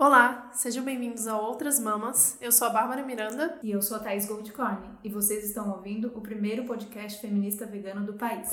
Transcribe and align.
Olá, 0.00 0.48
sejam 0.52 0.84
bem-vindos 0.84 1.26
a 1.26 1.36
Outras 1.36 1.80
Mamas. 1.80 2.38
Eu 2.40 2.52
sou 2.52 2.68
a 2.68 2.70
Bárbara 2.70 3.02
Miranda. 3.02 3.58
E 3.64 3.72
eu 3.72 3.82
sou 3.82 3.96
a 3.96 4.00
Thaís 4.00 4.26
Goldcorn. 4.26 4.78
E 5.02 5.08
vocês 5.08 5.44
estão 5.44 5.68
ouvindo 5.72 6.12
o 6.14 6.20
primeiro 6.20 6.62
podcast 6.66 7.20
feminista 7.20 7.66
vegano 7.66 8.06
do 8.06 8.12
país. 8.12 8.48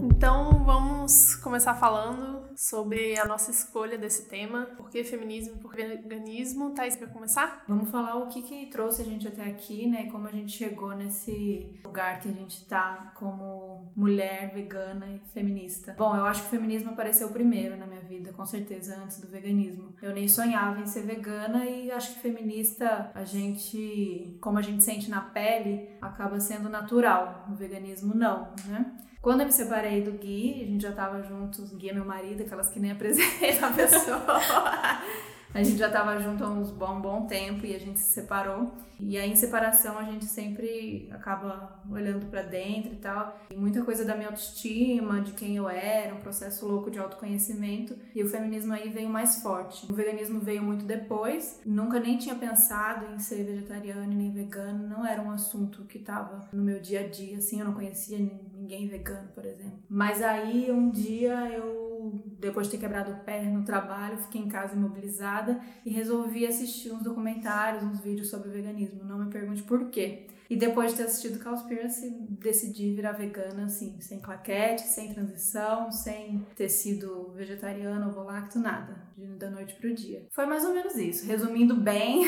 Então 0.00 0.64
vamos 0.64 1.34
começar 1.34 1.74
falando 1.74 2.41
sobre 2.56 3.18
a 3.18 3.24
nossa 3.24 3.50
escolha 3.50 3.98
desse 3.98 4.28
tema. 4.28 4.66
Por 4.76 4.90
que 4.90 5.04
feminismo, 5.04 5.58
por 5.58 5.74
que 5.74 5.82
veganismo? 5.84 6.70
Thaís, 6.70 6.96
quer 6.96 7.12
começar? 7.12 7.64
Vamos 7.68 7.90
falar 7.90 8.16
o 8.16 8.28
que, 8.28 8.42
que 8.42 8.66
trouxe 8.66 9.02
a 9.02 9.04
gente 9.04 9.26
até 9.28 9.44
aqui, 9.44 9.88
né? 9.88 10.10
Como 10.10 10.26
a 10.26 10.30
gente 10.30 10.52
chegou 10.52 10.90
nesse 10.94 11.80
lugar 11.84 12.20
que 12.20 12.28
a 12.28 12.32
gente 12.32 12.64
tá 12.66 13.12
como 13.16 13.92
mulher 13.96 14.52
vegana 14.54 15.06
e 15.08 15.18
feminista. 15.32 15.94
Bom, 15.98 16.16
eu 16.16 16.24
acho 16.24 16.42
que 16.42 16.48
o 16.48 16.50
feminismo 16.50 16.90
apareceu 16.90 17.28
primeiro 17.30 17.76
na 17.76 17.86
minha 17.86 18.00
vida, 18.00 18.32
com 18.32 18.44
certeza, 18.44 18.96
antes 19.02 19.20
do 19.20 19.28
veganismo. 19.28 19.94
Eu 20.00 20.12
nem 20.12 20.28
sonhava 20.28 20.80
em 20.80 20.86
ser 20.86 21.02
vegana 21.02 21.64
e 21.66 21.90
acho 21.90 22.14
que 22.14 22.20
feminista, 22.20 23.10
a 23.14 23.24
gente, 23.24 24.38
como 24.40 24.58
a 24.58 24.62
gente 24.62 24.82
sente 24.82 25.10
na 25.10 25.20
pele, 25.20 25.88
acaba 26.00 26.38
sendo 26.40 26.68
natural. 26.68 27.46
O 27.50 27.54
veganismo 27.54 28.14
não, 28.14 28.52
né? 28.66 28.96
Quando 29.22 29.42
eu 29.42 29.46
me 29.46 29.52
separei 29.52 30.02
do 30.02 30.10
Gui, 30.18 30.62
a 30.62 30.66
gente 30.66 30.82
já 30.82 30.90
tava 30.90 31.22
juntos, 31.22 31.72
Gui 31.74 31.90
é 31.90 31.92
meu 31.94 32.04
marido, 32.04 32.42
aquelas 32.42 32.68
que 32.68 32.80
nem 32.80 32.90
apresentam 32.90 33.68
a 33.68 33.72
pessoa. 33.72 34.20
A 35.54 35.62
gente 35.62 35.76
já 35.76 35.88
estava 35.88 36.18
junto 36.18 36.42
há 36.42 36.48
uns 36.48 36.70
bom, 36.70 36.98
bom 37.00 37.26
tempo 37.26 37.66
e 37.66 37.74
a 37.74 37.78
gente 37.78 37.98
se 37.98 38.12
separou. 38.12 38.72
E 38.98 39.18
aí, 39.18 39.30
em 39.30 39.36
separação, 39.36 39.98
a 39.98 40.04
gente 40.04 40.24
sempre 40.24 41.08
acaba 41.10 41.82
olhando 41.90 42.26
para 42.26 42.42
dentro 42.42 42.92
e 42.92 42.96
tal. 42.96 43.36
E 43.50 43.56
muita 43.56 43.82
coisa 43.84 44.04
da 44.04 44.14
minha 44.14 44.28
autoestima, 44.28 45.20
de 45.20 45.32
quem 45.32 45.56
eu 45.56 45.68
era, 45.68 46.14
um 46.14 46.20
processo 46.20 46.66
louco 46.66 46.90
de 46.90 46.98
autoconhecimento. 46.98 47.96
E 48.14 48.22
o 48.22 48.28
feminismo 48.28 48.72
aí 48.72 48.88
veio 48.88 49.08
mais 49.08 49.42
forte. 49.42 49.90
O 49.90 49.94
veganismo 49.94 50.40
veio 50.40 50.62
muito 50.62 50.84
depois. 50.84 51.60
Nunca 51.66 51.98
nem 51.98 52.16
tinha 52.16 52.36
pensado 52.36 53.12
em 53.12 53.18
ser 53.18 53.44
vegetariano 53.44 54.06
nem 54.06 54.30
vegano. 54.30 54.88
Não 54.88 55.04
era 55.04 55.20
um 55.20 55.32
assunto 55.32 55.84
que 55.84 55.98
estava 55.98 56.48
no 56.52 56.62
meu 56.62 56.80
dia 56.80 57.00
a 57.00 57.08
dia, 57.08 57.38
assim. 57.38 57.58
Eu 57.58 57.66
não 57.66 57.74
conhecia 57.74 58.18
ninguém 58.18 58.86
vegano, 58.86 59.28
por 59.34 59.44
exemplo. 59.44 59.80
Mas 59.88 60.22
aí, 60.22 60.70
um 60.70 60.90
dia, 60.90 61.34
eu 61.48 61.91
depois 62.42 62.66
de 62.66 62.72
ter 62.72 62.78
quebrado 62.78 63.12
o 63.12 63.20
pé 63.20 63.44
no 63.44 63.64
trabalho, 63.64 64.18
fiquei 64.18 64.40
em 64.40 64.48
casa 64.48 64.74
imobilizada 64.74 65.60
e 65.86 65.90
resolvi 65.90 66.44
assistir 66.44 66.90
uns 66.90 67.02
documentários, 67.02 67.84
uns 67.84 68.00
vídeos 68.00 68.28
sobre 68.28 68.50
veganismo. 68.50 69.04
Não 69.04 69.18
me 69.18 69.30
pergunte 69.30 69.62
por 69.62 69.88
quê. 69.90 70.26
E 70.50 70.56
depois 70.56 70.90
de 70.90 70.98
ter 70.98 71.04
assistido 71.04 71.42
Cowspiracy, 71.42 72.10
decidi 72.28 72.92
virar 72.92 73.12
vegana, 73.12 73.64
assim, 73.64 73.98
sem 74.00 74.20
claquete, 74.20 74.82
sem 74.82 75.14
transição, 75.14 75.90
sem 75.90 76.44
ter 76.56 76.68
sido 76.68 77.32
vegetariana 77.34 78.06
ou 78.06 78.12
volacto, 78.12 78.58
nada. 78.58 79.00
Da 79.38 79.48
noite 79.48 79.74
pro 79.76 79.94
dia. 79.94 80.26
Foi 80.30 80.44
mais 80.44 80.64
ou 80.64 80.74
menos 80.74 80.96
isso. 80.96 81.26
Resumindo 81.26 81.76
bem, 81.76 82.24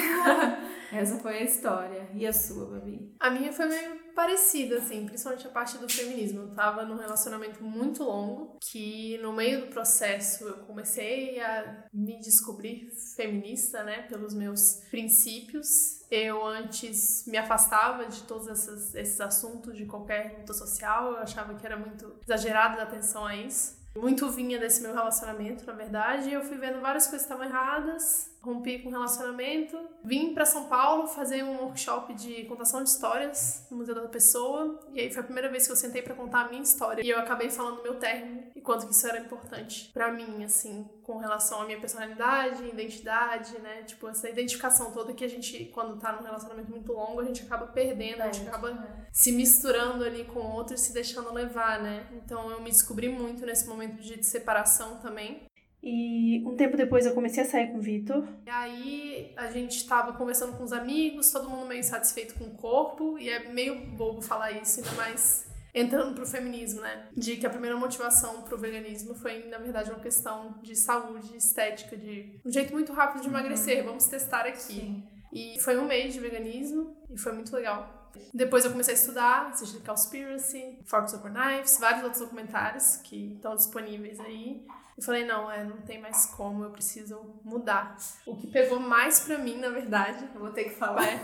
essa 0.92 1.18
foi 1.18 1.38
a 1.38 1.42
história. 1.42 2.08
E 2.14 2.24
a 2.24 2.32
sua, 2.32 2.66
Babi? 2.66 3.12
A 3.18 3.30
minha 3.30 3.52
foi 3.52 3.66
meio 3.66 3.93
parecida, 4.14 4.78
assim, 4.78 5.04
principalmente 5.04 5.46
a 5.46 5.50
parte 5.50 5.78
do 5.78 5.88
feminismo. 5.88 6.42
Eu 6.42 6.54
tava 6.54 6.84
num 6.84 6.96
relacionamento 6.96 7.62
muito 7.62 8.02
longo, 8.02 8.58
que 8.60 9.18
no 9.18 9.32
meio 9.32 9.62
do 9.62 9.66
processo 9.68 10.44
eu 10.44 10.58
comecei 10.58 11.40
a 11.40 11.84
me 11.92 12.18
descobrir 12.20 12.90
feminista, 13.16 13.82
né, 13.82 14.02
pelos 14.02 14.34
meus 14.34 14.82
princípios. 14.90 16.02
Eu 16.10 16.44
antes 16.46 17.24
me 17.26 17.36
afastava 17.36 18.06
de 18.06 18.22
todos 18.22 18.46
esses, 18.94 19.20
assuntos, 19.20 19.76
de 19.76 19.86
qualquer 19.86 20.36
luta 20.38 20.54
social, 20.54 21.12
eu 21.12 21.18
achava 21.18 21.54
que 21.54 21.66
era 21.66 21.76
muito 21.76 22.16
exagerada 22.22 22.80
a 22.80 22.84
atenção 22.84 23.26
a 23.26 23.36
isso. 23.36 23.82
Muito 23.96 24.28
vinha 24.28 24.58
desse 24.58 24.82
meu 24.82 24.92
relacionamento, 24.92 25.64
na 25.64 25.72
verdade, 25.72 26.28
e 26.28 26.32
eu 26.32 26.42
fui 26.42 26.58
vendo 26.58 26.80
várias 26.80 27.06
coisas 27.06 27.26
que 27.26 27.32
estavam 27.32 27.46
erradas, 27.46 28.28
rompi 28.44 28.80
com 28.80 28.90
o 28.90 28.92
relacionamento, 28.92 29.78
vim 30.04 30.34
para 30.34 30.44
São 30.44 30.64
Paulo 30.64 31.06
fazer 31.06 31.42
um 31.42 31.62
workshop 31.62 32.12
de 32.14 32.44
contação 32.44 32.82
de 32.82 32.90
histórias 32.90 33.66
no 33.70 33.78
Museu 33.78 33.94
da 33.94 34.06
Pessoa, 34.06 34.78
e 34.92 35.00
aí 35.00 35.10
foi 35.10 35.22
a 35.22 35.24
primeira 35.24 35.48
vez 35.48 35.66
que 35.66 35.72
eu 35.72 35.76
sentei 35.76 36.02
para 36.02 36.14
contar 36.14 36.42
a 36.42 36.48
minha 36.48 36.62
história. 36.62 37.02
E 37.02 37.08
eu 37.08 37.18
acabei 37.18 37.48
falando 37.48 37.82
meu 37.82 37.98
término 37.98 38.44
e 38.54 38.60
quanto 38.60 38.86
que 38.86 38.92
isso 38.92 39.06
era 39.06 39.18
importante 39.18 39.90
para 39.92 40.12
mim, 40.12 40.44
assim, 40.44 40.86
com 41.02 41.16
relação 41.16 41.62
à 41.62 41.64
minha 41.64 41.80
personalidade, 41.80 42.68
identidade, 42.68 43.58
né? 43.60 43.82
Tipo, 43.84 44.08
essa 44.08 44.28
identificação 44.28 44.92
toda 44.92 45.14
que 45.14 45.24
a 45.24 45.28
gente, 45.28 45.64
quando 45.66 45.98
tá 45.98 46.12
num 46.12 46.22
relacionamento 46.22 46.70
muito 46.70 46.92
longo, 46.92 47.20
a 47.20 47.24
gente 47.24 47.42
acaba 47.42 47.66
perdendo, 47.66 48.22
a 48.22 48.30
gente 48.30 48.46
acaba 48.46 49.06
se 49.10 49.32
misturando 49.32 50.04
ali 50.04 50.24
com 50.24 50.40
outros 50.40 50.82
e 50.82 50.84
se 50.84 50.92
deixando 50.92 51.32
levar, 51.32 51.82
né? 51.82 52.06
Então 52.12 52.50
eu 52.50 52.60
me 52.60 52.70
descobri 52.70 53.08
muito 53.08 53.46
nesse 53.46 53.66
momento 53.66 54.02
de 54.02 54.22
separação 54.22 54.98
também. 54.98 55.46
E 55.86 56.42
um 56.46 56.56
tempo 56.56 56.78
depois 56.78 57.04
eu 57.04 57.12
comecei 57.12 57.42
a 57.42 57.46
sair 57.46 57.66
com 57.66 57.76
o 57.76 57.82
Vitor. 57.82 58.26
E 58.46 58.50
aí 58.50 59.32
a 59.36 59.50
gente 59.50 59.76
estava 59.76 60.14
conversando 60.14 60.56
com 60.56 60.64
os 60.64 60.72
amigos, 60.72 61.30
todo 61.30 61.50
mundo 61.50 61.66
meio 61.66 61.80
insatisfeito 61.80 62.34
com 62.38 62.44
o 62.44 62.54
corpo, 62.54 63.18
e 63.18 63.28
é 63.28 63.50
meio 63.50 63.86
bobo 63.88 64.22
falar 64.22 64.52
isso, 64.52 64.80
ainda 64.80 64.92
mais 64.92 65.46
entrando 65.74 66.14
pro 66.14 66.24
feminismo, 66.24 66.80
né? 66.80 67.08
De 67.14 67.36
que 67.36 67.46
a 67.46 67.50
primeira 67.50 67.76
motivação 67.76 68.42
pro 68.42 68.56
veganismo 68.56 69.14
foi, 69.14 69.46
na 69.48 69.58
verdade, 69.58 69.90
uma 69.90 70.00
questão 70.00 70.58
de 70.62 70.74
saúde, 70.74 71.36
estética, 71.36 71.96
de 71.96 72.40
um 72.42 72.50
jeito 72.50 72.72
muito 72.72 72.92
rápido 72.94 73.20
de 73.20 73.28
emagrecer, 73.28 73.80
uhum. 73.80 73.88
vamos 73.88 74.06
testar 74.06 74.46
aqui. 74.46 74.58
Sim. 74.58 75.04
E 75.30 75.60
foi 75.60 75.76
um 75.76 75.84
mês 75.84 76.14
de 76.14 76.20
veganismo 76.20 76.96
e 77.10 77.18
foi 77.18 77.32
muito 77.32 77.54
legal. 77.54 78.03
Depois 78.32 78.64
eu 78.64 78.70
comecei 78.70 78.94
a 78.94 78.96
estudar, 78.96 79.46
assistir 79.48 79.80
Cowspiracy, 79.80 80.78
Forks 80.84 81.14
Over 81.14 81.32
Knives, 81.32 81.78
vários 81.78 82.02
outros 82.02 82.22
documentários 82.22 82.96
que 82.98 83.34
estão 83.34 83.54
disponíveis 83.54 84.18
aí. 84.20 84.66
E 84.96 85.02
falei, 85.04 85.24
não, 85.24 85.50
é, 85.50 85.64
não 85.64 85.78
tem 85.78 86.00
mais 86.00 86.26
como, 86.26 86.64
eu 86.64 86.70
preciso 86.70 87.40
mudar. 87.44 87.96
O 88.26 88.36
que 88.36 88.46
pegou 88.46 88.78
mais 88.78 89.20
pra 89.20 89.38
mim, 89.38 89.58
na 89.58 89.68
verdade, 89.68 90.28
eu 90.34 90.40
vou 90.40 90.50
ter 90.50 90.64
que 90.64 90.70
falar, 90.70 91.04
é... 91.06 91.20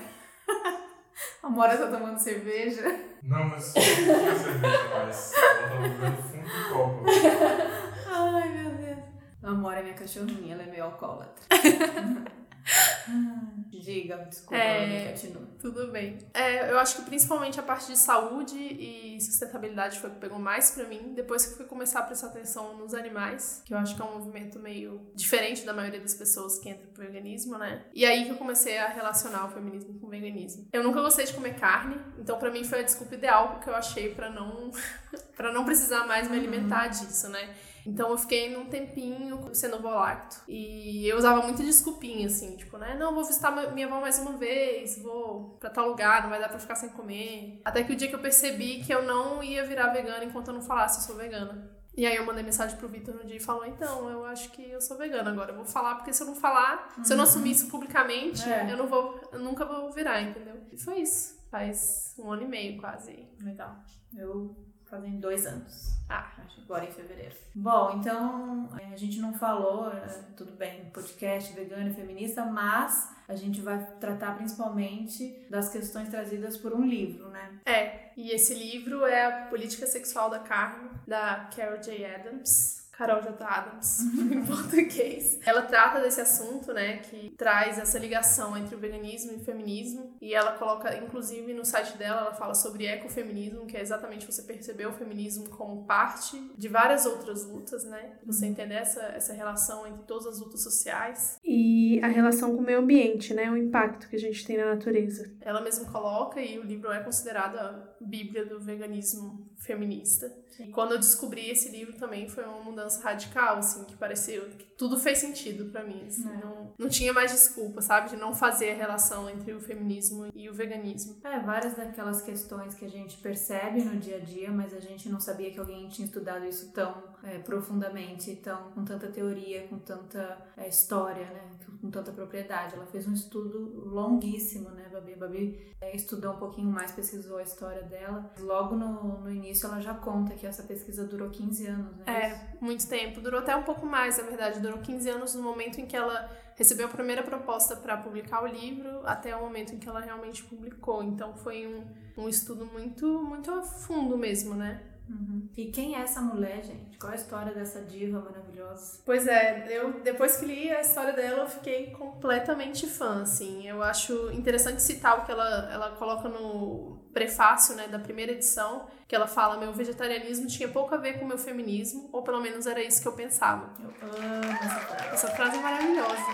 A 1.42 1.48
Mora 1.48 1.76
tá 1.76 1.86
tomando 1.86 2.18
cerveja. 2.18 2.82
Não, 3.22 3.44
mas 3.44 3.74
não 3.74 3.82
cerveja 3.82 4.88
mais. 4.88 5.32
Ela 5.34 5.80
bebendo 5.80 6.22
fundo 6.22 6.44
de 6.44 6.68
copo. 6.72 7.04
Ai, 8.08 8.48
meu 8.48 8.70
Deus. 8.70 8.98
A 9.42 9.50
Mora 9.52 9.80
é 9.80 9.82
minha 9.82 9.94
cachorrinha, 9.94 10.54
ela 10.54 10.62
é 10.62 10.66
meio 10.66 10.84
alcoólatra. 10.84 11.44
Diga, 13.80 14.16
desculpa, 14.28 14.56
é. 14.56 15.14
Tudo 15.60 15.90
bem. 15.90 16.18
É, 16.34 16.70
eu 16.70 16.78
acho 16.78 16.96
que 16.96 17.02
principalmente 17.02 17.58
a 17.58 17.62
parte 17.62 17.86
de 17.86 17.98
saúde 17.98 18.56
e 18.56 19.18
sustentabilidade 19.20 19.98
foi 19.98 20.10
o 20.10 20.12
que 20.12 20.18
pegou 20.20 20.38
mais 20.38 20.70
para 20.72 20.84
mim. 20.84 21.12
Depois 21.14 21.46
que 21.46 21.52
eu 21.52 21.56
fui 21.56 21.66
começar 21.66 22.00
a 22.00 22.02
prestar 22.02 22.28
atenção 22.28 22.76
nos 22.76 22.94
animais, 22.94 23.62
que 23.64 23.72
eu 23.72 23.78
acho 23.78 23.96
que 23.96 24.02
é 24.02 24.04
um 24.04 24.18
movimento 24.18 24.58
meio 24.58 25.10
diferente 25.14 25.64
da 25.64 25.72
maioria 25.72 26.00
das 26.00 26.14
pessoas 26.14 26.58
que 26.58 26.68
entram 26.68 26.90
pro 26.92 27.04
veganismo, 27.04 27.56
né? 27.56 27.84
E 27.94 28.04
aí 28.04 28.24
que 28.24 28.30
eu 28.30 28.36
comecei 28.36 28.78
a 28.78 28.88
relacionar 28.88 29.46
o 29.46 29.50
feminismo 29.50 29.98
com 29.98 30.06
o 30.06 30.10
veganismo. 30.10 30.68
Eu 30.72 30.82
nunca 30.82 31.00
gostei 31.00 31.24
de 31.24 31.32
comer 31.32 31.58
carne, 31.58 31.98
então 32.18 32.38
para 32.38 32.50
mim 32.50 32.64
foi 32.64 32.80
a 32.80 32.82
desculpa 32.82 33.14
ideal 33.14 33.60
que 33.60 33.68
eu 33.68 33.74
achei 33.74 34.14
para 34.14 34.30
não 34.30 34.70
para 35.36 35.52
não 35.52 35.64
precisar 35.64 36.06
mais 36.06 36.30
me 36.30 36.36
alimentar 36.36 36.84
uhum. 36.84 36.90
disso, 36.90 37.28
né? 37.28 37.54
Então 37.86 38.10
eu 38.10 38.18
fiquei 38.18 38.54
num 38.54 38.66
tempinho 38.66 39.54
sendo 39.54 39.80
volacto. 39.80 40.42
E 40.48 41.06
eu 41.06 41.16
usava 41.16 41.42
muito 41.42 41.62
desculpinha, 41.62 42.26
assim, 42.26 42.56
tipo, 42.56 42.76
né? 42.78 42.96
Não, 42.98 43.14
vou 43.14 43.24
visitar 43.24 43.50
minha 43.72 43.86
avó 43.86 44.00
mais 44.00 44.18
uma 44.18 44.36
vez, 44.36 45.02
vou 45.02 45.56
pra 45.60 45.70
tal 45.70 45.88
lugar, 45.88 46.22
não 46.22 46.30
vai 46.30 46.40
dar 46.40 46.48
pra 46.48 46.58
ficar 46.58 46.74
sem 46.74 46.90
comer. 46.90 47.60
Até 47.64 47.82
que 47.82 47.92
o 47.92 47.96
dia 47.96 48.08
que 48.08 48.14
eu 48.14 48.20
percebi 48.20 48.82
que 48.82 48.92
eu 48.92 49.02
não 49.02 49.42
ia 49.42 49.64
virar 49.64 49.88
vegana 49.88 50.24
enquanto 50.24 50.48
eu 50.48 50.54
não 50.54 50.62
falasse 50.62 51.00
eu 51.00 51.06
sou 51.06 51.16
vegana. 51.16 51.80
E 51.96 52.06
aí 52.06 52.16
eu 52.16 52.24
mandei 52.24 52.42
mensagem 52.42 52.76
pro 52.76 52.88
Vitor 52.88 53.14
no 53.14 53.26
dia 53.26 53.36
e 53.36 53.40
falou, 53.40 53.66
então, 53.66 54.08
eu 54.08 54.24
acho 54.24 54.50
que 54.52 54.70
eu 54.70 54.80
sou 54.80 54.96
vegana 54.96 55.30
agora. 55.30 55.50
Eu 55.52 55.56
vou 55.56 55.64
falar, 55.64 55.96
porque 55.96 56.12
se 56.12 56.22
eu 56.22 56.26
não 56.26 56.34
falar, 56.34 56.94
uhum. 56.96 57.04
se 57.04 57.12
eu 57.12 57.16
não 57.16 57.24
assumir 57.24 57.50
isso 57.50 57.68
publicamente, 57.68 58.48
é. 58.48 58.72
eu 58.72 58.76
não 58.76 58.86
vou, 58.86 59.20
eu 59.32 59.40
nunca 59.40 59.64
vou 59.64 59.90
virar, 59.92 60.22
entendeu? 60.22 60.56
E 60.70 60.78
foi 60.78 61.00
isso. 61.00 61.38
Faz 61.50 62.14
um 62.18 62.32
ano 62.32 62.44
e 62.44 62.46
meio 62.46 62.80
quase. 62.80 63.28
Legal. 63.42 63.76
Eu 64.16 64.56
fazem 64.90 65.20
dois 65.20 65.46
anos. 65.46 65.96
Ah, 66.08 66.32
agora 66.58 66.84
em 66.84 66.90
fevereiro. 66.90 67.34
Bom, 67.54 67.98
então 67.98 68.68
é, 68.78 68.92
a 68.92 68.96
gente 68.96 69.20
não 69.20 69.32
falou, 69.32 69.92
é, 69.92 70.06
tudo 70.36 70.52
bem, 70.52 70.90
podcast 70.92 71.52
vegano 71.54 71.90
e 71.90 71.94
feminista, 71.94 72.44
mas 72.44 73.14
a 73.28 73.36
gente 73.36 73.60
vai 73.60 73.86
tratar 74.00 74.36
principalmente 74.36 75.46
das 75.48 75.70
questões 75.70 76.08
trazidas 76.08 76.56
por 76.56 76.74
um 76.74 76.84
livro, 76.84 77.28
né? 77.28 77.60
É, 77.64 78.10
e 78.16 78.32
esse 78.32 78.54
livro 78.54 79.06
é 79.06 79.24
A 79.24 79.46
Política 79.46 79.86
Sexual 79.86 80.28
da 80.28 80.40
Carne, 80.40 80.90
da 81.06 81.48
Carol 81.54 81.80
J. 81.80 82.04
Adams. 82.04 82.79
Carol 83.00 83.22
J. 83.22 83.42
Adams, 83.42 84.00
em 84.30 84.44
português. 84.44 85.40
Ela 85.46 85.62
trata 85.62 86.02
desse 86.02 86.20
assunto, 86.20 86.70
né, 86.74 86.98
que 86.98 87.30
traz 87.30 87.78
essa 87.78 87.98
ligação 87.98 88.54
entre 88.58 88.74
o 88.74 88.78
veganismo 88.78 89.32
e 89.32 89.36
o 89.36 89.40
feminismo, 89.40 90.14
e 90.20 90.34
ela 90.34 90.52
coloca, 90.52 90.94
inclusive 90.98 91.54
no 91.54 91.64
site 91.64 91.96
dela, 91.96 92.20
ela 92.20 92.34
fala 92.34 92.54
sobre 92.54 92.84
ecofeminismo, 92.84 93.64
que 93.64 93.74
é 93.74 93.80
exatamente 93.80 94.30
você 94.30 94.42
perceber 94.42 94.84
o 94.86 94.92
feminismo 94.92 95.48
como 95.48 95.86
parte 95.86 96.38
de 96.58 96.68
várias 96.68 97.06
outras 97.06 97.46
lutas, 97.46 97.84
né, 97.84 98.18
você 98.22 98.44
uhum. 98.44 98.52
entender 98.52 98.74
essa, 98.74 99.00
essa 99.00 99.32
relação 99.32 99.86
entre 99.86 100.02
todas 100.02 100.26
as 100.26 100.38
lutas 100.38 100.62
sociais. 100.62 101.38
E 101.42 101.98
a 102.02 102.06
relação 102.06 102.54
com 102.54 102.60
o 102.60 102.66
meio 102.66 102.80
ambiente, 102.80 103.32
né, 103.32 103.50
o 103.50 103.56
impacto 103.56 104.10
que 104.10 104.16
a 104.16 104.20
gente 104.20 104.44
tem 104.44 104.58
na 104.58 104.74
natureza. 104.74 105.32
Ela 105.40 105.62
mesma 105.62 105.90
coloca, 105.90 106.38
e 106.38 106.58
o 106.58 106.62
livro 106.62 106.92
é 106.92 107.02
considerado 107.02 107.89
bíblia 108.00 108.46
do 108.46 108.58
veganismo 108.60 109.46
feminista. 109.58 110.34
E 110.58 110.68
quando 110.68 110.92
eu 110.92 110.98
descobri 110.98 111.48
esse 111.50 111.70
livro 111.70 111.94
também 111.94 112.28
foi 112.28 112.44
uma 112.44 112.62
mudança 112.62 113.02
radical, 113.02 113.56
assim, 113.58 113.84
que 113.84 113.96
pareceu 113.96 114.42
que 114.50 114.64
tudo 114.76 114.98
fez 114.98 115.18
sentido 115.18 115.70
para 115.70 115.84
mim. 115.84 116.04
Assim, 116.06 116.28
É. 116.28 116.36
não, 116.36 116.74
não 116.78 116.88
tinha 116.88 117.12
mais 117.12 117.30
desculpa, 117.30 117.80
sabe, 117.80 118.10
de 118.10 118.16
não 118.16 118.34
fazer 118.34 118.72
a 118.72 118.74
relação 118.74 119.28
entre 119.30 119.52
o 119.52 119.60
feminismo 119.60 120.28
e 120.34 120.48
o 120.50 120.54
veganismo. 120.54 121.18
É, 121.24 121.38
várias 121.40 121.74
daquelas 121.74 122.20
questões 122.20 122.74
que 122.74 122.84
a 122.84 122.88
gente 122.88 123.16
percebe 123.18 123.82
no 123.82 123.96
dia 123.98 124.16
a 124.16 124.20
dia, 124.20 124.50
mas 124.50 124.74
a 124.74 124.80
gente 124.80 125.08
não 125.08 125.20
sabia 125.20 125.50
que 125.50 125.58
alguém 125.58 125.88
tinha 125.88 126.06
estudado 126.06 126.44
isso 126.46 126.72
tão 126.72 127.09
é, 127.22 127.38
profundamente, 127.38 128.36
tão, 128.36 128.70
com 128.70 128.84
tanta 128.84 129.08
teoria, 129.08 129.66
com 129.68 129.78
tanta 129.78 130.38
é, 130.56 130.68
história, 130.68 131.26
né? 131.26 131.50
Com 131.80 131.90
tanta 131.90 132.12
propriedade. 132.12 132.74
Ela 132.74 132.86
fez 132.86 133.06
um 133.06 133.12
estudo 133.12 133.88
longuíssimo, 133.88 134.70
né, 134.70 134.88
Babi? 134.92 135.14
Babi 135.14 135.74
é, 135.80 135.94
estudou 135.94 136.32
um 136.32 136.38
pouquinho 136.38 136.70
mais, 136.70 136.92
pesquisou 136.92 137.38
a 137.38 137.42
história 137.42 137.82
dela. 137.82 138.30
Logo 138.38 138.74
no, 138.74 139.20
no 139.20 139.30
início 139.30 139.66
ela 139.66 139.80
já 139.80 139.94
conta 139.94 140.34
que 140.34 140.46
essa 140.46 140.62
pesquisa 140.62 141.04
durou 141.04 141.30
15 141.30 141.66
anos, 141.66 141.96
né? 141.96 142.04
É, 142.06 142.56
muito 142.60 142.88
tempo. 142.88 143.20
Durou 143.20 143.40
até 143.40 143.54
um 143.54 143.62
pouco 143.62 143.86
mais, 143.86 144.18
na 144.18 144.24
verdade. 144.24 144.60
Durou 144.60 144.78
15 144.78 145.10
anos 145.10 145.34
no 145.34 145.42
momento 145.42 145.80
em 145.80 145.86
que 145.86 145.96
ela 145.96 146.30
recebeu 146.56 146.86
a 146.86 146.90
primeira 146.90 147.22
proposta 147.22 147.74
para 147.74 147.96
publicar 147.96 148.42
o 148.42 148.46
livro, 148.46 149.00
até 149.06 149.34
o 149.34 149.40
momento 149.40 149.74
em 149.74 149.78
que 149.78 149.88
ela 149.88 150.00
realmente 150.00 150.42
publicou. 150.44 151.02
Então 151.02 151.34
foi 151.34 151.66
um, 151.66 152.22
um 152.22 152.28
estudo 152.28 152.66
muito, 152.66 153.06
muito 153.22 153.50
a 153.50 153.62
fundo 153.62 154.18
mesmo, 154.18 154.54
né? 154.54 154.82
Uhum. 155.10 155.48
E 155.56 155.66
quem 155.66 155.96
é 155.96 156.02
essa 156.02 156.20
mulher, 156.20 156.62
gente? 156.62 156.96
Qual 156.96 157.12
a 157.12 157.16
história 157.16 157.52
dessa 157.52 157.80
diva 157.82 158.20
maravilhosa? 158.20 159.00
Pois 159.04 159.26
é, 159.26 159.66
eu 159.68 160.00
depois 160.00 160.36
que 160.36 160.46
li 160.46 160.70
a 160.70 160.80
história 160.80 161.12
dela, 161.12 161.40
eu 161.40 161.48
fiquei 161.48 161.90
completamente 161.90 162.86
fã, 162.86 163.22
assim. 163.22 163.66
Eu 163.66 163.82
acho 163.82 164.30
interessante 164.30 164.80
citar 164.80 165.18
o 165.18 165.24
que 165.24 165.32
ela, 165.32 165.68
ela 165.72 165.90
coloca 165.96 166.28
no 166.28 167.00
prefácio, 167.12 167.74
né, 167.74 167.88
da 167.88 167.98
primeira 167.98 168.30
edição, 168.30 168.86
que 169.08 169.16
ela 169.16 169.26
fala: 169.26 169.58
meu 169.58 169.72
vegetarianismo 169.72 170.46
tinha 170.46 170.68
pouco 170.68 170.94
a 170.94 170.98
ver 170.98 171.18
com 171.18 171.26
meu 171.26 171.38
feminismo, 171.38 172.08
ou 172.12 172.22
pelo 172.22 172.40
menos 172.40 172.66
era 172.66 172.80
isso 172.80 173.02
que 173.02 173.08
eu 173.08 173.12
pensava. 173.12 173.74
Eu 173.80 173.88
amo 173.88 174.52
essa 174.62 174.80
frase. 174.80 175.14
Essa 175.14 175.28
frase 175.30 175.56
é 175.56 175.60
maravilhosa. 175.60 176.24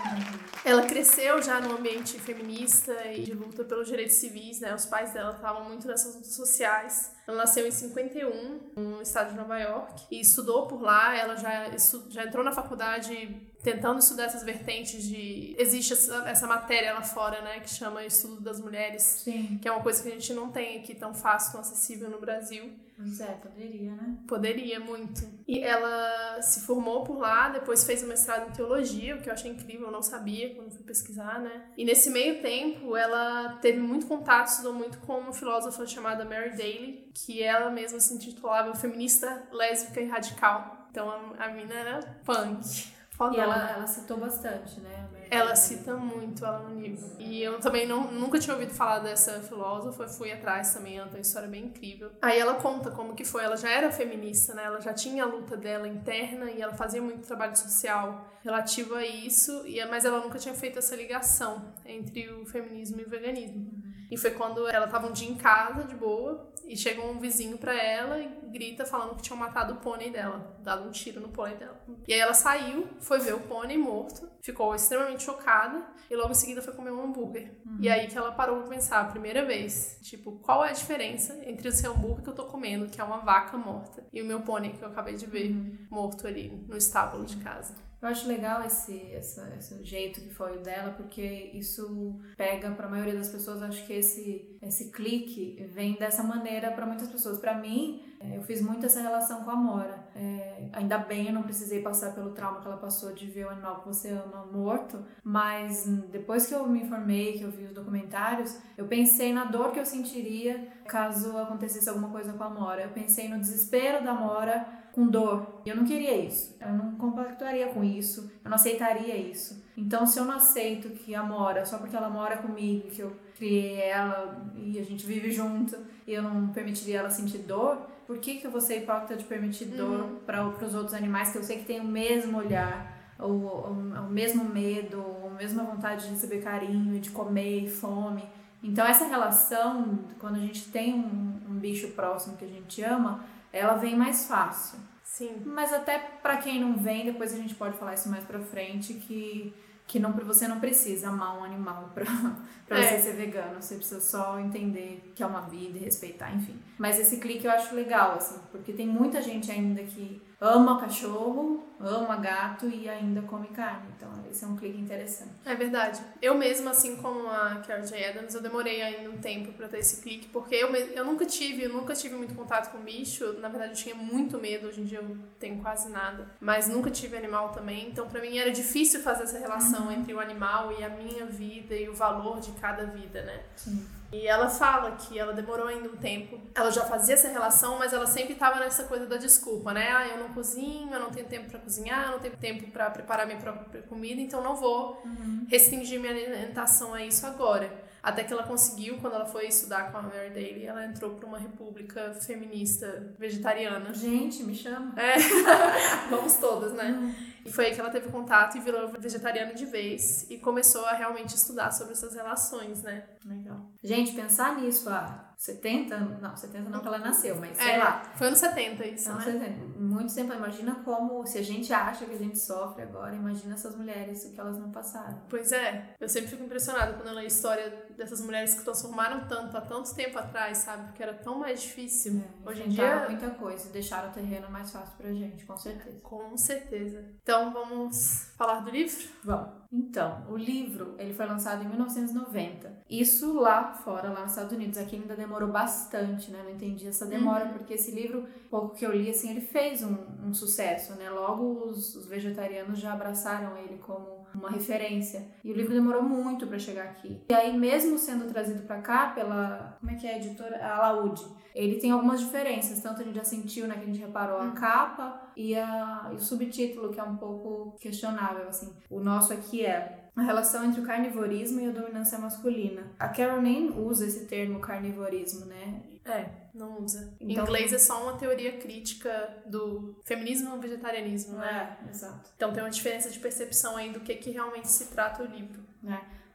Ela 0.63 0.85
cresceu 0.85 1.41
já 1.41 1.59
no 1.59 1.77
ambiente 1.77 2.19
feminista 2.19 2.93
e 3.11 3.23
de 3.23 3.33
luta 3.33 3.63
pelos 3.63 3.87
direitos 3.87 4.17
civis, 4.17 4.59
né? 4.59 4.75
Os 4.75 4.85
pais 4.85 5.13
dela 5.13 5.33
estavam 5.33 5.63
muito 5.63 5.87
nessas 5.87 6.13
lutas 6.13 6.35
sociais. 6.35 7.16
Ela 7.27 7.39
nasceu 7.39 7.67
em 7.67 7.71
51, 7.71 8.71
no 8.77 9.01
estado 9.01 9.31
de 9.31 9.35
Nova 9.35 9.59
York, 9.59 10.05
e 10.09 10.21
estudou 10.21 10.65
por 10.65 10.81
lá. 10.81 11.13
Ela 11.13 11.35
já, 11.35 11.69
já 12.09 12.23
entrou 12.23 12.41
na 12.41 12.53
faculdade 12.53 13.41
tentando 13.61 13.99
estudar 13.99 14.23
essas 14.23 14.43
vertentes 14.43 15.03
de... 15.03 15.53
Existe 15.59 15.91
essa, 15.91 16.29
essa 16.29 16.47
matéria 16.47 16.93
lá 16.93 17.01
fora, 17.01 17.41
né? 17.41 17.59
Que 17.59 17.69
chama 17.69 18.05
Estudo 18.05 18.39
das 18.39 18.61
Mulheres, 18.61 19.03
Sim. 19.03 19.59
que 19.61 19.67
é 19.67 19.71
uma 19.71 19.83
coisa 19.83 20.01
que 20.01 20.07
a 20.07 20.11
gente 20.13 20.33
não 20.33 20.49
tem 20.49 20.79
aqui 20.79 20.95
tão 20.95 21.13
fácil, 21.13 21.51
tão 21.51 21.59
acessível 21.61 22.09
no 22.09 22.19
Brasil. 22.21 22.71
Pois 22.97 23.19
é, 23.19 23.33
poderia, 23.33 23.95
né? 23.95 24.17
Poderia 24.27 24.79
muito. 24.79 25.21
E 25.47 25.59
ela 25.59 26.41
se 26.41 26.61
formou 26.61 27.03
por 27.03 27.19
lá, 27.19 27.49
depois 27.49 27.83
fez 27.83 28.01
o 28.01 28.07
mestrado 28.07 28.49
em 28.49 28.53
teologia, 28.53 29.15
o 29.15 29.21
que 29.21 29.29
eu 29.29 29.33
achei 29.33 29.51
incrível, 29.51 29.85
eu 29.85 29.91
não 29.91 30.01
sabia 30.01 30.55
quando 30.55 30.71
fui 30.71 30.83
pesquisar, 30.83 31.39
né? 31.39 31.69
E 31.77 31.85
nesse 31.85 32.09
meio 32.09 32.41
tempo, 32.41 32.97
ela 32.97 33.59
teve 33.61 33.79
muito 33.79 34.07
contato, 34.07 34.47
estudou 34.47 34.73
muito 34.73 34.97
com 35.01 35.19
uma 35.19 35.31
filósofa 35.31 35.85
chamada 35.85 36.25
Mary 36.25 36.57
Daly, 36.57 37.11
que 37.13 37.43
ela 37.43 37.69
mesma 37.69 37.99
se 37.99 38.15
intitulava 38.15 38.73
feminista 38.73 39.47
lésbica 39.51 40.01
e 40.01 40.07
radical. 40.07 40.87
Então 40.89 41.07
a, 41.11 41.45
a 41.45 41.53
mina 41.53 41.75
era 41.75 42.19
punk. 42.25 42.96
E 43.17 43.19
Fodona. 43.19 43.43
ela, 43.43 43.71
ela 43.71 43.87
citou 43.87 44.17
bastante, 44.17 44.79
né? 44.79 45.07
Ela 45.29 45.55
cita 45.55 45.95
muito 45.95 46.45
ela 46.45 46.59
no 46.59 46.79
livro. 46.79 47.09
E 47.19 47.41
eu 47.41 47.59
também 47.59 47.87
não, 47.87 48.11
nunca 48.11 48.39
tinha 48.39 48.53
ouvido 48.53 48.73
falar 48.73 48.99
dessa 48.99 49.41
filósofa, 49.41 50.07
fui 50.07 50.31
atrás 50.31 50.73
também, 50.73 50.97
ela 50.97 51.07
tem 51.07 51.17
uma 51.17 51.21
história 51.21 51.49
bem 51.49 51.65
incrível. 51.65 52.11
Aí 52.21 52.39
ela 52.39 52.55
conta 52.55 52.91
como 52.91 53.15
que 53.15 53.25
foi, 53.25 53.43
ela 53.43 53.57
já 53.57 53.69
era 53.69 53.91
feminista, 53.91 54.53
né? 54.53 54.63
Ela 54.63 54.79
já 54.79 54.93
tinha 54.93 55.23
a 55.23 55.27
luta 55.27 55.57
dela 55.57 55.87
interna 55.87 56.49
e 56.51 56.61
ela 56.61 56.73
fazia 56.73 57.01
muito 57.01 57.27
trabalho 57.27 57.57
social 57.57 58.25
relativo 58.43 58.95
a 58.95 59.05
isso, 59.05 59.63
e, 59.65 59.83
mas 59.85 60.05
ela 60.05 60.19
nunca 60.19 60.39
tinha 60.39 60.53
feito 60.53 60.79
essa 60.79 60.95
ligação 60.95 61.73
entre 61.85 62.29
o 62.29 62.45
feminismo 62.45 63.01
e 63.01 63.03
o 63.03 63.09
veganismo. 63.09 63.76
E 64.09 64.17
foi 64.17 64.31
quando 64.31 64.67
ela 64.67 64.87
tava 64.87 65.07
um 65.07 65.11
dia 65.11 65.29
em 65.29 65.35
casa, 65.35 65.83
de 65.83 65.95
boa, 65.95 66.51
e 66.65 66.75
chega 66.75 67.01
um 67.01 67.19
vizinho 67.19 67.57
pra 67.57 67.73
ela 67.73 68.19
e 68.19 68.27
grita 68.51 68.85
falando 68.85 69.15
que 69.15 69.21
tinham 69.21 69.37
matado 69.37 69.73
o 69.73 69.77
pônei 69.77 70.11
dela, 70.11 70.57
dado 70.61 70.87
um 70.87 70.91
tiro 70.91 71.21
no 71.21 71.29
pônei 71.29 71.55
dela. 71.55 71.79
E 72.07 72.13
aí 72.13 72.19
ela 72.19 72.33
saiu, 72.33 72.87
foi 72.99 73.19
ver 73.19 73.35
o 73.35 73.39
pônei 73.39 73.77
morto, 73.77 74.29
ficou 74.41 74.75
extremamente 74.75 75.23
chocada 75.23 75.85
e 76.09 76.15
logo 76.15 76.31
em 76.31 76.35
seguida 76.35 76.61
foi 76.61 76.73
comer 76.73 76.91
um 76.91 77.03
hambúrguer. 77.03 77.53
E 77.79 77.89
aí 77.89 78.07
que 78.07 78.17
ela 78.17 78.31
parou 78.31 78.59
pra 78.59 78.67
pensar, 78.67 79.01
a 79.01 79.05
primeira 79.05 79.45
vez, 79.45 79.99
tipo, 80.01 80.33
qual 80.39 80.63
é 80.65 80.69
a 80.69 80.73
diferença 80.73 81.39
entre 81.45 81.69
esse 81.69 81.85
hambúrguer 81.87 82.23
que 82.23 82.29
eu 82.29 82.35
tô 82.35 82.45
comendo, 82.45 82.87
que 82.87 82.99
é 82.99 83.03
uma 83.03 83.19
vaca 83.19 83.57
morta, 83.57 84.05
e 84.11 84.21
o 84.21 84.25
meu 84.25 84.41
pônei 84.41 84.71
que 84.71 84.81
eu 84.81 84.89
acabei 84.89 85.15
de 85.15 85.25
ver 85.25 85.55
morto 85.89 86.27
ali 86.27 86.49
no 86.67 86.75
estábulo 86.75 87.25
de 87.25 87.37
casa. 87.37 87.75
Eu 88.01 88.09
acho 88.09 88.27
legal 88.27 88.63
esse, 88.63 89.11
essa, 89.11 89.53
esse 89.57 89.83
jeito 89.83 90.21
que 90.21 90.29
foi 90.29 90.57
o 90.57 90.61
dela, 90.61 90.91
porque 90.91 91.51
isso 91.53 92.19
pega 92.35 92.69
pra 92.71 92.87
maioria 92.87 93.15
das 93.15 93.29
pessoas. 93.29 93.63
Acho 93.63 93.85
que 93.87 93.93
esse, 93.93 94.57
esse 94.61 94.91
clique 94.91 95.67
vem 95.73 95.95
dessa 95.95 96.21
maneira 96.21 96.71
pra 96.71 96.85
muitas 96.85 97.07
pessoas. 97.07 97.39
Pra 97.39 97.55
mim, 97.55 98.07
é, 98.19 98.37
eu 98.37 98.43
fiz 98.43 98.61
muito 98.61 98.85
essa 98.85 99.01
relação 99.01 99.43
com 99.43 99.51
a 99.51 99.55
Mora. 99.55 100.07
É, 100.15 100.69
ainda 100.73 100.97
bem 100.97 101.27
eu 101.27 101.33
não 101.33 101.43
precisei 101.43 101.81
passar 101.81 102.13
pelo 102.13 102.31
trauma 102.31 102.61
que 102.61 102.67
ela 102.67 102.77
passou 102.77 103.13
de 103.13 103.27
ver 103.27 103.45
o 103.45 103.49
animal 103.49 103.81
que 103.81 103.87
você 103.87 104.09
ama 104.09 104.45
morto, 104.45 105.03
mas 105.23 105.85
depois 106.11 106.47
que 106.47 106.53
eu 106.53 106.67
me 106.67 106.81
informei, 106.81 107.33
que 107.33 107.43
eu 107.43 107.51
vi 107.51 107.65
os 107.65 107.73
documentários, 107.73 108.59
eu 108.77 108.87
pensei 108.87 109.33
na 109.33 109.45
dor 109.45 109.71
que 109.71 109.79
eu 109.79 109.85
sentiria 109.85 110.67
caso 110.87 111.37
acontecesse 111.37 111.89
alguma 111.89 112.09
coisa 112.09 112.33
com 112.33 112.43
a 112.43 112.49
Mora. 112.49 112.83
Eu 112.83 112.89
pensei 112.89 113.27
no 113.27 113.39
desespero 113.39 114.03
da 114.03 114.13
Mora 114.13 114.65
com 114.97 115.05
dor. 115.05 115.61
Eu 115.63 115.75
não 115.75 115.85
queria 115.85 116.17
isso. 116.17 116.57
Eu 116.59 116.69
não 116.69 116.95
compactuaria 116.95 117.67
com 117.67 117.83
isso. 117.83 118.31
Eu 118.43 118.49
não 118.49 118.55
aceitaria 118.55 119.15
isso. 119.15 119.63
Então, 119.77 120.07
se 120.07 120.17
eu 120.17 120.25
não 120.25 120.33
aceito 120.33 120.89
que 120.89 121.13
a 121.13 121.21
Mora, 121.21 121.63
só 121.67 121.77
porque 121.77 121.95
ela 121.95 122.09
mora 122.09 122.37
comigo, 122.37 122.87
que 122.89 123.01
eu 123.03 123.15
criei 123.37 123.79
ela 123.79 124.51
e 124.55 124.79
a 124.79 124.83
gente 124.83 125.05
vive 125.05 125.29
junto, 125.29 125.77
e 126.07 126.13
eu 126.15 126.23
não 126.23 126.47
permitiria 126.47 126.97
ela 126.97 127.11
sentir 127.11 127.37
dor, 127.37 127.77
por 128.07 128.17
que, 128.17 128.37
que 128.37 128.47
eu 128.47 128.49
vou 128.49 128.59
ser 128.59 128.79
hipócrita 128.79 129.15
de 129.15 129.23
permitir 129.25 129.65
dor 129.65 130.19
para 130.25 130.47
os 130.47 130.73
outros 130.73 130.95
animais 130.95 131.31
que 131.31 131.37
eu 131.37 131.43
sei 131.43 131.59
que 131.59 131.65
têm 131.65 131.79
o 131.79 131.85
mesmo 131.85 132.35
olhar? 132.35 132.97
O, 133.19 133.25
o, 133.25 133.71
o 134.07 134.09
mesmo 134.09 134.45
medo, 134.45 135.03
a 135.27 135.35
mesma 135.35 135.63
vontade 135.63 136.05
de 136.05 136.09
receber 136.09 136.41
carinho, 136.41 136.99
de 136.99 137.11
comer, 137.11 137.69
fome. 137.69 138.23
Então, 138.63 138.83
essa 138.83 139.05
relação, 139.05 139.99
quando 140.17 140.37
a 140.37 140.39
gente 140.39 140.71
tem 140.71 140.95
um, 140.95 141.39
um 141.51 141.59
bicho 141.59 141.89
próximo 141.89 142.35
que 142.35 142.45
a 142.45 142.47
gente 142.47 142.81
ama, 142.81 143.23
ela 143.57 143.75
vem 143.75 143.95
mais 143.95 144.25
fácil. 144.27 144.79
Sim. 145.03 145.41
Mas 145.45 145.73
até 145.73 145.97
pra 146.21 146.37
quem 146.37 146.59
não 146.61 146.77
vem, 146.77 147.05
depois 147.05 147.33
a 147.33 147.37
gente 147.37 147.55
pode 147.55 147.77
falar 147.77 147.93
isso 147.95 148.09
mais 148.09 148.23
pra 148.23 148.39
frente, 148.39 148.93
que, 148.95 149.53
que 149.87 149.99
não, 149.99 150.11
você 150.11 150.47
não 150.47 150.59
precisa 150.59 151.09
amar 151.09 151.39
um 151.39 151.43
animal 151.43 151.89
pra, 151.93 152.05
pra 152.67 152.79
É. 152.79 152.83
você 152.97 152.99
ser 153.09 153.13
vegano. 153.15 153.59
Você 153.61 153.75
precisa 153.75 153.99
só 154.01 154.39
entender 154.39 155.11
que 155.15 155.23
é 155.23 155.25
uma 155.25 155.41
vida 155.41 155.77
e 155.77 155.81
respeitar, 155.81 156.31
enfim. 156.35 156.59
Mas 156.77 156.99
esse 156.99 157.17
clique 157.17 157.45
eu 157.45 157.51
acho 157.51 157.73
legal, 157.73 158.15
assim, 158.15 158.39
porque 158.51 158.73
tem 158.73 158.85
muita 158.87 159.21
gente 159.21 159.49
ainda 159.51 159.81
que 159.83 160.21
ama 160.39 160.79
cachorro, 160.79 161.63
ama 161.79 162.15
gato 162.17 162.67
e 162.67 162.89
ainda 162.89 163.21
come 163.21 163.47
carne. 163.47 163.87
Então 163.95 164.09
esse 164.29 164.43
é 164.43 164.47
um 164.47 164.55
clique 164.55 164.79
interessante. 164.79 165.31
É 165.45 165.55
verdade. 165.55 166.01
Eu 166.21 166.35
mesma, 166.35 166.71
assim 166.71 166.95
como 166.97 167.29
a 167.29 167.61
Carol 167.65 167.85
J. 167.85 168.09
Adams, 168.09 168.33
eu 168.33 168.41
demorei 168.41 168.81
ainda 168.81 169.09
um 169.09 169.17
tempo 169.17 169.51
pra 169.53 169.67
ter 169.67 169.79
esse 169.79 170.01
clique, 170.01 170.27
porque 170.27 170.55
eu, 170.55 170.73
eu 170.75 171.05
nunca 171.05 171.25
tive, 171.25 171.63
eu 171.63 171.69
nunca 171.73 171.93
tive 171.93 172.15
muito 172.15 172.35
contato 172.35 172.71
com 172.71 172.79
bicho. 172.79 173.33
Na 173.39 173.49
verdade, 173.49 173.71
eu 173.71 173.75
tinha 173.75 173.95
muito 173.95 174.37
medo, 174.39 174.67
hoje 174.67 174.81
em 174.81 174.85
dia 174.85 174.99
eu 174.99 175.17
tenho 175.39 175.61
quase 175.61 175.89
nada. 175.89 176.27
Mas 176.39 176.67
nunca 176.67 176.89
tive 176.89 177.17
animal 177.17 177.49
também, 177.49 177.89
então 177.89 178.07
pra 178.07 178.21
mim 178.21 178.37
era 178.37 178.51
difícil 178.51 179.01
fazer 179.01 179.23
essa 179.23 179.39
relação 179.39 179.91
entre 179.91 180.13
o 180.13 180.19
animal 180.19 180.71
e 180.77 180.83
a 180.83 180.89
minha 180.89 181.25
vida 181.25 181.75
e 181.75 181.87
o 181.89 181.93
valor 181.93 182.39
de 182.39 182.51
cada 182.53 182.85
vida, 182.85 183.21
né? 183.23 183.43
Sim. 183.55 183.97
E 184.11 184.25
ela 184.25 184.47
fala 184.47 184.91
que 184.91 185.19
ela 185.19 185.33
demorou 185.33 185.67
ainda 185.67 185.89
um 185.89 185.97
tempo. 185.97 186.39
Ela 186.55 186.71
já 186.71 186.85
fazia 186.85 187.13
essa 187.13 187.27
relação, 187.27 187.77
mas 187.77 187.91
ela 187.91 188.07
sempre 188.07 188.35
tava 188.35 188.59
nessa 188.59 188.85
coisa 188.85 189.05
da 189.05 189.17
desculpa, 189.17 189.73
né? 189.73 189.89
Ah, 189.91 190.07
eu 190.07 190.17
não 190.19 190.29
cozinho, 190.29 190.93
eu 190.93 190.99
não 190.99 191.09
tenho 191.09 191.27
tempo 191.27 191.49
pra 191.49 191.59
cozinhar, 191.67 192.11
não 192.11 192.19
tenho 192.19 192.37
tempo 192.37 192.71
pra 192.71 192.89
preparar 192.89 193.27
minha 193.27 193.37
própria 193.37 193.81
comida, 193.83 194.21
então 194.21 194.41
não 194.41 194.55
vou 194.55 195.03
restringir 195.49 195.99
minha 195.99 196.13
alimentação 196.13 196.93
a 196.93 197.03
isso 197.03 197.25
agora. 197.25 197.85
Até 198.01 198.23
que 198.23 198.31
ela 198.31 198.43
conseguiu, 198.43 198.99
quando 198.99 199.15
ela 199.15 199.25
foi 199.25 199.47
estudar 199.47 199.91
com 199.91 199.97
a 199.97 200.01
Mary 200.01 200.29
Daly, 200.29 200.65
ela 200.65 200.85
entrou 200.85 201.15
pra 201.15 201.27
uma 201.27 201.37
república 201.37 202.13
feminista 202.13 203.13
vegetariana. 203.19 203.93
Gente, 203.93 204.43
me 204.43 204.55
chama. 204.55 204.93
É, 204.97 205.17
vamos 206.09 206.35
todas, 206.35 206.71
né? 206.73 207.13
E 207.45 207.51
foi 207.51 207.65
aí 207.65 207.73
que 207.73 207.81
ela 207.81 207.89
teve 207.89 208.09
contato 208.09 208.55
e 208.55 208.61
virou 208.61 208.87
vegetariana 208.97 209.53
de 209.53 209.65
vez 209.65 210.25
e 210.29 210.37
começou 210.37 210.85
a 210.85 210.93
realmente 210.93 211.35
estudar 211.35 211.71
sobre 211.71 211.93
essas 211.93 212.13
relações, 212.13 212.81
né? 212.81 213.03
Legal. 213.25 213.59
Gente, 213.83 214.13
pensar 214.13 214.55
nisso 214.55 214.87
há 214.89 215.26
70, 215.37 215.99
não, 216.19 216.35
70 216.35 216.69
não 216.69 216.79
que 216.79 216.87
ela 216.87 216.97
nasceu, 216.97 217.35
mas 217.39 217.55
sei 217.57 217.71
É, 217.71 217.77
lá. 217.77 218.01
Foi 218.15 218.27
anos 218.27 218.39
70 218.39 218.85
isso, 218.87 219.09
Não, 219.09 219.17
né? 219.17 219.23
70. 219.23 219.79
Muito 219.79 220.13
tempo, 220.15 220.33
imagina 220.33 220.75
como, 220.83 221.25
se 221.27 221.37
a 221.37 221.43
gente 221.43 221.71
acha 221.71 222.05
que 222.05 222.13
a 222.15 222.17
gente 222.17 222.39
sofre 222.39 222.81
agora, 222.81 223.15
imagina 223.15 223.53
essas 223.53 223.75
mulheres, 223.75 224.25
o 224.25 224.33
que 224.33 224.39
elas 224.39 224.57
não 224.57 224.71
passaram. 224.71 225.21
Pois 225.29 225.51
é, 225.51 225.93
eu 225.99 226.09
sempre 226.09 226.29
fico 226.29 226.43
impressionada 226.43 226.93
quando 226.93 227.07
eu 227.09 227.13
leio 227.13 227.25
a 227.25 227.27
história 227.27 227.85
dessas 227.95 228.19
mulheres 228.21 228.55
que 228.55 228.63
transformaram 228.63 229.27
tanto 229.27 229.55
há 229.55 229.61
tanto 229.61 229.93
tempo 229.93 230.17
atrás, 230.17 230.57
sabe? 230.57 230.87
Porque 230.87 231.03
era 231.03 231.13
tão 231.13 231.37
mais 231.39 231.61
difícil. 231.61 232.23
Hoje 232.45 232.63
em 232.63 232.69
dia, 232.69 233.05
muita 233.07 233.29
coisa 233.31 233.69
e 233.69 233.71
deixaram 233.71 234.09
o 234.09 234.13
terreno 234.13 234.49
mais 234.49 234.71
fácil 234.71 234.97
pra 234.97 235.13
gente, 235.13 235.45
com 235.45 235.55
certeza. 235.55 235.99
com 236.01 236.37
certeza. 236.37 237.05
Então 237.21 237.53
vamos 237.53 238.33
falar 238.37 238.61
do 238.61 238.71
livro? 238.71 239.03
Vamos. 239.23 239.66
Então, 239.71 240.23
o 240.29 240.37
livro, 240.37 240.95
ele 240.97 241.13
foi 241.13 241.25
lançado 241.25 241.63
em 241.63 241.67
1990. 241.67 242.71
Isso 242.89 243.33
lá 243.33 243.73
fora, 243.73 244.09
lá 244.11 244.21
nos 244.21 244.31
Estados 244.31 244.53
Unidos. 244.53 244.77
Aqui 244.77 244.95
ainda 244.95 245.15
demorou 245.15 245.49
bastante, 245.49 246.31
né? 246.31 246.41
Não 246.43 246.51
entendi 246.51 246.87
essa 246.87 247.05
demora, 247.05 247.45
Uhum. 247.45 247.53
porque 247.53 247.73
esse 247.73 247.91
livro, 247.91 248.25
pouco 248.49 248.75
que 248.75 248.85
eu 248.85 248.91
li, 248.95 249.09
assim, 249.09 249.29
ele 249.31 249.41
fez 249.41 249.83
um, 249.83 249.95
um 250.25 250.33
sucesso, 250.33 250.93
né? 250.95 251.09
Logo 251.09 251.65
os, 251.67 251.95
os 251.95 252.05
vegetarianos 252.07 252.79
já 252.79 252.93
abraçaram 252.93 253.57
ele 253.57 253.77
como 253.79 254.16
uma 254.33 254.49
referência. 254.49 255.27
E 255.43 255.51
o 255.51 255.55
livro 255.55 255.73
demorou 255.73 256.03
muito 256.03 256.47
para 256.47 256.59
chegar 256.59 256.83
aqui. 256.83 257.21
E 257.29 257.33
aí, 257.33 257.57
mesmo 257.57 257.97
sendo 257.97 258.31
trazido 258.31 258.63
para 258.63 258.81
cá 258.81 259.11
pela, 259.13 259.77
como 259.79 259.91
é 259.91 259.95
que 259.95 260.07
é 260.07 260.13
a 260.13 260.17
editora? 260.17 260.65
A 260.65 260.91
Laude. 260.91 261.25
Ele 261.55 261.77
tem 261.77 261.91
algumas 261.91 262.19
diferenças, 262.19 262.81
tanto 262.81 263.01
a 263.01 263.03
gente 263.03 263.15
já 263.15 263.23
sentiu, 263.23 263.67
né, 263.67 263.75
que 263.75 263.83
a 263.83 263.87
gente 263.87 263.99
reparou 263.99 264.39
a 264.39 264.51
capa 264.51 265.31
e, 265.35 265.55
a, 265.55 266.09
e 266.11 266.15
o 266.15 266.19
subtítulo, 266.19 266.91
que 266.91 266.99
é 266.99 267.03
um 267.03 267.17
pouco 267.17 267.75
questionável, 267.79 268.47
assim. 268.47 268.75
O 268.89 268.99
nosso 268.99 269.33
aqui 269.33 269.65
é 269.65 270.06
a 270.17 270.21
relação 270.23 270.65
entre 270.65 270.81
o 270.81 270.83
carnivorismo 270.85 271.59
e 271.61 271.67
a 271.67 271.71
dominância 271.71 272.17
masculina. 272.17 272.91
A 272.99 273.07
Carol 273.09 273.41
nem 273.41 273.69
usa 273.71 274.05
esse 274.05 274.25
termo 274.25 274.59
carnivorismo, 274.59 275.45
né? 275.45 275.81
É, 276.03 276.29
não 276.53 276.81
usa. 276.81 277.13
Em 277.19 277.31
Então- 277.33 277.43
inglês 277.43 277.71
é 277.73 277.77
só 277.77 278.01
uma 278.03 278.17
teoria 278.17 278.57
crítica 278.57 279.43
do 279.45 279.99
feminismo 280.05 280.55
e 280.55 280.59
vegetarianismo, 280.59 281.37
né? 281.37 281.77
É, 281.85 281.89
exato. 281.89 282.31
Então 282.35 282.51
tem 282.53 282.63
uma 282.63 282.69
diferença 282.69 283.09
de 283.09 283.19
percepção 283.19 283.75
aí 283.77 283.91
do 283.91 283.99
que, 283.99 284.15
que 284.15 284.31
realmente 284.31 284.69
se 284.69 284.85
trata 284.87 285.21
o 285.21 285.25
livro. 285.25 285.61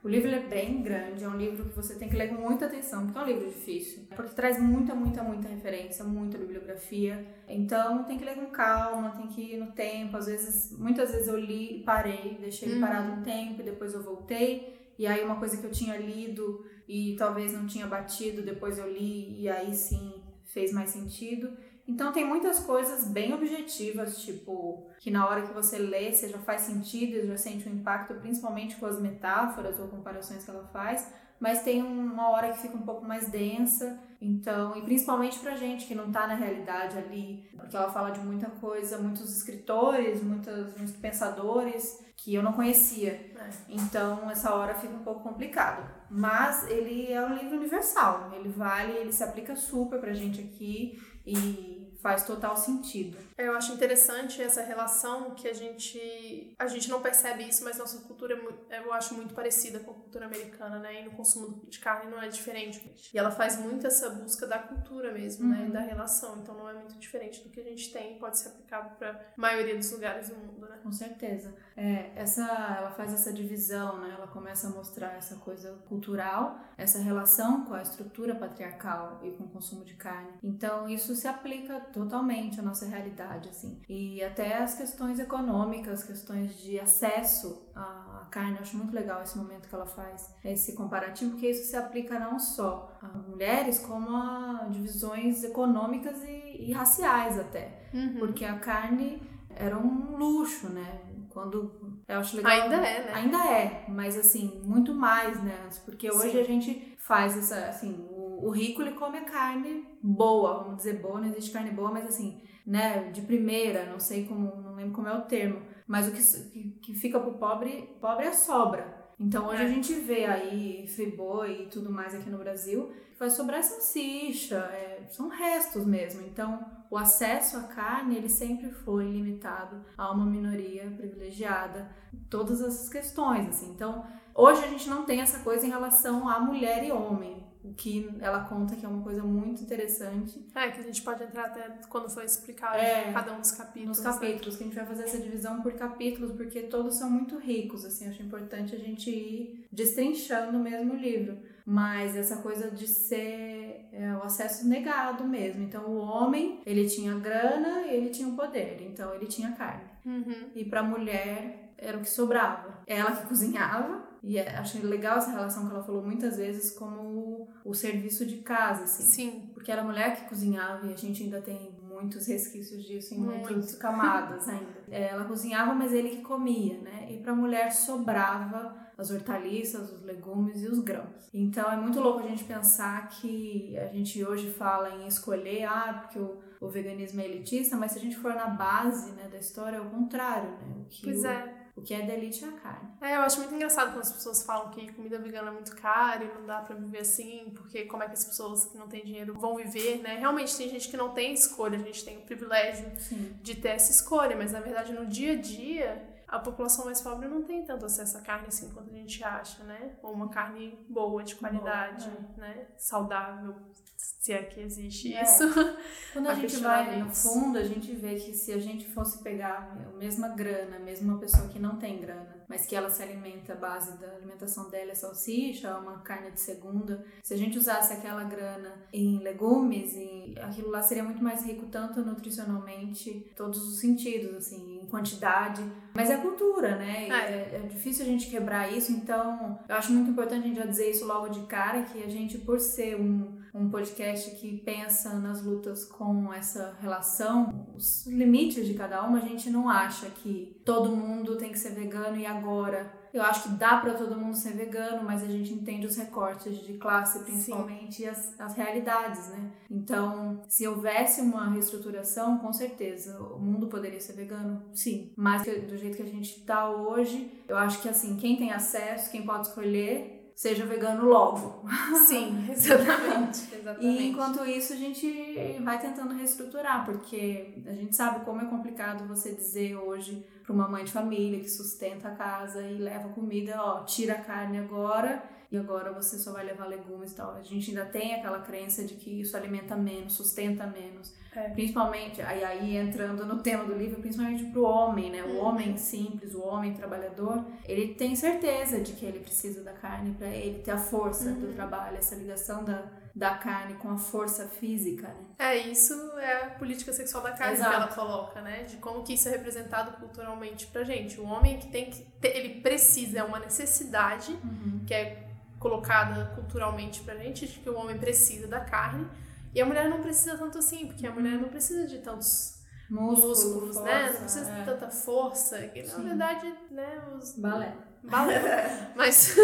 O 0.03 0.09
livro 0.09 0.29
é 0.31 0.41
bem 0.41 0.83
grande, 0.83 1.23
é 1.23 1.29
um 1.29 1.37
livro 1.37 1.65
que 1.65 1.77
você 1.77 1.95
tem 1.95 2.09
que 2.09 2.17
ler 2.17 2.29
com 2.29 2.35
muita 2.35 2.67
atenção, 2.67 3.05
porque 3.05 3.19
é 3.19 3.23
um 3.23 3.27
livro 3.27 3.49
difícil. 3.49 4.03
Porque 4.17 4.35
traz 4.35 4.61
muita, 4.61 4.97
muita, 4.97 5.23
muita 5.23 5.47
referência, 5.49 6.05
muita 6.05 6.37
bibliografia. 6.37 7.25
Então 7.49 8.03
tem 8.03 8.19
que 8.19 8.25
ler 8.25 8.35
com 8.35 8.47
calma, 8.47 9.11
tem 9.11 9.29
que 9.29 9.55
ir 9.55 9.59
no 9.59 9.71
tempo. 9.71 10.17
Às 10.17 10.27
vezes, 10.27 10.77
muitas 10.77 11.13
vezes 11.13 11.29
eu 11.29 11.39
li 11.39 11.79
e 11.81 11.85
parei, 11.85 12.37
deixei 12.41 12.69
ele 12.69 12.75
Uhum. 12.77 12.81
parado 12.81 13.13
um 13.13 13.23
tempo 13.23 13.61
e 13.61 13.65
depois 13.65 13.95
eu 13.95 14.03
voltei. 14.03 14.93
E 14.99 15.07
aí 15.07 15.23
uma 15.25 15.37
coisa 15.37 15.57
que 15.57 15.65
eu 15.65 15.71
tinha 15.71 15.97
lido 15.97 16.65
e 16.89 17.15
talvez 17.17 17.53
não 17.53 17.67
tinha 17.67 17.87
batido, 17.87 18.43
depois 18.43 18.79
eu 18.79 18.93
li 18.93 19.41
e 19.41 19.49
aí 19.49 19.73
sim 19.73 20.21
fez 20.47 20.73
mais 20.73 20.91
sentido. 20.91 21.57
Então 21.93 22.11
tem 22.11 22.25
muitas 22.25 22.61
coisas 22.61 23.07
bem 23.07 23.35
objetivas, 23.35 24.23
tipo, 24.23 24.89
que 24.99 25.11
na 25.11 25.29
hora 25.29 25.43
que 25.43 25.53
você 25.53 25.79
lê, 25.79 26.11
você 26.11 26.27
já 26.27 26.39
faz 26.39 26.63
sentido, 26.63 27.27
já 27.27 27.37
sente 27.37 27.69
um 27.69 27.73
impacto, 27.73 28.15
principalmente 28.15 28.77
com 28.77 28.87
as 28.87 28.99
metáforas 28.99 29.79
ou 29.79 29.89
comparações 29.89 30.43
que 30.43 30.51
ela 30.51 30.67
faz, 30.73 31.13
mas 31.39 31.63
tem 31.63 31.83
uma 31.83 32.31
hora 32.31 32.53
que 32.53 32.63
fica 32.63 32.77
um 32.77 32.83
pouco 32.83 33.05
mais 33.05 33.29
densa, 33.29 33.99
então, 34.21 34.77
e 34.77 34.83
principalmente 34.83 35.39
pra 35.41 35.57
gente 35.57 35.85
que 35.85 35.95
não 35.95 36.11
tá 36.11 36.27
na 36.27 36.35
realidade 36.35 36.97
ali, 36.97 37.51
porque 37.57 37.77
ela 37.77 37.91
fala 37.91 38.11
de 38.11 38.21
muita 38.21 38.49
coisa, 38.49 38.97
muitos 38.97 39.37
escritores, 39.37 40.23
muitas, 40.23 40.77
muitos 40.77 40.97
pensadores 40.97 42.01
que 42.17 42.33
eu 42.33 42.43
não 42.43 42.53
conhecia. 42.53 43.11
É. 43.11 43.51
Então, 43.69 44.31
essa 44.31 44.55
hora 44.55 44.77
fica 44.77 44.95
um 44.95 45.03
pouco 45.03 45.25
complicado. 45.25 45.93
Mas 46.09 46.71
ele 46.71 47.13
é 47.13 47.21
um 47.21 47.35
livro 47.35 47.57
universal, 47.57 48.31
ele 48.35 48.49
vale, 48.49 48.93
ele 48.93 49.13
se 49.13 49.25
aplica 49.25 49.57
super 49.57 49.99
pra 49.99 50.13
gente 50.13 50.41
aqui 50.41 50.97
e 51.27 51.72
faz 52.03 52.25
total 52.25 52.57
sentido. 52.57 53.17
Eu 53.39 53.55
acho 53.55 53.73
interessante 53.73 54.43
essa 54.43 54.63
relação 54.63 55.31
que 55.35 55.49
a 55.49 55.53
gente 55.53 56.55
a 56.59 56.67
gente 56.67 56.91
não 56.91 57.01
percebe 57.01 57.45
isso, 57.45 57.65
mas 57.65 57.79
nossa 57.79 57.99
cultura 58.01 58.39
é 58.69 58.83
eu 58.83 58.93
acho 58.93 59.15
muito 59.15 59.33
parecida 59.33 59.79
com 59.79 59.93
a 59.93 59.95
cultura 59.95 60.27
americana, 60.27 60.79
né? 60.81 61.01
E 61.01 61.05
no 61.05 61.13
consumo 61.13 61.65
de 61.69 61.79
carne 61.79 62.11
não 62.11 62.21
é 62.21 62.29
diferente. 62.29 63.11
E 63.15 63.19
ela 63.19 63.31
faz 63.31 63.59
muito 63.59 63.87
essa 63.87 64.11
busca 64.11 64.47
da 64.47 64.59
cultura 64.59 65.13
mesmo, 65.13 65.49
né? 65.49 65.61
Uhum. 65.61 65.69
E 65.69 65.71
da 65.71 65.81
relação. 65.81 66.39
Então 66.39 66.55
não 66.57 66.69
é 66.69 66.75
muito 66.75 66.99
diferente 66.99 67.43
do 67.43 67.51
que 67.51 67.61
a 67.61 67.65
gente 67.65 67.93
tem 67.93 68.17
e 68.17 68.19
pode 68.19 68.39
ser 68.39 68.49
aplicado 68.49 68.97
para 68.97 69.21
maioria 69.37 69.77
dos 69.77 69.91
lugares 69.93 70.29
do 70.29 70.37
mundo, 70.37 70.67
né? 70.69 70.79
Com 70.83 70.91
certeza. 70.91 71.55
É, 71.77 72.11
essa, 72.17 72.43
ela 72.79 72.91
faz 72.91 73.15
essa 73.15 73.33
divisão, 73.33 74.01
né? 74.01 74.15
Ela 74.17 74.27
começa 74.27 74.67
a 74.67 74.71
mostrar 74.71 75.15
essa 75.17 75.37
coisa 75.37 75.73
cultural, 75.89 76.59
essa 76.77 76.99
relação 76.99 77.65
com 77.65 77.75
a 77.75 77.83
estrutura 77.83 78.35
patriarcal 78.35 79.21
e 79.23 79.31
com 79.31 79.45
o 79.45 79.49
consumo 79.49 79.85
de 79.85 79.95
carne. 79.95 80.33
Então 80.43 80.89
isso 80.89 81.15
se 81.15 81.29
aplica 81.29 81.81
totalmente 81.93 82.59
à 82.59 82.63
nossa 82.63 82.87
realidade, 82.87 83.49
assim. 83.49 83.81
E 83.89 84.23
até 84.23 84.59
as 84.59 84.75
questões 84.75 85.19
econômicas, 85.19 86.05
questões 86.05 86.57
de 86.59 86.79
acesso 86.79 87.69
à 87.75 88.27
carne. 88.31 88.57
Eu 88.57 88.63
acho 88.63 88.77
muito 88.77 88.95
legal 88.95 89.23
esse 89.23 89.37
momento 89.37 89.69
que 89.69 89.75
ela 89.75 89.87
faz, 89.87 90.35
esse 90.45 90.75
comparativo, 90.75 91.33
porque 91.33 91.51
isso 91.51 91.69
se 91.69 91.77
aplica 91.77 92.19
não 92.19 92.39
só 92.39 92.97
a 93.01 93.07
mulheres, 93.07 93.79
como 93.79 94.17
a 94.17 94.67
divisões 94.71 95.45
econômicas 95.45 96.23
e, 96.25 96.71
e 96.71 96.73
raciais 96.73 97.39
até. 97.39 97.89
Uhum. 97.93 98.17
Porque 98.19 98.45
a 98.45 98.59
carne 98.59 99.23
era 99.55 99.77
um 99.77 100.17
luxo, 100.17 100.69
né? 100.69 101.01
Quando 101.29 101.99
eu 102.09 102.19
acho 102.19 102.37
legal. 102.37 102.53
Ainda 102.53 102.77
é, 102.77 103.05
né? 103.05 103.13
Ainda 103.15 103.39
é, 103.39 103.85
mas 103.89 104.19
assim, 104.19 104.61
muito 104.65 104.95
mais, 104.95 105.43
né? 105.43 105.69
Porque 105.85 106.11
hoje 106.11 106.33
Sim. 106.33 106.41
a 106.41 106.45
gente 106.45 106.97
faz 106.99 107.37
essa, 107.37 107.69
assim, 107.69 108.07
o, 108.47 108.51
rico 108.51 108.83
ele 108.83 108.93
come 108.93 109.19
a 109.19 109.25
carne 109.25 109.87
boa, 110.03 110.63
vamos 110.63 110.79
dizer 110.79 111.01
boa, 111.01 111.21
não 111.21 111.29
existe 111.29 111.51
carne 111.51 111.71
boa, 111.71 111.91
mas 111.91 112.07
assim, 112.07 112.41
né, 112.67 113.11
de 113.11 113.23
primeira, 113.23 113.87
não 113.87 113.99
sei 113.99 114.25
como, 114.25 114.57
não 114.57 114.75
lembro 114.75 114.93
como 114.93 115.09
é 115.09 115.17
o 115.17 115.23
termo, 115.23 115.61
mas 115.87 116.09
o 116.09 116.13
que, 116.13 116.51
que, 116.51 116.71
que 116.81 116.95
fica 116.95 117.19
pro 117.21 117.35
pobre, 117.35 117.97
pobre 118.01 118.27
é 118.27 118.33
sobra. 118.33 119.03
Então 119.19 119.47
hoje 119.49 119.63
É. 119.63 119.67
a 119.67 119.69
gente 119.69 119.95
vê 119.95 120.25
aí 120.25 120.87
friboi 120.89 121.63
e 121.63 121.67
tudo 121.67 121.91
mais 121.93 122.15
aqui 122.15 122.29
no 122.29 122.39
Brasil, 122.39 122.91
vai 123.19 123.31
sobrar 123.31 123.63
salsicha, 123.63 124.57
é, 124.57 125.07
são 125.09 125.29
restos 125.29 125.85
mesmo. 125.85 126.23
Então 126.23 126.59
o 126.91 126.97
acesso 126.97 127.57
à 127.57 127.63
carne 127.63 128.17
ele 128.17 128.29
sempre 128.29 128.71
foi 128.71 129.05
limitado 129.05 129.85
a 129.97 130.11
uma 130.11 130.27
minoria 130.27 130.91
privilegiada, 130.97 131.89
todas 132.29 132.61
essas 132.61 132.89
questões 132.89 133.49
assim. 133.49 133.71
Então 133.71 134.05
hoje 134.35 134.65
a 134.65 134.69
gente 134.69 134.89
não 134.89 135.05
tem 135.05 135.21
essa 135.21 135.39
coisa 135.41 135.67
em 135.67 135.71
relação 135.71 136.29
a 136.29 136.41
mulher 136.41 136.85
e 136.85 136.91
homem, 136.91 137.42
o 137.64 137.73
que 137.75 138.11
ela 138.21 138.40
conta 138.45 138.75
que 138.75 138.85
é 138.85 138.88
uma 138.88 139.02
coisa 139.02 139.23
muito 139.23 139.62
interessante 139.62 140.45
É, 140.54 140.71
que 140.71 140.81
a 140.81 140.83
gente 140.83 141.00
pode 141.02 141.23
entrar 141.23 141.47
até 141.47 141.62
quando 141.88 142.11
for 142.11 142.25
explicar 142.25 142.76
É. 142.76 143.12
cada 143.12 143.33
um 143.33 143.40
dos 143.40 143.52
capítulos. 143.52 143.99
nos 143.99 144.04
né? 144.07 144.12
capítulos, 144.12 144.57
que 144.57 144.64
a 144.64 144.66
gente 144.66 144.76
vai 144.76 144.87
fazer 144.87 145.04
essa 145.04 145.19
divisão 145.19 145.62
por 145.62 145.73
capítulos, 145.75 146.33
porque 146.33 146.62
todos 146.62 146.97
são 146.97 147.09
muito 147.09 147.38
ricos, 147.38 147.85
assim, 147.85 148.09
acho 148.09 148.23
importante 148.23 148.75
a 148.75 148.78
gente 148.78 149.11
ir 149.11 149.66
destrinchando 149.71 150.59
mesmo 150.59 150.95
o 150.95 150.97
livro. 150.97 151.38
Mas 151.64 152.16
essa 152.16 152.38
coisa 152.38 152.69
de 152.71 152.88
ser 152.88 153.88
é, 153.92 154.12
o 154.21 154.25
acesso 154.25 154.66
negado 154.66 155.23
mesmo. 155.25 155.62
Então, 155.62 155.85
o 155.87 155.97
homem, 155.99 156.61
ele 156.66 156.88
tinha 156.88 157.14
grana 157.14 157.83
e 157.87 157.95
ele 157.95 158.11
tinha 158.11 158.26
o 158.28 158.35
poder, 158.35 158.83
então 158.83 159.14
ele 159.14 159.26
tinha 159.26 159.52
carne. 159.52 159.85
Uhum. 160.04 160.50
E 160.57 160.64
pra 160.64 160.83
mulher 160.83 161.73
era 161.78 161.97
o 161.97 162.00
que 162.00 162.11
sobrava. 162.11 162.81
Ela 162.87 163.12
que 163.12 163.26
cozinhava, 163.28 164.02
e 164.23 164.38
é, 164.38 164.57
achei 164.57 164.81
legal 164.81 165.19
essa 165.19 165.33
relação 165.33 165.67
que 165.67 165.75
ela 165.75 165.83
falou 165.83 166.02
muitas 166.02 166.37
vezes 166.37 166.71
como 166.71 167.00
o, 167.02 167.49
o 167.64 167.75
serviço 167.75 168.25
de 168.25 168.37
casa, 168.38 168.85
assim. 168.85 169.02
Sim. 169.02 169.50
Porque 169.52 169.71
era 169.73 169.83
a 169.83 169.85
mulher 169.85 170.14
que 170.17 170.29
cozinhava 170.29 170.87
e 170.87 170.93
a 170.93 170.97
gente 170.97 171.25
ainda 171.25 171.41
tem 171.43 171.73
muitos 171.83 172.26
resquícios 172.26 172.85
disso 172.85 173.14
em 173.14 173.19
Muito. 173.19 173.52
muitas 173.52 173.75
camadas 173.76 174.47
ainda. 174.49 174.67
É, 174.91 175.09
Ela 175.09 175.25
cozinhava, 175.25 175.75
mas 175.75 175.93
ele 175.93 176.11
que 176.11 176.23
comia, 176.23 176.79
né? 176.79 177.09
E 177.11 177.19
pra 177.19 177.35
mulher 177.35 177.71
sobrava 177.73 178.76
as 178.97 179.11
hortaliças, 179.11 179.93
os 179.93 180.02
legumes 180.02 180.62
e 180.62 180.69
os 180.69 180.79
grãos. 180.79 181.29
Então 181.35 181.71
é 181.71 181.76
muito 181.76 182.00
louco 182.00 182.21
a 182.21 182.29
gente 182.29 182.45
pensar 182.45 183.09
que 183.09 183.76
a 183.76 183.87
gente 183.87 184.25
hoje 184.25 184.50
fala 184.50 184.91
em 184.91 185.09
escolher, 185.09 185.64
ah, 185.64 186.00
porque 186.02 186.19
o, 186.19 186.38
o 186.61 186.69
veganismo 186.69 187.21
é 187.21 187.25
elitista, 187.25 187.76
mas 187.76 187.93
se 187.93 187.99
a 187.99 188.02
gente 188.02 188.17
for 188.17 188.35
na 188.35 188.49
base 188.49 189.11
né, 189.12 189.29
da 189.29 189.38
história, 189.38 189.76
é 189.76 189.81
o 189.81 189.91
contrário, 189.91 190.50
né? 190.50 190.76
O 190.81 190.85
que 190.88 191.02
Pois 191.05 191.23
o, 191.23 191.26
é. 191.26 191.62
O 191.75 191.81
que 191.81 191.95
é 191.95 192.02
da 192.02 192.12
elite 192.12 192.45
é 192.45 192.49
a 192.49 192.52
carne. 192.52 192.91
É, 193.00 193.17
eu 193.17 193.21
acho 193.23 193.38
muito 193.38 193.55
engraçado 193.55 193.93
quando 193.93 194.02
as 194.02 194.12
pessoas 194.12 194.43
falam 194.45 194.71
que 194.71 194.93
comida 194.93 195.19
vegana 195.19 195.49
é 195.49 195.52
muito 195.52 195.75
cara 195.76 196.23
e 196.23 196.29
não 196.29 196.47
dá 196.47 196.61
pra 196.61 196.76
viver 196.76 196.99
assim, 196.99 197.50
porque 197.55 197.87
como 197.87 198.02
é 198.02 198.07
que 198.07 198.12
as 198.12 198.25
pessoas 198.25 198.67
que 198.67 198.76
não 198.76 198.88
têm 198.88 199.05
dinheiro 199.05 199.33
vão 199.35 199.57
viver, 199.57 200.02
né? 200.02 200.19
Realmente 200.19 200.57
tem 200.57 200.69
gente 200.69 200.88
que 200.88 200.97
não 200.97 201.11
tem 201.11 201.33
escolha, 201.33 201.79
a 201.79 201.83
gente 201.83 202.05
tem 202.05 202.19
o 202.19 202.23
privilégio 202.23 202.93
Sim. 202.99 203.37
de 203.41 203.55
ter 203.55 203.71
essa 203.71 203.91
escolha, 203.91 204.37
mas 204.37 204.52
na 204.52 204.61
verdade 204.61 204.93
no 204.93 205.07
dia 205.07 205.33
a 205.33 205.37
dia 205.37 206.12
a 206.33 206.39
população 206.39 206.87
mais 206.87 207.01
pobre 207.03 207.29
não 207.29 207.43
tem 207.43 207.62
tanto 207.62 207.85
acesso 207.85 208.17
à 208.17 208.23
carne 208.23 208.47
assim 208.49 208.71
quanto 208.71 208.91
a 208.91 208.97
gente 208.97 209.23
acha, 209.23 209.62
né? 209.65 209.97
Ou 210.03 210.12
uma 210.15 210.31
carne 210.31 210.79
boa, 210.89 211.23
de 211.23 211.35
qualidade, 211.35 212.09
Boa, 212.09 212.33
né? 212.39 212.69
Saudável, 212.79 213.55
se 213.97 214.33
é 214.33 214.43
que 214.43 214.61
existe 214.61 215.12
É. 215.15 215.23
isso. 215.23 215.45
Quando 216.15 216.29
a 216.29 216.33
a 216.33 216.35
gente 216.35 216.57
vai 216.57 216.85
no 216.85 217.07
questionamentos. 217.07 217.23
fundo, 217.23 217.59
a 217.59 217.62
gente 217.65 217.95
vê 217.95 218.15
que 218.15 218.33
se 218.33 218.51
a 218.51 218.59
gente 218.59 218.89
fosse 218.89 219.23
pegar 219.23 219.77
a 219.93 219.97
mesma 219.99 220.29
grana, 220.29 220.79
mesmo 220.79 221.11
uma 221.12 221.21
pessoa 221.21 221.47
que 221.49 221.59
não 221.59 221.77
tem 221.77 222.01
grana, 222.01 222.32
mas 222.53 222.67
que 222.67 222.77
ela 222.77 222.91
se 222.91 223.03
alimenta, 223.03 223.55
a 223.55 223.57
base 223.57 223.99
da 223.99 224.09
alimentação 224.09 224.69
dela 224.69 224.91
é 224.91 224.95
salsicha, 224.95 225.75
uma 225.79 226.01
carne 226.01 226.33
de 226.33 226.41
segunda. 226.41 227.03
Se 227.23 227.33
a 227.33 227.37
gente 227.37 227.57
usasse 227.57 227.95
aquela 227.95 228.25
grana 228.25 228.75
em 228.93 229.21
legumes, 229.21 229.97
em, 229.97 230.35
aquilo 230.39 230.69
lá 230.69 230.83
seria 230.83 231.03
muito 231.03 231.25
mais 231.25 231.47
rico, 231.47 231.65
tanto 231.67 232.03
nutricionalmente, 232.03 233.33
todos 233.35 233.67
os 233.67 233.81
sentidos, 233.81 234.37
assim, 234.37 234.81
em 234.83 234.87
quantidade. 234.87 235.65
Mas 235.95 236.11
é 236.11 236.19
cultura, 236.19 236.77
né? 236.77 237.09
É. 237.09 237.13
é, 237.13 237.61
é 237.65 237.69
difícil 237.69 238.05
a 238.05 238.09
gente 238.09 238.29
quebrar 238.29 238.71
isso, 238.71 238.93
então 238.93 239.59
eu 239.67 239.75
acho 239.75 239.91
muito 239.91 240.11
importante 240.11 240.45
a 240.45 240.49
gente 240.49 240.59
já 240.59 240.67
dizer 240.67 240.91
isso 240.91 241.07
logo 241.07 241.29
de 241.29 241.41
cara, 241.47 241.85
que 241.85 242.03
a 242.03 242.09
gente, 242.09 242.37
por 242.37 242.61
ser 242.61 243.01
um 243.01 243.41
um 243.55 243.69
podcast 243.69 244.31
que 244.37 244.59
pensa 244.59 245.19
nas 245.19 245.43
lutas 245.43 245.85
com 245.85 246.33
essa 246.33 246.75
relação, 246.81 247.67
os 247.77 248.07
limites 248.07 248.67
de 248.67 248.75
cada 248.75 249.03
uma, 249.03 249.19
a 249.19 249.21
gente 249.21 249.51
não 249.51 249.69
acha 249.69 250.07
que 250.07 250.61
todo 250.65 250.97
mundo 250.97 251.37
tem 251.37 251.53
que 251.53 251.59
ser 251.59 251.71
vegano 251.71 252.17
e 252.17 252.25
agora. 252.25 253.03
Eu 253.13 253.23
acho 253.23 253.43
que 253.43 253.49
dá 253.51 253.77
para 253.77 253.93
todo 253.93 254.17
mundo 254.17 254.35
ser 254.35 254.55
vegano, 254.55 255.05
mas 255.05 255.23
a 255.23 255.27
gente 255.27 255.53
entende 255.53 255.87
os 255.87 255.97
recortes 255.97 256.65
de 256.65 256.79
classe, 256.79 257.19
principalmente, 257.19 258.03
e 258.03 258.09
as, 258.09 258.41
as 258.41 258.55
realidades, 258.55 259.29
né? 259.29 259.51
Então, 259.71 260.41
se 260.49 260.67
houvesse 260.67 261.21
uma 261.21 261.51
reestruturação, 261.51 262.39
com 262.39 262.51
certeza, 262.55 263.21
o 263.21 263.39
mundo 263.39 263.67
poderia 263.67 264.01
ser 264.01 264.15
vegano, 264.15 264.63
sim. 264.73 265.13
Mas 265.15 265.43
do 265.43 265.77
jeito 265.77 265.99
que 265.99 266.03
a 266.03 266.07
gente 266.07 266.41
tá 266.41 266.71
hoje, 266.71 267.31
eu 267.47 267.59
acho 267.59 267.83
que, 267.83 267.89
assim, 267.91 268.17
quem 268.17 268.39
tem 268.39 268.51
acesso, 268.51 269.11
quem 269.11 269.27
pode 269.27 269.49
escolher, 269.49 270.22
seja 270.35 270.67
vegano 270.67 271.05
logo. 271.05 271.65
Sim, 272.07 272.51
exatamente, 272.51 273.49
exatamente. 273.55 273.85
E 273.85 274.09
enquanto 274.09 274.45
isso 274.45 274.73
a 274.73 274.77
gente 274.77 275.59
vai 275.62 275.81
tentando 275.81 276.15
reestruturar, 276.15 276.85
porque 276.85 277.62
a 277.67 277.73
gente 277.73 277.95
sabe 277.95 278.25
como 278.25 278.41
é 278.41 278.45
complicado 278.47 279.07
você 279.07 279.35
dizer 279.35 279.77
hoje 279.77 280.25
para 280.43 280.53
uma 280.53 280.69
mãe 280.69 280.85
de 280.85 280.93
família 280.93 281.41
que 281.41 281.49
sustenta 281.49 282.09
a 282.09 282.15
casa 282.15 282.62
e 282.62 282.79
leva 282.79 283.09
comida, 283.11 283.61
ó, 283.62 283.85
tira 283.85 284.15
a 284.15 284.21
carne 284.21 284.59
agora 284.59 285.23
e 285.51 285.57
agora 285.57 285.93
você 285.93 286.19
só 286.19 286.33
vai 286.33 286.45
levar 286.45 286.67
legumes 286.67 287.12
e 287.12 287.15
tal. 287.15 287.35
A 287.35 287.43
gente 287.43 287.71
ainda 287.71 287.85
tem 287.85 288.15
aquela 288.15 288.41
crença 288.41 288.85
de 288.85 288.95
que 288.95 289.21
isso 289.21 289.37
alimenta 289.37 289.77
menos, 289.77 290.15
sustenta 290.15 290.67
menos. 290.67 291.15
É. 291.35 291.49
Principalmente, 291.49 292.21
aí, 292.21 292.45
aí 292.45 292.77
entrando 292.77 293.25
no 293.25 293.43
tema 293.43 293.65
do 293.65 293.75
livro, 293.75 294.01
principalmente 294.01 294.45
pro 294.47 294.65
homem, 294.65 295.11
né? 295.11 295.23
O 295.23 295.29
uhum. 295.29 295.45
homem 295.45 295.77
simples, 295.79 296.35
o 296.35 296.43
homem 296.43 296.75
trabalhador, 296.75 297.45
ele 297.65 297.95
tem 297.95 298.15
certeza 298.15 298.81
de 298.81 298.93
que 298.93 299.05
ele 299.05 299.21
precisa 299.21 299.62
da 299.62 299.73
carne 299.73 300.15
para 300.15 300.29
ele 300.29 300.59
ter 300.59 300.73
a 300.73 300.79
força 300.79 301.31
uhum. 301.31 301.41
do 301.41 301.55
trabalho, 301.55 301.97
essa 301.97 302.15
ligação 302.15 302.62
da, 302.65 302.85
da 303.15 303.35
carne 303.37 303.75
com 303.75 303.89
a 303.89 303.97
força 303.97 304.47
física, 304.47 305.09
né? 305.09 305.25
É, 305.39 305.57
isso 305.57 305.95
é 306.19 306.45
a 306.45 306.51
política 306.51 306.93
sexual 306.93 307.23
da 307.23 307.33
carne 307.33 307.55
Exato. 307.55 307.71
que 307.71 307.77
ela 307.77 307.89
coloca, 307.89 308.43
né? 308.43 308.65
De 308.65 308.77
como 308.77 309.03
que 309.03 309.15
isso 309.15 309.27
é 309.29 309.31
representado 309.31 309.93
culturalmente 309.99 310.67
pra 310.67 310.85
gente. 310.85 311.19
O 311.19 311.25
homem 311.25 311.59
que 311.59 311.69
tem 311.69 311.89
que 311.89 312.03
ter, 312.21 312.37
ele 312.37 312.61
precisa, 312.61 313.21
é 313.21 313.23
uma 313.23 313.39
necessidade 313.39 314.33
uhum. 314.45 314.83
que 314.87 314.93
é 314.93 315.29
colocada 315.59 316.27
culturalmente 316.35 317.01
pra 317.03 317.15
gente, 317.17 317.47
de 317.47 317.61
que 317.61 317.71
o 317.71 317.77
homem 317.77 317.97
precisa 317.97 318.47
da 318.49 318.61
carne 318.61 319.07
e 319.55 319.61
a 319.61 319.67
mulher 319.67 319.89
não 319.89 320.01
precisa 320.01 320.37
tanto 320.37 320.59
assim, 320.59 320.87
porque 320.87 321.07
a 321.07 321.13
mulher 321.13 321.39
não 321.39 321.49
precisa 321.49 321.87
de 321.87 321.99
tantos 321.99 322.63
músculos, 322.89 323.45
músculos 323.45 323.77
força, 323.77 323.83
né? 323.83 324.11
Não 324.13 324.21
precisa 324.21 324.51
é. 324.51 324.59
de 324.59 324.65
tanta 324.65 324.91
força. 324.91 325.59
Que, 325.69 325.83
na 325.83 325.99
verdade, 325.99 326.55
né? 326.71 327.03
Os... 327.17 327.37
Balé. 327.39 327.75
Balé. 328.03 328.93
Mas 328.97 329.35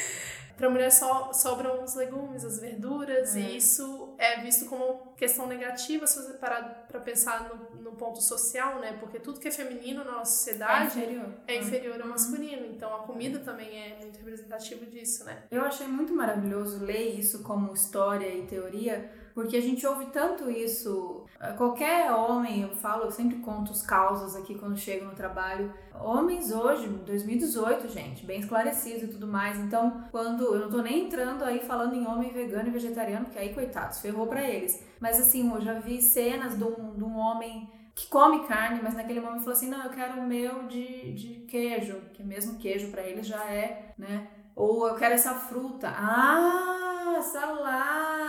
para 0.56 0.68
a 0.68 0.70
mulher 0.70 0.90
só 0.90 1.32
sobram 1.32 1.82
os 1.82 1.94
legumes, 1.94 2.44
as 2.44 2.60
verduras, 2.60 3.36
é. 3.36 3.40
e 3.40 3.56
isso 3.56 4.14
é 4.18 4.40
visto 4.40 4.66
como 4.66 5.14
questão 5.16 5.46
negativa 5.46 6.06
se 6.06 6.22
você 6.22 6.34
parar 6.34 6.86
para 6.88 7.00
pensar 7.00 7.48
no, 7.48 7.82
no, 7.82 7.92
ponto 7.92 8.20
social, 8.20 8.80
né? 8.80 8.96
Porque 9.00 9.18
tudo 9.18 9.40
que 9.40 9.48
é 9.48 9.50
feminino 9.50 10.04
na 10.04 10.12
nossa 10.12 10.32
sociedade 10.32 10.98
é 10.98 11.04
inferior, 11.04 11.34
é 11.46 11.56
inferior 11.56 11.94
ao 11.96 12.02
uhum. 12.02 12.08
masculino. 12.08 12.66
Então 12.66 12.94
a 12.94 12.98
comida 13.00 13.38
também 13.40 13.68
é 13.68 13.98
muito 14.00 14.18
representativa 14.18 14.84
disso, 14.86 15.24
né? 15.24 15.44
Eu 15.50 15.62
achei 15.62 15.86
muito 15.86 16.14
maravilhoso 16.14 16.84
ler 16.84 17.18
isso 17.18 17.42
como 17.42 17.72
história 17.72 18.28
e 18.28 18.46
teoria 18.46 19.23
porque 19.34 19.56
a 19.56 19.60
gente 19.60 19.84
ouve 19.84 20.06
tanto 20.06 20.48
isso. 20.48 21.24
Qualquer 21.56 22.12
homem, 22.12 22.62
eu 22.62 22.70
falo, 22.70 23.04
eu 23.04 23.10
sempre 23.10 23.38
conto 23.38 23.72
os 23.72 23.82
causos 23.82 24.36
aqui 24.36 24.54
quando 24.54 24.78
chego 24.78 25.06
no 25.06 25.14
trabalho. 25.14 25.74
Homens 25.92 26.52
hoje, 26.52 26.86
2018, 26.86 27.88
gente, 27.88 28.24
bem 28.24 28.38
esclarecidos 28.38 29.02
e 29.02 29.08
tudo 29.08 29.26
mais. 29.26 29.58
Então, 29.58 30.04
quando 30.12 30.44
eu 30.54 30.60
não 30.60 30.70
tô 30.70 30.80
nem 30.80 31.06
entrando 31.06 31.42
aí 31.42 31.58
falando 31.58 31.94
em 31.94 32.06
homem 32.06 32.32
vegano 32.32 32.68
e 32.68 32.72
vegetariano, 32.72 33.24
porque 33.24 33.38
aí, 33.38 33.52
coitados, 33.52 34.00
ferrou 34.00 34.28
para 34.28 34.48
eles. 34.48 34.80
Mas 35.00 35.20
assim, 35.20 35.52
eu 35.52 35.60
já 35.60 35.74
vi 35.80 36.00
cenas 36.00 36.56
de 36.56 36.64
um, 36.64 36.94
de 36.94 37.02
um 37.02 37.16
homem 37.16 37.68
que 37.92 38.06
come 38.08 38.46
carne, 38.46 38.80
mas 38.82 38.94
naquele 38.94 39.20
momento 39.20 39.40
falou 39.40 39.56
assim: 39.56 39.68
não, 39.68 39.82
eu 39.84 39.90
quero 39.90 40.20
o 40.20 40.26
meu 40.26 40.68
de, 40.68 41.12
de 41.12 41.28
queijo, 41.48 42.00
que 42.12 42.22
mesmo 42.22 42.58
queijo 42.58 42.90
para 42.90 43.02
eles 43.02 43.26
já 43.26 43.44
é, 43.44 43.94
né? 43.98 44.28
Ou 44.54 44.86
eu 44.86 44.94
quero 44.94 45.14
essa 45.14 45.34
fruta. 45.34 45.88
Ah, 45.88 47.20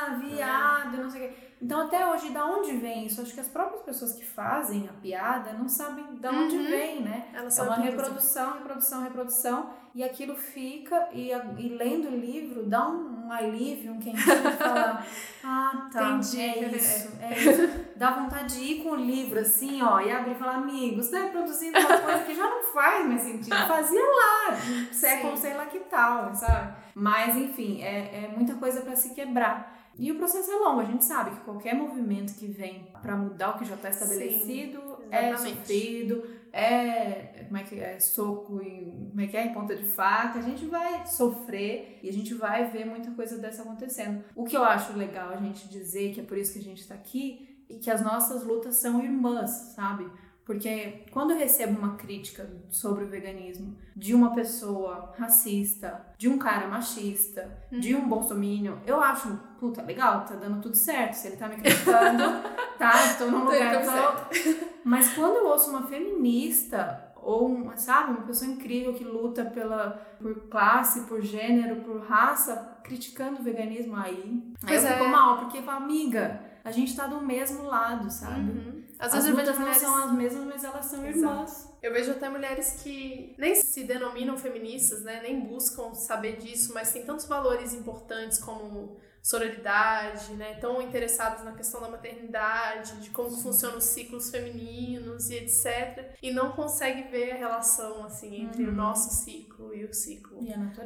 salá, 0.05 0.17
viado, 0.17 0.97
não 0.97 1.09
sei 1.09 1.25
o 1.25 1.29
quê. 1.29 1.45
Então, 1.61 1.81
até 1.81 2.05
hoje, 2.05 2.29
da 2.31 2.45
onde 2.45 2.75
vem 2.77 3.05
isso? 3.05 3.21
Acho 3.21 3.33
que 3.33 3.39
as 3.39 3.47
próprias 3.47 3.81
pessoas 3.81 4.13
que 4.13 4.25
fazem 4.25 4.87
a 4.89 4.93
piada 4.93 5.53
não 5.53 5.67
sabem 5.69 6.15
de 6.15 6.27
onde 6.27 6.57
uhum. 6.57 6.65
vem, 6.65 7.01
né? 7.01 7.29
Elas 7.33 7.57
é 7.57 7.63
uma 7.63 7.75
reprodução, 7.75 8.53
reprodução, 8.53 9.03
reprodução. 9.03 9.69
E 9.95 10.03
aquilo 10.03 10.35
fica, 10.35 11.07
e, 11.13 11.31
e 11.31 11.69
lendo 11.69 12.09
o 12.09 12.19
livro, 12.19 12.65
dá 12.65 12.85
um, 12.89 13.27
um 13.27 13.31
alívio, 13.31 13.93
um 13.93 13.99
quentinho 13.99 14.51
falar: 14.57 15.07
ah, 15.41 15.89
tá, 15.91 16.11
Entendi. 16.11 16.41
é 16.41 16.75
isso, 16.75 17.11
é 17.21 17.33
isso. 17.39 17.85
Dá 17.95 18.11
vontade 18.11 18.55
de 18.55 18.61
ir 18.61 18.83
com 18.83 18.89
o 18.89 18.95
livro 18.95 19.39
assim, 19.39 19.81
ó, 19.81 20.01
e 20.01 20.11
abrir 20.11 20.33
e 20.33 20.35
falar: 20.35 20.55
amigos, 20.55 21.09
tá 21.09 21.19
reproduzindo 21.19 21.79
uma 21.79 21.97
coisa 21.97 22.23
que 22.25 22.35
já 22.35 22.43
não 22.43 22.63
faz 22.73 23.07
mais 23.07 23.21
sentido. 23.21 23.55
Fazia 23.55 24.03
lá, 24.03 24.57
século, 24.91 25.37
sei 25.37 25.53
lá 25.53 25.65
que 25.67 25.79
tal, 25.79 26.35
sabe? 26.35 26.75
Mas, 26.93 27.37
enfim, 27.37 27.81
é, 27.81 28.25
é 28.25 28.33
muita 28.35 28.55
coisa 28.55 28.81
para 28.81 28.95
se 28.97 29.15
quebrar. 29.15 29.84
E 29.97 30.11
o 30.11 30.17
processo 30.17 30.51
é 30.51 30.55
longo, 30.55 30.81
a 30.81 30.85
gente 30.85 31.05
sabe 31.05 31.31
que 31.31 31.39
qualquer 31.41 31.73
movimento 31.73 32.35
que 32.35 32.47
vem 32.47 32.87
para 33.01 33.15
mudar 33.15 33.51
o 33.51 33.57
que 33.57 33.65
já 33.65 33.75
está 33.75 33.89
estabelecido 33.89 34.79
Sim, 34.79 35.07
é 35.09 35.37
sofrido, 35.37 36.23
é, 36.51 37.45
como 37.45 37.57
é 37.57 37.63
que 37.63 37.79
é, 37.79 37.99
soco 37.99 38.61
e 38.61 39.09
como 39.09 39.21
é 39.21 39.27
que 39.27 39.37
é, 39.37 39.45
em 39.45 39.53
ponta 39.53 39.75
de 39.75 39.85
faca, 39.85 40.39
a 40.39 40.41
gente 40.41 40.65
vai 40.65 41.05
sofrer 41.07 41.99
e 42.03 42.09
a 42.09 42.13
gente 42.13 42.33
vai 42.33 42.69
ver 42.69 42.85
muita 42.85 43.11
coisa 43.11 43.37
dessa 43.37 43.61
acontecendo. 43.61 44.23
O 44.35 44.43
que 44.43 44.57
eu 44.57 44.63
acho 44.63 44.97
legal 44.97 45.29
a 45.29 45.37
gente 45.37 45.69
dizer, 45.69 46.13
que 46.13 46.19
é 46.19 46.23
por 46.23 46.37
isso 46.37 46.53
que 46.53 46.59
a 46.59 46.63
gente 46.63 46.81
está 46.81 46.95
aqui, 46.95 47.55
e 47.69 47.77
que 47.77 47.89
as 47.89 48.01
nossas 48.01 48.43
lutas 48.43 48.75
são 48.75 49.03
irmãs, 49.03 49.73
sabe? 49.75 50.09
Porque 50.45 51.05
quando 51.11 51.31
eu 51.31 51.37
recebo 51.37 51.77
uma 51.77 51.95
crítica 51.95 52.47
sobre 52.69 53.03
o 53.03 53.07
veganismo 53.07 53.75
de 53.95 54.13
uma 54.13 54.33
pessoa 54.35 55.13
racista, 55.17 56.05
de 56.19 56.29
um 56.29 56.37
cara 56.37 56.67
machista, 56.67 57.57
uhum. 57.71 57.79
de 57.79 57.95
um 57.95 58.07
bolsominion, 58.07 58.75
eu 58.85 59.01
acho, 59.01 59.27
puta, 59.59 59.81
legal, 59.81 60.23
tá 60.23 60.35
dando 60.35 60.61
tudo 60.61 60.75
certo. 60.75 61.13
Se 61.13 61.27
ele 61.27 61.37
tá 61.37 61.49
me 61.49 61.55
criticando, 61.55 62.23
tá, 62.77 63.05
estou 63.07 63.31
num 63.31 63.45
lugar 63.45 63.83
tô... 63.83 64.37
Mas 64.83 65.13
quando 65.13 65.37
eu 65.37 65.47
ouço 65.47 65.71
uma 65.71 65.87
feminista 65.87 67.01
ou 67.25 67.71
sabe, 67.75 68.11
uma 68.11 68.21
pessoa 68.21 68.51
incrível 68.51 68.93
que 68.93 69.03
luta 69.03 69.43
pela 69.45 69.99
por 70.21 70.47
classe, 70.47 71.01
por 71.01 71.23
gênero, 71.23 71.77
por 71.77 72.01
raça, 72.01 72.77
criticando 72.83 73.39
o 73.39 73.43
veganismo 73.43 73.95
aí, 73.95 74.53
aí 74.63 74.75
eu 74.75 74.87
é. 74.87 74.93
fico 74.93 75.09
mal, 75.09 75.39
porque 75.39 75.57
amiga, 75.67 76.39
a 76.63 76.69
gente 76.69 76.95
tá 76.95 77.07
do 77.07 77.19
mesmo 77.19 77.63
lado, 77.63 78.11
sabe? 78.11 78.51
Uhum. 78.51 78.74
Às 78.99 79.13
vezes 79.13 79.29
as 79.29 79.35
lutas 79.35 79.57
mulheres... 79.57 79.81
não 79.81 79.91
são 79.91 80.03
as 80.03 80.11
mesmas, 80.13 80.43
mas 80.45 80.63
elas 80.63 80.85
são 80.85 81.05
Exato. 81.05 81.17
irmãs. 81.17 81.77
Eu 81.81 81.93
vejo 81.93 82.11
até 82.11 82.29
mulheres 82.29 82.81
que 82.81 83.35
nem 83.37 83.55
se 83.55 83.83
denominam 83.83 84.37
feministas, 84.37 85.03
né? 85.03 85.21
Nem 85.21 85.41
buscam 85.41 85.93
saber 85.93 86.37
disso, 86.37 86.73
mas 86.73 86.91
têm 86.91 87.05
tantos 87.05 87.25
valores 87.25 87.73
importantes 87.73 88.39
como 88.39 88.97
sororidade, 89.25 90.33
né? 90.33 90.53
Tão 90.61 90.79
interessadas 90.79 91.43
na 91.43 91.51
questão 91.53 91.81
da 91.81 91.89
maternidade, 91.89 93.01
de 93.01 93.09
como 93.09 93.31
funcionam 93.31 93.79
os 93.79 93.85
ciclos 93.85 94.29
femininos 94.29 95.31
e 95.31 95.37
etc. 95.37 96.13
E 96.21 96.29
não 96.29 96.51
conseguem 96.51 97.09
ver 97.09 97.31
a 97.31 97.35
relação, 97.35 98.05
assim, 98.05 98.43
entre 98.43 98.63
uhum. 98.63 98.69
o 98.69 98.73
nosso 98.73 99.23
ciclo 99.23 99.73
e 99.73 99.83
o 99.83 99.91
ciclo 99.91 100.37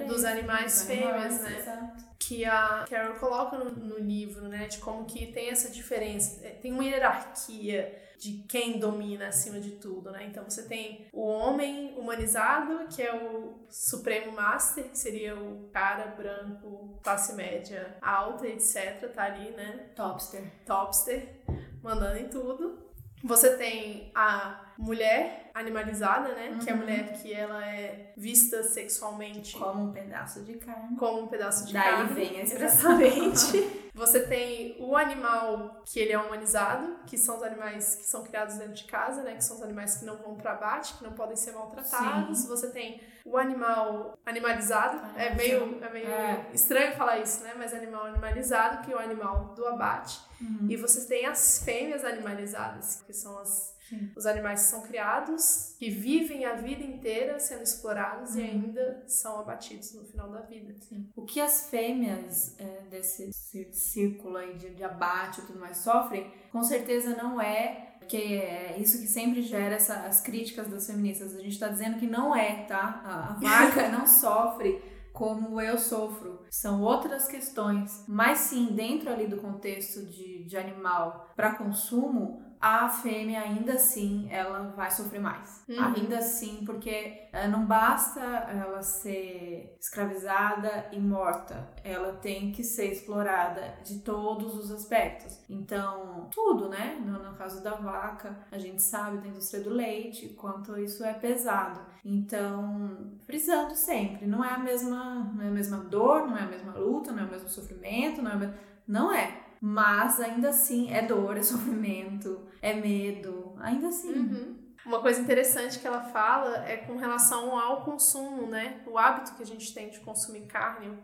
dos 0.08 0.24
animais 0.24 0.84
fêmeas, 0.84 1.42
né? 1.42 1.60
Exato. 1.60 2.06
Que 2.18 2.46
a 2.46 2.86
Carol 2.90 3.16
coloca 3.16 3.58
no, 3.58 3.72
no 3.72 4.00
livro, 4.00 4.48
né? 4.48 4.68
De 4.68 4.78
como 4.78 5.04
que 5.04 5.28
tem 5.34 5.50
essa 5.50 5.70
diferença. 5.70 6.40
É, 6.46 6.52
tem 6.52 6.72
uma 6.72 6.86
hierarquia 6.86 7.94
de 8.20 8.44
quem 8.50 8.80
domina 8.80 9.30
acima 9.30 9.60
de 9.60 9.72
tudo, 9.72 10.12
né? 10.12 10.26
Então 10.26 10.44
você 10.44 10.64
tem 10.64 11.08
o 11.14 11.22
homem 11.22 11.98
humanizado, 11.98 12.88
que 12.94 13.02
é 13.02 13.16
o 13.16 13.66
supremo 13.70 14.34
master, 14.34 14.90
que 14.90 14.98
seria 14.98 15.36
o 15.36 15.70
cara 15.72 16.08
branco, 16.08 17.00
classe 17.02 17.34
média 17.34 17.98
alta, 18.02 18.46
etc, 18.46 19.10
tá 19.14 19.24
ali, 19.24 19.52
né? 19.52 19.90
Topster. 19.96 20.44
Topster, 20.66 21.42
mandando 21.82 22.20
em 22.20 22.28
tudo. 22.28 22.78
Você 23.24 23.56
tem 23.56 24.12
a 24.14 24.69
mulher 24.80 25.52
animalizada, 25.54 26.30
né? 26.30 26.52
Uhum. 26.52 26.60
Que 26.60 26.70
é 26.70 26.72
a 26.72 26.76
uhum. 26.76 26.82
mulher 26.82 27.14
que 27.14 27.34
ela 27.34 27.68
é 27.68 28.14
vista 28.16 28.64
sexualmente 28.64 29.58
como 29.58 29.90
um 29.90 29.92
pedaço 29.92 30.42
de 30.46 30.54
carne. 30.54 30.96
Como 30.96 31.24
um 31.24 31.28
pedaço 31.28 31.68
de 31.68 31.74
Daí 31.74 31.84
carne. 31.84 32.14
Daí 32.14 32.30
vem. 32.30 32.40
Exatamente. 32.40 33.90
Você 33.94 34.22
tem 34.22 34.78
o 34.80 34.96
animal 34.96 35.82
que 35.86 36.00
ele 36.00 36.14
é 36.14 36.18
humanizado, 36.18 37.00
que 37.06 37.18
são 37.18 37.36
os 37.36 37.44
animais 37.44 37.96
que 37.96 38.06
são 38.06 38.24
criados 38.24 38.56
dentro 38.56 38.74
de 38.74 38.86
casa, 38.86 39.22
né? 39.22 39.36
Que 39.36 39.44
são 39.44 39.58
os 39.58 39.64
animais 39.64 39.98
que 39.98 40.06
não 40.06 40.16
vão 40.16 40.36
para 40.36 40.54
abate, 40.54 40.94
que 40.94 41.04
não 41.04 41.12
podem 41.12 41.36
ser 41.36 41.52
maltratados. 41.52 42.40
Sim. 42.40 42.48
Você 42.48 42.70
tem 42.70 43.02
o 43.26 43.38
animal 43.38 44.18
animalizado. 44.26 44.98
Ah, 45.04 45.22
é 45.22 45.36
meio, 45.36 45.78
é 45.84 45.90
meio 45.90 46.08
é. 46.08 46.52
estranho 46.54 46.96
falar 46.96 47.20
isso, 47.20 47.44
né? 47.44 47.54
Mas 47.58 47.74
animal 47.74 48.06
animalizado, 48.06 48.86
que 48.86 48.94
é 48.94 48.96
o 48.96 49.00
animal 49.00 49.54
do 49.56 49.66
abate. 49.66 50.22
Uhum. 50.40 50.68
E 50.70 50.78
você 50.78 51.06
tem 51.06 51.26
as 51.26 51.62
fêmeas 51.66 52.06
animalizadas, 52.06 53.04
que 53.06 53.12
são 53.12 53.38
as 53.40 53.78
Sim. 53.90 54.12
Os 54.16 54.26
animais 54.26 54.62
são 54.62 54.82
criados, 54.82 55.76
que 55.80 55.90
vivem 55.90 56.46
a 56.46 56.54
vida 56.54 56.84
inteira 56.84 57.40
sendo 57.40 57.64
explorados 57.64 58.36
uhum. 58.36 58.42
e 58.42 58.44
ainda 58.44 59.04
são 59.08 59.40
abatidos 59.40 59.94
no 59.94 60.06
final 60.06 60.30
da 60.30 60.42
vida. 60.42 60.76
Sim. 60.82 61.10
O 61.16 61.26
que 61.26 61.42
as 61.42 61.70
fêmeas 61.70 62.56
é, 62.60 62.82
desse 62.90 63.32
círculo 63.72 64.38
aí 64.38 64.56
de, 64.56 64.70
de 64.70 64.84
abate 64.84 65.42
e 65.42 65.46
tudo 65.46 65.60
mais 65.60 65.78
sofrem, 65.78 66.32
com 66.52 66.64
certeza 66.64 67.16
não 67.16 67.42
é 67.42 67.88
porque 68.00 68.18
é 68.18 68.76
isso 68.80 69.00
que 69.00 69.06
sempre 69.06 69.44
gera 69.44 69.76
essa, 69.76 69.94
as 70.08 70.20
críticas 70.20 70.68
das 70.68 70.88
feministas. 70.88 71.36
A 71.36 71.42
gente 71.42 71.54
está 71.54 71.68
dizendo 71.68 72.00
que 72.00 72.08
não 72.08 72.36
é, 72.36 72.64
tá? 72.64 73.02
A, 73.06 73.30
a 73.30 73.34
vaca 73.34 73.88
não 73.96 74.08
sofre 74.08 74.82
como 75.14 75.60
eu 75.62 75.78
sofro. 75.78 76.40
São 76.50 76.82
outras 76.82 77.28
questões. 77.28 78.04
Mas 78.08 78.40
sim, 78.40 78.74
dentro 78.74 79.12
ali 79.12 79.28
do 79.28 79.38
contexto 79.38 80.04
de, 80.06 80.44
de 80.46 80.58
animal 80.58 81.30
para 81.36 81.56
consumo, 81.56 82.42
a 82.62 82.90
fêmea 82.90 83.42
ainda 83.42 83.74
assim 83.74 84.28
ela 84.30 84.74
vai 84.76 84.92
sofrer 84.92 85.22
mais. 85.22 85.64
Uhum. 85.70 85.82
Ainda 85.82 86.18
assim, 86.18 86.64
porque 86.66 87.30
eh, 87.32 87.48
não 87.48 87.66
basta 87.66 88.20
ela 88.20 88.82
ser 88.82 89.78
escravizada 89.80 90.90
e 90.92 91.00
morta, 91.00 91.70
ela 91.84 92.14
tem 92.14 92.52
que 92.52 92.64
ser 92.64 92.92
explorada 92.92 93.78
de 93.84 94.00
todos 94.00 94.56
os 94.56 94.72
aspectos. 94.72 95.40
Então, 95.50 96.28
tudo, 96.32 96.68
né? 96.68 97.02
No, 97.06 97.24
no 97.24 97.38
caso 97.38 97.64
da 97.64 97.76
vaca, 97.76 98.38
a 98.52 98.58
gente 98.58 98.82
sabe 98.82 99.20
da 99.20 99.28
indústria 99.28 99.64
do 99.64 99.70
leite, 99.70 100.30
quanto 100.30 100.78
isso 100.78 101.04
é 101.06 101.14
pesado. 101.14 101.80
Então, 102.04 103.14
frisando 103.26 103.74
sempre, 103.76 104.26
não 104.28 104.44
é 104.44 104.50
a 104.50 104.60
mesma, 104.60 105.32
não 105.34 105.44
é 105.44 105.48
a 105.48 105.52
mesma 105.52 105.78
dor, 105.78 106.28
não 106.28 106.38
é 106.38 106.42
a 106.42 106.48
mesma 106.48 106.74
luta, 106.74 107.14
não 107.14 107.24
é 107.24 107.26
o 107.26 107.30
mesmo 107.30 107.48
sofrimento, 107.48 108.22
não 108.22 108.32
é, 108.32 108.54
não 108.86 109.14
é 109.14 109.50
mas 109.62 110.20
ainda 110.22 110.50
assim 110.50 110.92
é 110.92 111.02
dor, 111.02 111.38
é 111.38 111.44
sofrimento, 111.44 112.40
é 112.62 112.74
medo, 112.74 113.56
ainda 113.60 113.88
assim. 113.88 114.14
Uhum. 114.14 114.70
Uma 114.86 115.02
coisa 115.02 115.20
interessante 115.20 115.80
que 115.80 115.86
ela 115.86 116.02
fala 116.02 116.66
é 116.66 116.78
com 116.78 116.96
relação 116.96 117.58
ao 117.60 117.84
consumo, 117.84 118.48
né? 118.48 118.82
O 118.88 118.98
hábito 118.98 119.36
que 119.36 119.44
a 119.44 119.46
gente 119.46 119.74
tem 119.74 119.90
de 119.90 120.00
consumir 120.00 120.48
carne. 120.48 120.98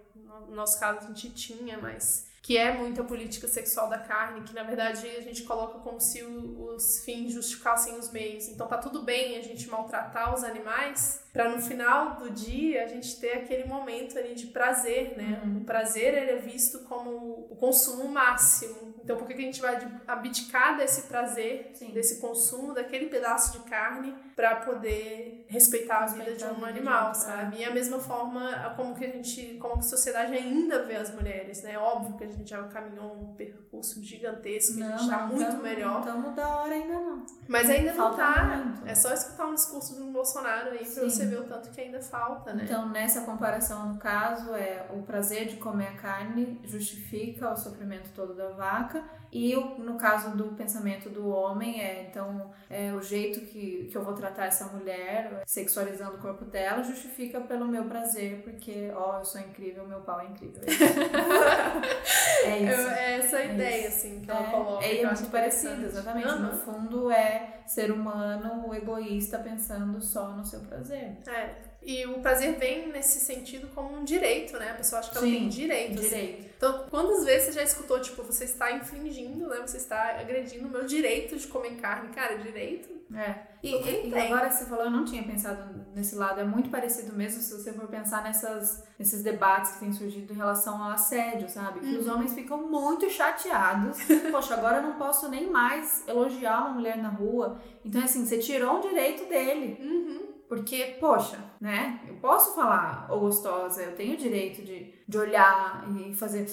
No 0.48 0.56
nosso 0.56 0.80
caso, 0.80 1.00
a 1.00 1.02
gente 1.02 1.30
tinha, 1.32 1.78
mas 1.78 2.32
que 2.46 2.58
é 2.58 2.78
muito 2.78 3.02
a 3.02 3.04
política 3.04 3.48
sexual 3.48 3.90
da 3.90 3.98
carne, 3.98 4.42
que 4.42 4.54
na 4.54 4.62
verdade 4.62 5.08
a 5.08 5.22
gente 5.22 5.42
coloca 5.44 5.80
como 5.80 6.00
se 6.00 6.22
os 6.24 7.04
fins 7.04 7.34
justificassem 7.34 7.98
os 7.98 8.12
meios. 8.12 8.48
Então 8.48 8.68
tá 8.68 8.78
tudo 8.78 9.02
bem 9.02 9.36
a 9.36 9.42
gente 9.42 9.68
maltratar 9.68 10.32
os 10.32 10.44
animais, 10.44 11.25
para 11.36 11.50
no 11.50 11.62
final 11.62 12.16
do 12.16 12.30
dia 12.30 12.86
a 12.86 12.88
gente 12.88 13.20
ter 13.20 13.34
aquele 13.34 13.68
momento 13.68 14.18
ali 14.18 14.34
de 14.36 14.48
prazer, 14.48 15.18
né? 15.18 15.42
Uhum. 15.44 15.58
O 15.58 15.66
prazer 15.66 16.14
ele 16.14 16.32
é 16.32 16.38
visto 16.38 16.80
como 16.86 17.10
o 17.52 17.58
consumo 17.58 18.08
máximo. 18.08 18.96
Então 19.04 19.18
por 19.18 19.28
que 19.28 19.34
a 19.34 19.38
gente 19.38 19.60
vai 19.60 19.78
abdicar 20.08 20.78
desse 20.78 21.10
prazer, 21.10 21.72
Sim. 21.74 21.92
desse 21.92 22.22
consumo 22.22 22.74
daquele 22.74 23.08
pedaço 23.08 23.52
de 23.52 23.70
carne 23.70 24.16
para 24.34 24.56
poder 24.56 25.46
respeitar 25.50 26.04
a 26.04 26.06
vida 26.06 26.36
de 26.36 26.46
um 26.46 26.64
animal, 26.64 27.14
sabe? 27.14 27.58
E 27.58 27.66
a 27.66 27.72
mesma 27.72 28.00
forma 28.00 28.74
como 28.78 28.96
que 28.96 29.04
a 29.04 29.10
gente, 29.10 29.58
como 29.60 29.74
que 29.74 29.80
a 29.80 29.84
sociedade 29.84 30.34
ainda 30.34 30.84
vê 30.84 30.96
as 30.96 31.14
mulheres, 31.14 31.62
né? 31.64 31.78
Óbvio 31.78 32.18
que 32.18 32.24
a 32.24 32.28
gente 32.28 32.50
já 32.50 32.64
caminhou 32.64 33.14
um 33.14 33.36
percurso 33.36 34.02
gigantesco, 34.02 34.80
não, 34.80 34.94
a 34.94 34.98
gente 34.98 35.10
tá 35.10 35.18
não, 35.18 35.36
muito 35.36 35.58
melhor. 35.58 35.92
Não 35.92 36.00
estamos 36.00 36.36
da 36.36 36.48
hora 36.48 36.74
ainda 36.74 36.94
não. 36.94 37.26
Mas 37.46 37.70
ainda 37.70 37.94
Falta 37.94 38.24
não 38.26 38.34
tá. 38.34 38.56
Muito. 38.56 38.88
É 38.88 38.96
só 38.96 39.14
escutar 39.14 39.48
um 39.48 39.54
discurso 39.54 39.96
do 39.96 40.06
Bolsonaro 40.12 40.72
aí 40.72 40.86
para 40.86 41.04
você 41.04 41.25
o 41.34 41.44
tanto 41.44 41.70
que 41.72 41.82
ainda 41.82 42.02
falta, 42.02 42.54
né? 42.54 42.64
Então, 42.64 42.90
nessa 42.90 43.22
comparação, 43.22 43.94
no 43.94 43.98
caso, 43.98 44.54
é 44.56 44.86
o 44.92 45.04
prazer 45.04 45.48
de 45.48 45.58
comer 45.58 45.88
a 45.88 45.96
carne 45.96 46.60
justifica 46.64 47.52
o 47.52 47.58
sofrimento 47.58 48.10
todo 48.14 48.34
da 48.34 48.50
vaca. 48.50 49.04
E 49.36 49.54
o, 49.54 49.78
no 49.80 49.98
caso 49.98 50.30
do 50.30 50.46
pensamento 50.56 51.10
do 51.10 51.28
homem, 51.28 51.82
é 51.82 52.08
então 52.10 52.52
é, 52.70 52.94
o 52.94 53.02
jeito 53.02 53.42
que, 53.42 53.90
que 53.92 53.98
eu 53.98 54.02
vou 54.02 54.14
tratar 54.14 54.46
essa 54.46 54.64
mulher, 54.68 55.44
sexualizando 55.46 56.16
o 56.16 56.20
corpo 56.20 56.46
dela, 56.46 56.82
justifica 56.82 57.42
pelo 57.42 57.68
meu 57.68 57.84
prazer, 57.84 58.42
porque, 58.46 58.90
ó, 58.96 59.20
eu 59.20 59.26
sou 59.26 59.42
incrível, 59.42 59.86
meu 59.86 60.00
pau 60.00 60.22
é 60.22 60.28
incrível. 60.28 60.62
é 62.46 62.60
isso. 62.60 62.88
É 62.88 63.18
essa 63.18 63.40
é 63.40 63.54
ideia, 63.54 63.88
isso. 63.90 63.98
assim, 63.98 64.22
que 64.22 64.32
ela 64.32 64.48
é, 64.48 64.52
coloca. 64.52 64.86
É, 64.86 65.02
é 65.02 65.06
muito 65.06 65.30
parecido, 65.30 65.86
exatamente. 65.86 66.30
Uhum. 66.30 66.40
No 66.40 66.52
fundo, 66.54 67.12
é 67.12 67.60
ser 67.68 67.92
humano 67.92 68.74
egoísta 68.74 69.38
pensando 69.40 70.00
só 70.00 70.30
no 70.30 70.46
seu 70.46 70.62
prazer. 70.62 71.18
É. 71.28 71.56
E 71.86 72.04
o 72.08 72.20
prazer 72.20 72.58
vem 72.58 72.88
nesse 72.88 73.20
sentido 73.20 73.68
como 73.76 73.96
um 73.96 74.04
direito, 74.04 74.58
né? 74.58 74.72
A 74.72 74.74
pessoa 74.74 75.00
acha 75.00 75.12
que 75.12 75.18
ela 75.20 75.28
tem 75.28 75.48
direito. 75.48 76.02
Direito. 76.02 76.40
Assim. 76.40 76.50
Então, 76.58 76.86
quantas 76.90 77.24
vezes 77.24 77.46
você 77.46 77.52
já 77.52 77.64
escutou, 77.64 78.02
tipo, 78.02 78.24
você 78.24 78.46
está 78.46 78.72
infringindo, 78.72 79.48
né? 79.48 79.58
Você 79.62 79.78
está 79.78 80.18
agredindo 80.20 80.68
o 80.68 80.72
meu 80.72 80.86
direito 80.86 81.38
de 81.38 81.46
comer 81.46 81.76
carne. 81.76 82.10
Cara, 82.10 82.40
direito? 82.40 82.90
É. 83.14 83.36
E, 83.62 83.70
e, 83.70 84.10
e 84.10 84.18
agora 84.18 84.50
que 84.50 84.56
você 84.56 84.66
falou, 84.66 84.86
eu 84.86 84.90
não 84.90 85.06
tinha 85.06 85.22
pensado 85.22 85.86
nesse 85.94 86.16
lado. 86.16 86.42
É 86.42 86.44
muito 86.44 86.72
parecido 86.72 87.16
mesmo 87.16 87.40
se 87.40 87.54
você 87.54 87.72
for 87.72 87.88
pensar 87.88 88.24
nessas, 88.24 88.84
nesses 88.98 89.22
debates 89.22 89.74
que 89.74 89.80
têm 89.82 89.94
surgido 89.94 90.34
em 90.34 90.36
relação 90.36 90.82
ao 90.82 90.90
assédio, 90.90 91.48
sabe? 91.48 91.82
Que 91.82 91.86
uhum. 91.86 92.00
os 92.00 92.08
homens 92.08 92.34
ficam 92.34 92.68
muito 92.68 93.08
chateados. 93.12 94.00
Poxa, 94.32 94.56
agora 94.56 94.78
eu 94.78 94.84
não 94.84 94.94
posso 94.94 95.30
nem 95.30 95.52
mais 95.52 96.04
elogiar 96.08 96.62
uma 96.62 96.70
mulher 96.72 96.98
na 96.98 97.10
rua. 97.10 97.60
Então, 97.84 98.04
assim, 98.04 98.26
você 98.26 98.40
tirou 98.40 98.78
um 98.78 98.82
direito 98.82 99.30
dele. 99.30 99.78
Uhum. 99.80 100.25
Porque, 100.48 100.98
poxa, 101.00 101.38
né? 101.60 102.02
Eu 102.08 102.16
posso 102.16 102.56
falar, 102.56 103.08
ô 103.12 103.20
gostosa, 103.20 103.82
eu 103.82 103.96
tenho 103.96 104.14
o 104.14 104.18
direito 104.18 104.64
de, 104.64 104.94
de 105.08 105.18
olhar 105.18 105.86
e 105.98 106.14
fazer. 106.14 106.46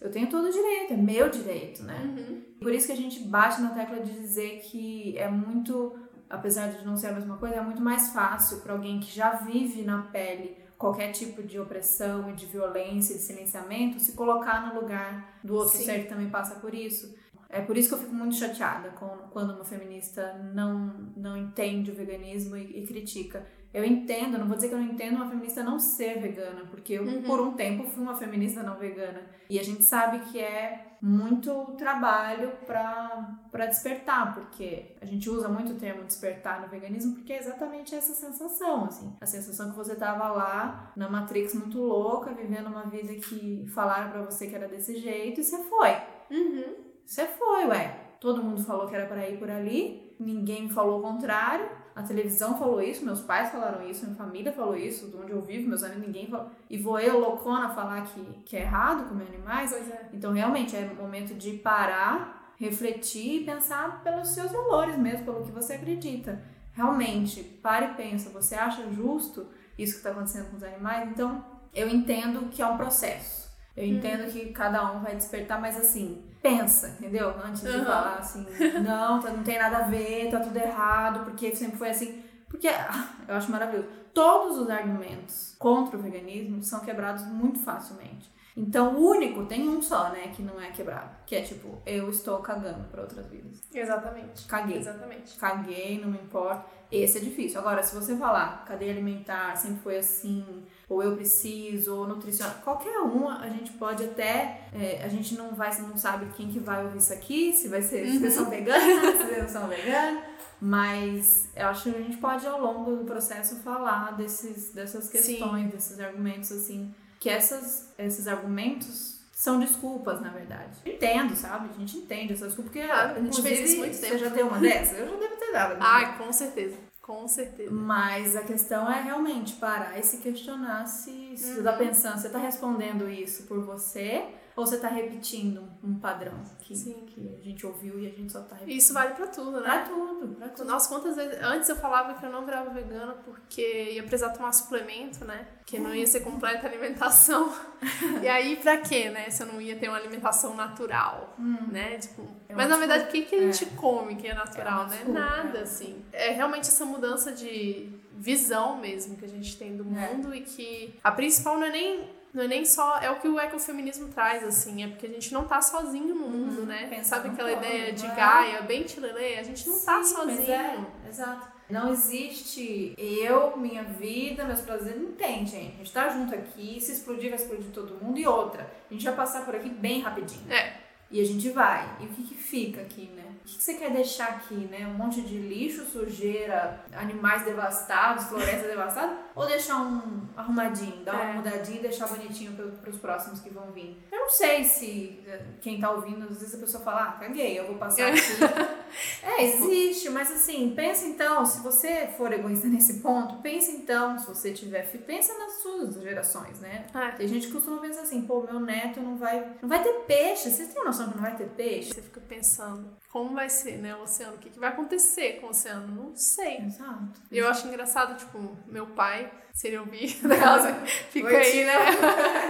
Eu 0.00 0.10
tenho 0.10 0.28
todo 0.28 0.48
o 0.48 0.52
direito, 0.52 0.92
é 0.92 0.96
meu 0.96 1.28
direito, 1.30 1.82
né? 1.82 2.14
Uhum. 2.16 2.42
Por 2.60 2.72
isso 2.72 2.86
que 2.86 2.92
a 2.92 2.96
gente 2.96 3.20
bate 3.20 3.60
na 3.60 3.70
tecla 3.70 4.00
de 4.00 4.12
dizer 4.12 4.60
que 4.60 5.16
é 5.16 5.28
muito, 5.28 5.96
apesar 6.28 6.68
de 6.68 6.84
não 6.84 6.96
ser 6.96 7.08
a 7.08 7.12
mesma 7.12 7.36
coisa, 7.38 7.56
é 7.56 7.60
muito 7.60 7.80
mais 7.80 8.12
fácil 8.12 8.60
para 8.60 8.72
alguém 8.72 9.00
que 9.00 9.14
já 9.14 9.30
vive 9.30 9.82
na 9.82 10.02
pele 10.02 10.66
qualquer 10.76 11.10
tipo 11.12 11.42
de 11.42 11.58
opressão 11.58 12.30
e 12.30 12.34
de 12.34 12.46
violência 12.46 13.14
e 13.14 13.16
de 13.16 13.22
silenciamento 13.22 13.98
se 13.98 14.12
colocar 14.12 14.66
no 14.66 14.80
lugar 14.80 15.38
do 15.42 15.54
outro 15.54 15.76
Sim. 15.78 15.84
ser 15.84 16.02
que 16.02 16.08
também 16.08 16.28
passa 16.28 16.56
por 16.56 16.74
isso. 16.74 17.14
É 17.48 17.60
por 17.60 17.76
isso 17.76 17.88
que 17.88 17.94
eu 17.94 17.98
fico 17.98 18.14
muito 18.14 18.34
chateada 18.34 18.90
com, 18.90 19.06
quando 19.30 19.54
uma 19.54 19.64
feminista 19.64 20.34
não, 20.54 21.12
não 21.16 21.36
entende 21.36 21.90
o 21.90 21.94
veganismo 21.94 22.56
e, 22.56 22.82
e, 22.82 22.86
critica. 22.86 23.46
Eu 23.72 23.84
entendo, 23.84 24.38
não 24.38 24.46
vou 24.46 24.56
dizer 24.56 24.68
que 24.68 24.74
eu 24.74 24.78
não 24.78 24.86
entendo 24.86 25.16
uma 25.16 25.28
feminista 25.28 25.62
não 25.62 25.78
ser 25.78 26.18
vegana, 26.18 26.62
porque 26.70 26.94
eu, 26.94 27.04
uhum. 27.04 27.22
por 27.22 27.40
um 27.40 27.52
tempo, 27.52 27.84
fui 27.84 28.02
uma 28.02 28.14
feminista 28.14 28.62
não 28.62 28.76
vegana. 28.76 29.20
E 29.50 29.58
a 29.58 29.62
gente 29.62 29.84
sabe 29.84 30.20
que 30.30 30.40
é 30.40 30.96
muito 31.00 31.52
trabalho 31.76 32.52
para 32.66 33.66
despertar, 33.66 34.34
porque 34.34 34.96
a 35.00 35.04
gente 35.04 35.28
usa 35.28 35.48
muito 35.48 35.72
o 35.72 35.76
termo 35.76 36.04
despertar 36.04 36.62
no 36.62 36.68
veganismo, 36.68 37.16
porque 37.16 37.32
é 37.32 37.38
exatamente 37.38 37.94
essa 37.94 38.14
sensação, 38.14 38.86
assim. 38.86 39.14
A 39.20 39.26
sensação 39.26 39.70
que 39.70 39.76
você 39.76 39.94
tava 39.94 40.28
lá 40.28 40.92
na 40.96 41.08
Matrix 41.08 41.54
muito 41.54 41.78
louca, 41.78 42.32
vivendo 42.32 42.68
uma 42.68 42.84
vida 42.84 43.14
que 43.14 43.66
falaram 43.74 44.10
para 44.10 44.22
você 44.22 44.46
que 44.46 44.54
era 44.54 44.66
desse 44.66 44.96
jeito 44.96 45.40
e 45.40 45.44
você 45.44 45.62
foi. 45.64 45.96
Uhum. 46.30 46.85
Você 47.06 47.24
foi, 47.24 47.66
ué. 47.66 48.00
Todo 48.20 48.42
mundo 48.42 48.62
falou 48.62 48.88
que 48.88 48.94
era 48.94 49.06
para 49.06 49.28
ir 49.28 49.38
por 49.38 49.48
ali, 49.48 50.12
ninguém 50.18 50.68
falou 50.68 50.98
o 50.98 51.02
contrário. 51.02 51.68
A 51.94 52.02
televisão 52.02 52.58
falou 52.58 52.82
isso, 52.82 53.04
meus 53.04 53.20
pais 53.20 53.50
falaram 53.50 53.88
isso, 53.88 54.04
minha 54.04 54.16
família 54.16 54.52
falou 54.52 54.76
isso, 54.76 55.08
de 55.08 55.16
onde 55.16 55.30
eu 55.30 55.40
vivo, 55.40 55.68
meus 55.68 55.82
amigos, 55.82 56.06
ninguém 56.06 56.26
falou. 56.26 56.50
E 56.68 56.76
vou 56.76 56.98
eu, 56.98 57.20
loucona, 57.20 57.68
falar 57.68 58.02
que, 58.02 58.20
que 58.44 58.56
é 58.56 58.62
errado 58.62 59.08
comer 59.08 59.28
animais? 59.28 59.70
Pois 59.70 59.88
é. 59.90 60.08
Então, 60.12 60.32
realmente, 60.32 60.76
é 60.76 60.84
momento 60.94 61.34
de 61.34 61.52
parar, 61.52 62.54
refletir 62.58 63.42
e 63.42 63.44
pensar 63.44 64.02
pelos 64.02 64.28
seus 64.28 64.50
valores 64.50 64.98
mesmo, 64.98 65.24
pelo 65.24 65.44
que 65.44 65.52
você 65.52 65.74
acredita. 65.74 66.42
Realmente, 66.72 67.42
pare 67.42 67.86
e 67.86 67.94
pensa, 67.94 68.30
você 68.30 68.56
acha 68.56 68.90
justo 68.90 69.46
isso 69.78 69.92
que 69.92 69.98
está 69.98 70.10
acontecendo 70.10 70.50
com 70.50 70.56
os 70.56 70.62
animais? 70.62 71.08
Então, 71.08 71.44
eu 71.72 71.88
entendo 71.88 72.48
que 72.50 72.60
é 72.60 72.66
um 72.66 72.76
processo. 72.76 73.46
Eu 73.76 73.84
entendo 73.84 74.24
uhum. 74.24 74.30
que 74.30 74.52
cada 74.52 74.90
um 74.92 75.02
vai 75.02 75.14
despertar, 75.14 75.60
mas 75.60 75.76
assim, 75.76 76.24
pensa, 76.48 76.88
entendeu? 76.88 77.34
Antes 77.44 77.62
de 77.62 77.68
uhum. 77.68 77.84
falar 77.84 78.18
assim, 78.18 78.46
não, 78.82 79.20
tá, 79.20 79.30
não 79.30 79.42
tem 79.42 79.58
nada 79.58 79.78
a 79.78 79.88
ver, 79.88 80.30
tá 80.30 80.40
tudo 80.40 80.56
errado, 80.56 81.24
porque 81.24 81.54
sempre 81.54 81.76
foi 81.76 81.90
assim. 81.90 82.22
Porque 82.48 82.68
eu 83.28 83.34
acho 83.34 83.50
maravilhoso. 83.50 83.88
Todos 84.14 84.58
os 84.58 84.70
argumentos 84.70 85.54
contra 85.58 85.98
o 85.98 86.02
veganismo 86.02 86.62
são 86.62 86.80
quebrados 86.80 87.26
muito 87.26 87.58
facilmente. 87.58 88.34
Então, 88.56 88.96
o 88.96 89.10
único, 89.10 89.44
tem 89.44 89.68
um 89.68 89.82
só, 89.82 90.08
né, 90.08 90.28
que 90.28 90.42
não 90.42 90.58
é 90.58 90.70
quebrado. 90.70 91.10
Que 91.26 91.36
é 91.36 91.42
tipo, 91.42 91.82
eu 91.84 92.08
estou 92.08 92.38
cagando 92.38 92.88
para 92.88 93.02
outras 93.02 93.26
vidas. 93.26 93.62
Exatamente. 93.74 94.46
Caguei. 94.46 94.78
Exatamente. 94.78 95.36
Caguei, 95.36 96.00
não 96.00 96.08
me 96.08 96.16
importa. 96.16 96.64
Esse 96.90 97.18
é 97.18 97.20
difícil. 97.20 97.58
Agora, 97.58 97.82
se 97.82 97.94
você 97.94 98.16
falar 98.16 98.64
cadeia 98.64 98.92
alimentar, 98.92 99.56
sempre 99.56 99.80
foi 99.82 99.98
assim, 99.98 100.44
ou 100.88 101.02
eu 101.02 101.16
preciso, 101.16 101.96
ou 101.96 102.06
nutricional, 102.06 102.56
qualquer 102.62 102.98
uma, 103.00 103.40
a 103.40 103.48
gente 103.48 103.72
pode 103.72 104.04
até. 104.04 104.68
é, 104.72 105.02
a 105.04 105.08
gente 105.08 105.34
não 105.34 105.54
vai, 105.54 105.76
não 105.80 105.96
sabe 105.96 106.26
quem 106.36 106.48
que 106.48 106.60
vai 106.60 106.84
ouvir 106.84 106.98
isso 106.98 107.12
aqui, 107.12 107.52
se 107.52 107.68
vai 107.68 107.82
ser 107.82 108.06
se 108.06 108.18
vocês 108.18 108.34
são 108.34 108.48
veganas, 108.48 109.16
se 109.18 109.24
vocês 109.24 109.42
não 109.42 109.48
são 109.48 109.68
veganas. 109.68 110.24
Mas 110.60 111.50
eu 111.54 111.66
acho 111.66 111.90
que 111.90 111.96
a 111.96 112.02
gente 112.02 112.16
pode, 112.16 112.46
ao 112.46 112.60
longo 112.60 112.96
do 112.96 113.04
processo, 113.04 113.56
falar 113.56 114.16
desses, 114.16 114.72
dessas 114.72 115.10
questões, 115.10 115.70
desses 115.70 116.00
argumentos, 116.00 116.50
assim. 116.52 116.94
Que 117.20 117.28
essas, 117.28 117.92
esses 117.98 118.26
argumentos 118.26 119.15
são 119.38 119.60
desculpas, 119.60 120.18
na 120.22 120.30
verdade. 120.30 120.78
Entendo, 120.86 121.36
sabe? 121.36 121.68
A 121.68 121.78
gente 121.78 121.98
entende 121.98 122.32
essas 122.32 122.48
desculpas, 122.54 122.72
porque 122.72 122.86
Claro, 122.88 123.18
a 123.18 123.20
gente 123.20 123.42
fez 123.42 123.68
isso 123.70 123.78
muito 123.78 123.94
Você 123.94 124.06
tempo. 124.06 124.18
já 124.18 124.28
deu 124.30 124.46
uma 124.48 124.58
dessas? 124.60 124.98
Eu 124.98 125.08
já 125.10 125.16
devo 125.16 125.36
ter 125.36 125.52
dado. 125.52 125.76
Ai, 125.78 126.16
com 126.16 126.32
certeza. 126.32 126.76
Com 127.02 127.28
certeza. 127.28 127.70
Mas 127.70 128.34
a 128.34 128.42
questão 128.42 128.90
é 128.90 129.02
realmente 129.02 129.56
parar 129.56 129.98
e 129.98 130.02
se 130.02 130.16
questionar 130.18 130.86
se, 130.86 131.36
se 131.36 131.52
você 131.52 131.58
Uhum. 131.58 131.64
tá 131.64 131.72
pensando, 131.74 132.18
você 132.18 132.28
tá 132.30 132.38
respondendo 132.38 133.08
isso 133.10 133.42
por 133.44 133.60
você 133.64 134.24
ou 134.56 134.66
você 134.66 134.78
tá 134.78 134.88
repetindo 134.88 135.62
um 135.84 135.94
padrão 135.98 136.40
que, 136.60 136.74
Sim. 136.74 137.04
que 137.06 137.36
a 137.38 137.44
gente 137.44 137.64
ouviu 137.66 138.00
e 138.00 138.06
a 138.06 138.10
gente 138.10 138.32
só 138.32 138.40
tá 138.40 138.54
repetindo. 138.56 138.78
isso 138.78 138.94
vale 138.94 139.14
pra 139.14 139.26
tudo, 139.26 139.60
Pra 139.60 139.76
né? 139.76 139.84
tudo, 139.86 140.34
pra 140.34 140.48
tudo. 140.48 140.66
Nossa, 140.66 140.88
quantas 140.88 141.14
vezes. 141.14 141.38
Antes 141.42 141.68
eu 141.68 141.76
falava 141.76 142.14
que 142.14 142.24
eu 142.24 142.30
não 142.30 142.44
virava 142.44 142.70
vegana 142.70 143.12
porque 143.24 143.90
ia 143.92 144.02
precisar 144.02 144.30
tomar 144.30 144.52
suplemento, 144.52 145.24
né? 145.24 145.46
Que 145.66 145.78
não 145.78 145.94
ia 145.94 146.06
ser 146.06 146.20
completa 146.20 146.66
alimentação. 146.66 147.52
e 148.22 148.26
aí, 148.28 148.56
pra 148.56 148.78
quê, 148.78 149.10
né? 149.10 149.28
Se 149.30 149.42
eu 149.42 149.46
não 149.46 149.60
ia 149.60 149.76
ter 149.76 149.88
uma 149.88 149.98
alimentação 149.98 150.54
natural, 150.56 151.34
né? 151.38 151.98
Tipo, 151.98 152.26
É 152.48 152.54
mas 152.54 152.68
na 152.68 152.76
verdade, 152.78 153.04
o 153.04 153.06
que, 153.08 153.22
que 153.22 153.34
a 153.34 153.40
gente 153.40 153.64
É. 153.64 153.68
come 153.76 154.16
que 154.16 154.26
é 154.26 154.30
É 154.30 154.34
natural, 154.34 154.80
uma 154.80 154.88
né? 154.88 154.96
desculpa, 154.96 155.20
Nada, 155.20 155.58
é. 155.58 155.62
assim. 155.62 156.02
É 156.12 156.30
realmente 156.30 156.68
essa 156.68 156.84
mudança 156.84 157.30
de 157.32 157.90
visão 158.18 158.78
mesmo 158.78 159.16
que 159.16 159.24
a 159.26 159.28
gente 159.28 159.56
tem 159.58 159.76
do 159.76 159.84
É. 159.98 160.08
mundo 160.14 160.34
e 160.34 160.40
que 160.40 160.98
a 161.04 161.12
principal 161.12 161.58
não 161.58 161.66
é 161.66 161.70
nem. 161.70 162.15
Não 162.34 162.42
é 162.44 162.48
nem 162.48 162.64
só. 162.64 162.98
É 162.98 163.10
o 163.10 163.16
que 163.18 163.28
o 163.28 163.40
ecofeminismo 163.40 164.08
traz, 164.08 164.44
assim. 164.44 164.84
É 164.84 164.88
porque 164.88 165.06
a 165.06 165.08
gente 165.10 165.32
não 165.32 165.44
tá 165.44 165.60
sozinho 165.62 166.14
no 166.14 166.28
mundo, 166.28 166.66
né? 166.66 166.86
pensa 166.88 167.16
Sabe 167.16 167.28
aquela 167.30 167.50
todo, 167.50 167.64
ideia 167.64 167.92
de 167.92 168.04
é. 168.06 168.14
Gaia, 168.14 168.62
bem 168.62 168.82
tilelê? 168.82 169.38
A 169.38 169.42
gente 169.42 169.68
não 169.68 169.80
tá 169.80 170.02
Sim, 170.02 170.14
mas 170.16 170.36
sozinho. 170.36 170.52
é, 170.52 170.86
exato. 171.08 171.56
Não 171.68 171.92
existe 171.92 172.94
eu, 172.96 173.56
minha 173.56 173.82
vida, 173.82 174.44
meus 174.44 174.60
prazeres. 174.60 175.02
Não 175.02 175.12
tem, 175.12 175.44
gente. 175.46 175.74
A 175.74 175.78
gente 175.78 175.92
tá 175.92 176.08
junto 176.08 176.34
aqui. 176.34 176.80
Se 176.80 176.92
explodir, 176.92 177.30
vai 177.30 177.38
explodir 177.38 177.70
todo 177.72 177.96
mundo. 178.02 178.18
E 178.18 178.26
outra, 178.26 178.70
a 178.88 178.92
gente 178.92 179.04
vai 179.04 179.14
passar 179.16 179.44
por 179.44 179.54
aqui 179.54 179.68
bem 179.68 180.00
rapidinho. 180.00 180.52
É. 180.52 180.76
E 181.10 181.20
a 181.20 181.24
gente 181.24 181.50
vai. 181.50 181.88
E 182.00 182.04
o 182.04 182.08
que, 182.08 182.22
que 182.22 182.34
fica 182.34 182.80
aqui, 182.82 183.10
né? 183.16 183.24
O 183.42 183.48
que, 183.48 183.56
que 183.56 183.62
você 183.62 183.74
quer 183.74 183.90
deixar 183.90 184.28
aqui, 184.28 184.54
né? 184.54 184.86
Um 184.86 184.94
monte 184.94 185.20
de 185.22 185.38
lixo, 185.38 185.84
sujeira, 185.86 186.84
animais 186.92 187.44
devastados, 187.44 188.24
floresta 188.24 188.66
devastada? 188.68 189.16
Ou 189.36 189.46
deixar 189.46 189.76
um 189.82 190.22
arrumadinho, 190.34 191.04
dar 191.04 191.14
uma 191.14 191.24
É. 191.24 191.32
mudadinha 191.34 191.78
e 191.78 191.82
deixar 191.82 192.08
bonitinho 192.08 192.52
para 192.54 192.90
os 192.90 192.98
próximos 192.98 193.40
que 193.40 193.50
vão 193.50 193.70
vir? 193.70 194.02
Eu 194.10 194.18
não 194.20 194.30
sei 194.30 194.64
se 194.64 195.22
eh, 195.26 195.44
quem 195.60 195.78
tá 195.78 195.90
ouvindo, 195.90 196.24
às 196.24 196.38
vezes 196.38 196.54
a 196.54 196.58
pessoa 196.58 196.82
fala, 196.82 197.02
ah, 197.04 197.12
caguei, 197.12 197.58
eu 197.58 197.66
vou 197.66 197.76
passar 197.76 198.08
aqui. 198.08 198.18
é, 199.22 199.44
existe, 199.44 200.08
mas 200.08 200.30
assim, 200.32 200.72
pensa 200.74 201.04
então, 201.06 201.44
se 201.44 201.60
você 201.60 202.08
for 202.16 202.32
egoísta 202.32 202.66
nesse 202.68 203.00
ponto, 203.00 203.36
pensa 203.42 203.70
então, 203.72 204.18
se 204.18 204.26
você 204.26 204.52
tiver, 204.52 204.90
pensa 205.06 205.36
nas 205.38 205.60
suas 205.60 206.02
gerações, 206.02 206.58
né? 206.60 206.86
É. 206.94 207.10
Tem 207.12 207.28
gente 207.28 207.48
que 207.48 207.52
costuma 207.52 207.78
pensar 207.78 208.02
assim, 208.02 208.22
pô, 208.22 208.42
meu 208.42 208.58
neto 208.58 209.00
não 209.00 209.16
vai, 209.18 209.54
não 209.60 209.68
vai 209.68 209.82
ter 209.82 209.92
peixe. 210.06 210.50
Vocês 210.50 210.72
têm 210.72 210.82
noção 210.82 211.08
que 211.10 211.14
não 211.14 211.22
vai 211.22 211.36
ter 211.36 211.48
peixe? 211.50 211.92
Você 211.92 212.00
fica 212.00 212.20
pensando, 212.20 212.96
como 213.16 213.34
vai 213.34 213.48
ser, 213.48 213.78
né, 213.78 213.96
o 213.96 214.02
oceano? 214.02 214.34
O 214.34 214.38
que, 214.38 214.50
que 214.50 214.58
vai 214.58 214.68
acontecer 214.68 215.40
com 215.40 215.46
o 215.46 215.48
oceano? 215.48 215.86
Não 215.86 216.14
sei. 216.14 216.58
Exato. 216.58 217.18
E 217.32 217.38
eu 217.38 217.48
acho 217.48 217.66
engraçado, 217.66 218.14
tipo, 218.18 218.54
meu 218.66 218.88
pai, 218.88 219.32
se 219.54 219.68
ele 219.68 219.78
ouvir, 219.78 220.20
negócio, 220.22 220.74
fica 221.10 221.26
Oi, 221.28 221.34
aí, 221.34 221.64
né? 221.64 221.74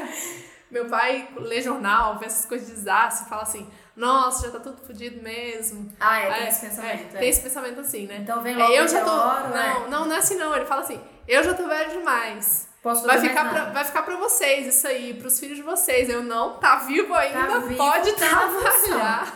meu 0.69 0.87
pai 0.87 1.29
lê 1.37 1.63
jornal, 1.63 2.19
vê 2.19 2.27
essas 2.27 2.47
coisas 2.47 2.67
de 2.67 2.75
desastre, 2.75 3.29
fala 3.29 3.43
assim, 3.43 3.65
nossa, 3.95 4.47
já 4.47 4.55
tá 4.55 4.59
tudo 4.59 4.85
fodido 4.85 5.23
mesmo. 5.23 5.89
Ah, 6.01 6.19
é, 6.19 6.33
tem 6.35 6.43
É, 6.47 6.49
esse 6.49 6.61
pensamento. 6.63 7.15
é, 7.15 7.17
é. 7.17 7.21
tem 7.21 7.29
esse 7.29 7.43
pensamento 7.43 7.81
assim, 7.81 8.07
né? 8.09 8.17
Então 8.17 8.43
vem 8.43 8.55
É, 8.55 8.59
logo 8.59 8.73
eu 8.73 8.89
já 8.89 9.05
tô. 9.05 9.13
meteoro, 9.13 9.49
não, 9.51 9.57
é. 9.57 9.89
não, 9.89 10.05
não 10.07 10.17
é 10.17 10.19
assim 10.19 10.35
não. 10.35 10.57
Ele 10.57 10.67
fala 10.67 10.81
assim, 10.83 11.01
eu 11.29 11.45
já 11.45 11.55
tô 11.55 11.69
velho 11.69 11.91
demais. 11.93 12.69
Posso 12.87 13.05
fazer 13.05 13.19
Vai 13.19 13.29
ficar, 13.31 13.51
pra, 13.51 13.65
vai 13.65 13.85
ficar 13.85 14.03
pra 14.05 14.15
vocês 14.15 14.65
isso 14.69 14.87
aí, 14.87 15.15
pros 15.15 15.41
filhos 15.41 15.57
de 15.57 15.63
vocês. 15.65 16.09
Eu 16.09 16.23
não, 16.23 16.57
tá 16.59 16.77
vivo 16.77 17.13
ainda, 17.15 17.45
Tá 17.45 17.59
vivo, 17.59 17.77
pode 17.77 18.13
tá 18.13 18.31
na 18.31 18.61
trabalhar. 18.61 19.35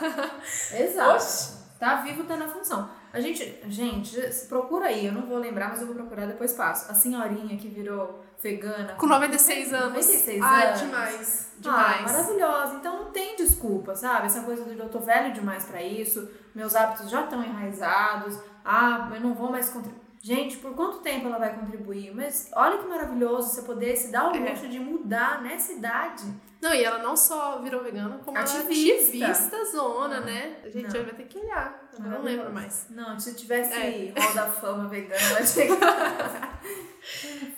Exato. 0.79 1.11
Oxi. 1.17 1.61
Tá 1.77 1.97
vivo, 1.97 2.23
tá 2.23 2.37
na 2.37 2.47
função. 2.47 2.89
A 3.13 3.21
gente, 3.21 3.61
gente, 3.67 4.17
procura 4.49 4.87
aí, 4.87 5.05
eu 5.07 5.13
não 5.13 5.23
vou 5.23 5.37
lembrar, 5.39 5.71
mas 5.71 5.81
eu 5.81 5.89
vou 5.89 5.97
procurar 5.97 6.27
depois 6.27 6.53
passo. 6.53 6.93
A 6.93 6.95
senhorinha 6.95 7.57
que 7.57 7.67
virou 7.67 8.25
vegana. 8.41 8.95
Com 8.95 9.09
96 9.09 9.73
anos. 9.73 9.95
96 9.95 10.43
ah, 10.43 10.47
anos. 10.47 10.81
demais. 10.83 11.49
Ah, 11.51 11.61
Demais. 11.61 12.03
maravilhosa. 12.03 12.75
Então 12.77 13.03
não 13.03 13.11
tem 13.11 13.35
desculpa, 13.35 13.97
sabe? 13.97 14.27
Essa 14.27 14.43
coisa 14.43 14.63
de 14.63 14.79
eu 14.79 14.89
tô 14.89 15.01
velho 15.01 15.33
demais 15.33 15.65
pra 15.65 15.83
isso, 15.83 16.31
meus 16.55 16.77
hábitos 16.77 17.11
já 17.11 17.25
estão 17.25 17.43
enraizados, 17.43 18.39
ah, 18.65 19.11
eu 19.13 19.21
não 19.21 19.35
vou 19.35 19.51
mais 19.51 19.71
contribuir. 19.71 20.10
Gente, 20.23 20.59
por 20.59 20.75
quanto 20.75 20.99
tempo 20.99 21.27
ela 21.29 21.39
vai 21.39 21.55
contribuir? 21.59 22.15
Mas 22.15 22.51
olha 22.55 22.79
que 22.79 22.87
maravilhoso 22.87 23.49
você 23.55 23.63
poder 23.63 23.97
se 23.97 24.13
dar 24.13 24.31
o 24.31 24.37
É. 24.37 24.51
luxo 24.51 24.69
de 24.69 24.79
mudar 24.79 25.41
nessa 25.43 25.73
idade. 25.73 26.25
Não, 26.61 26.75
e 26.75 26.85
ela 26.85 26.99
não 26.99 27.17
só 27.17 27.59
virou 27.61 27.83
vegana, 27.83 28.19
como 28.25 28.37
Ativista. 28.37 29.17
ela 29.17 29.29
é 29.29 29.31
ativista 29.33 29.65
zona, 29.73 30.17
Ah, 30.19 30.21
né? 30.21 30.57
A 30.63 30.69
gente 30.69 30.93
não. 30.95 31.05
vai 31.05 31.15
ter 31.15 31.25
que 31.25 31.39
olhar. 31.39 31.89
Eu 31.93 32.01
não 32.01 32.09
Maravilhoso. 32.11 32.37
lembro 32.39 32.53
mais. 32.55 32.87
Não, 32.91 33.19
se 33.19 33.35
tivesse 33.35 33.73
É. 33.73 34.13
Hall 34.21 34.35
da 34.35 34.47
Fama 34.47 34.89
vegana, 34.89 35.19
tinha 35.43 35.67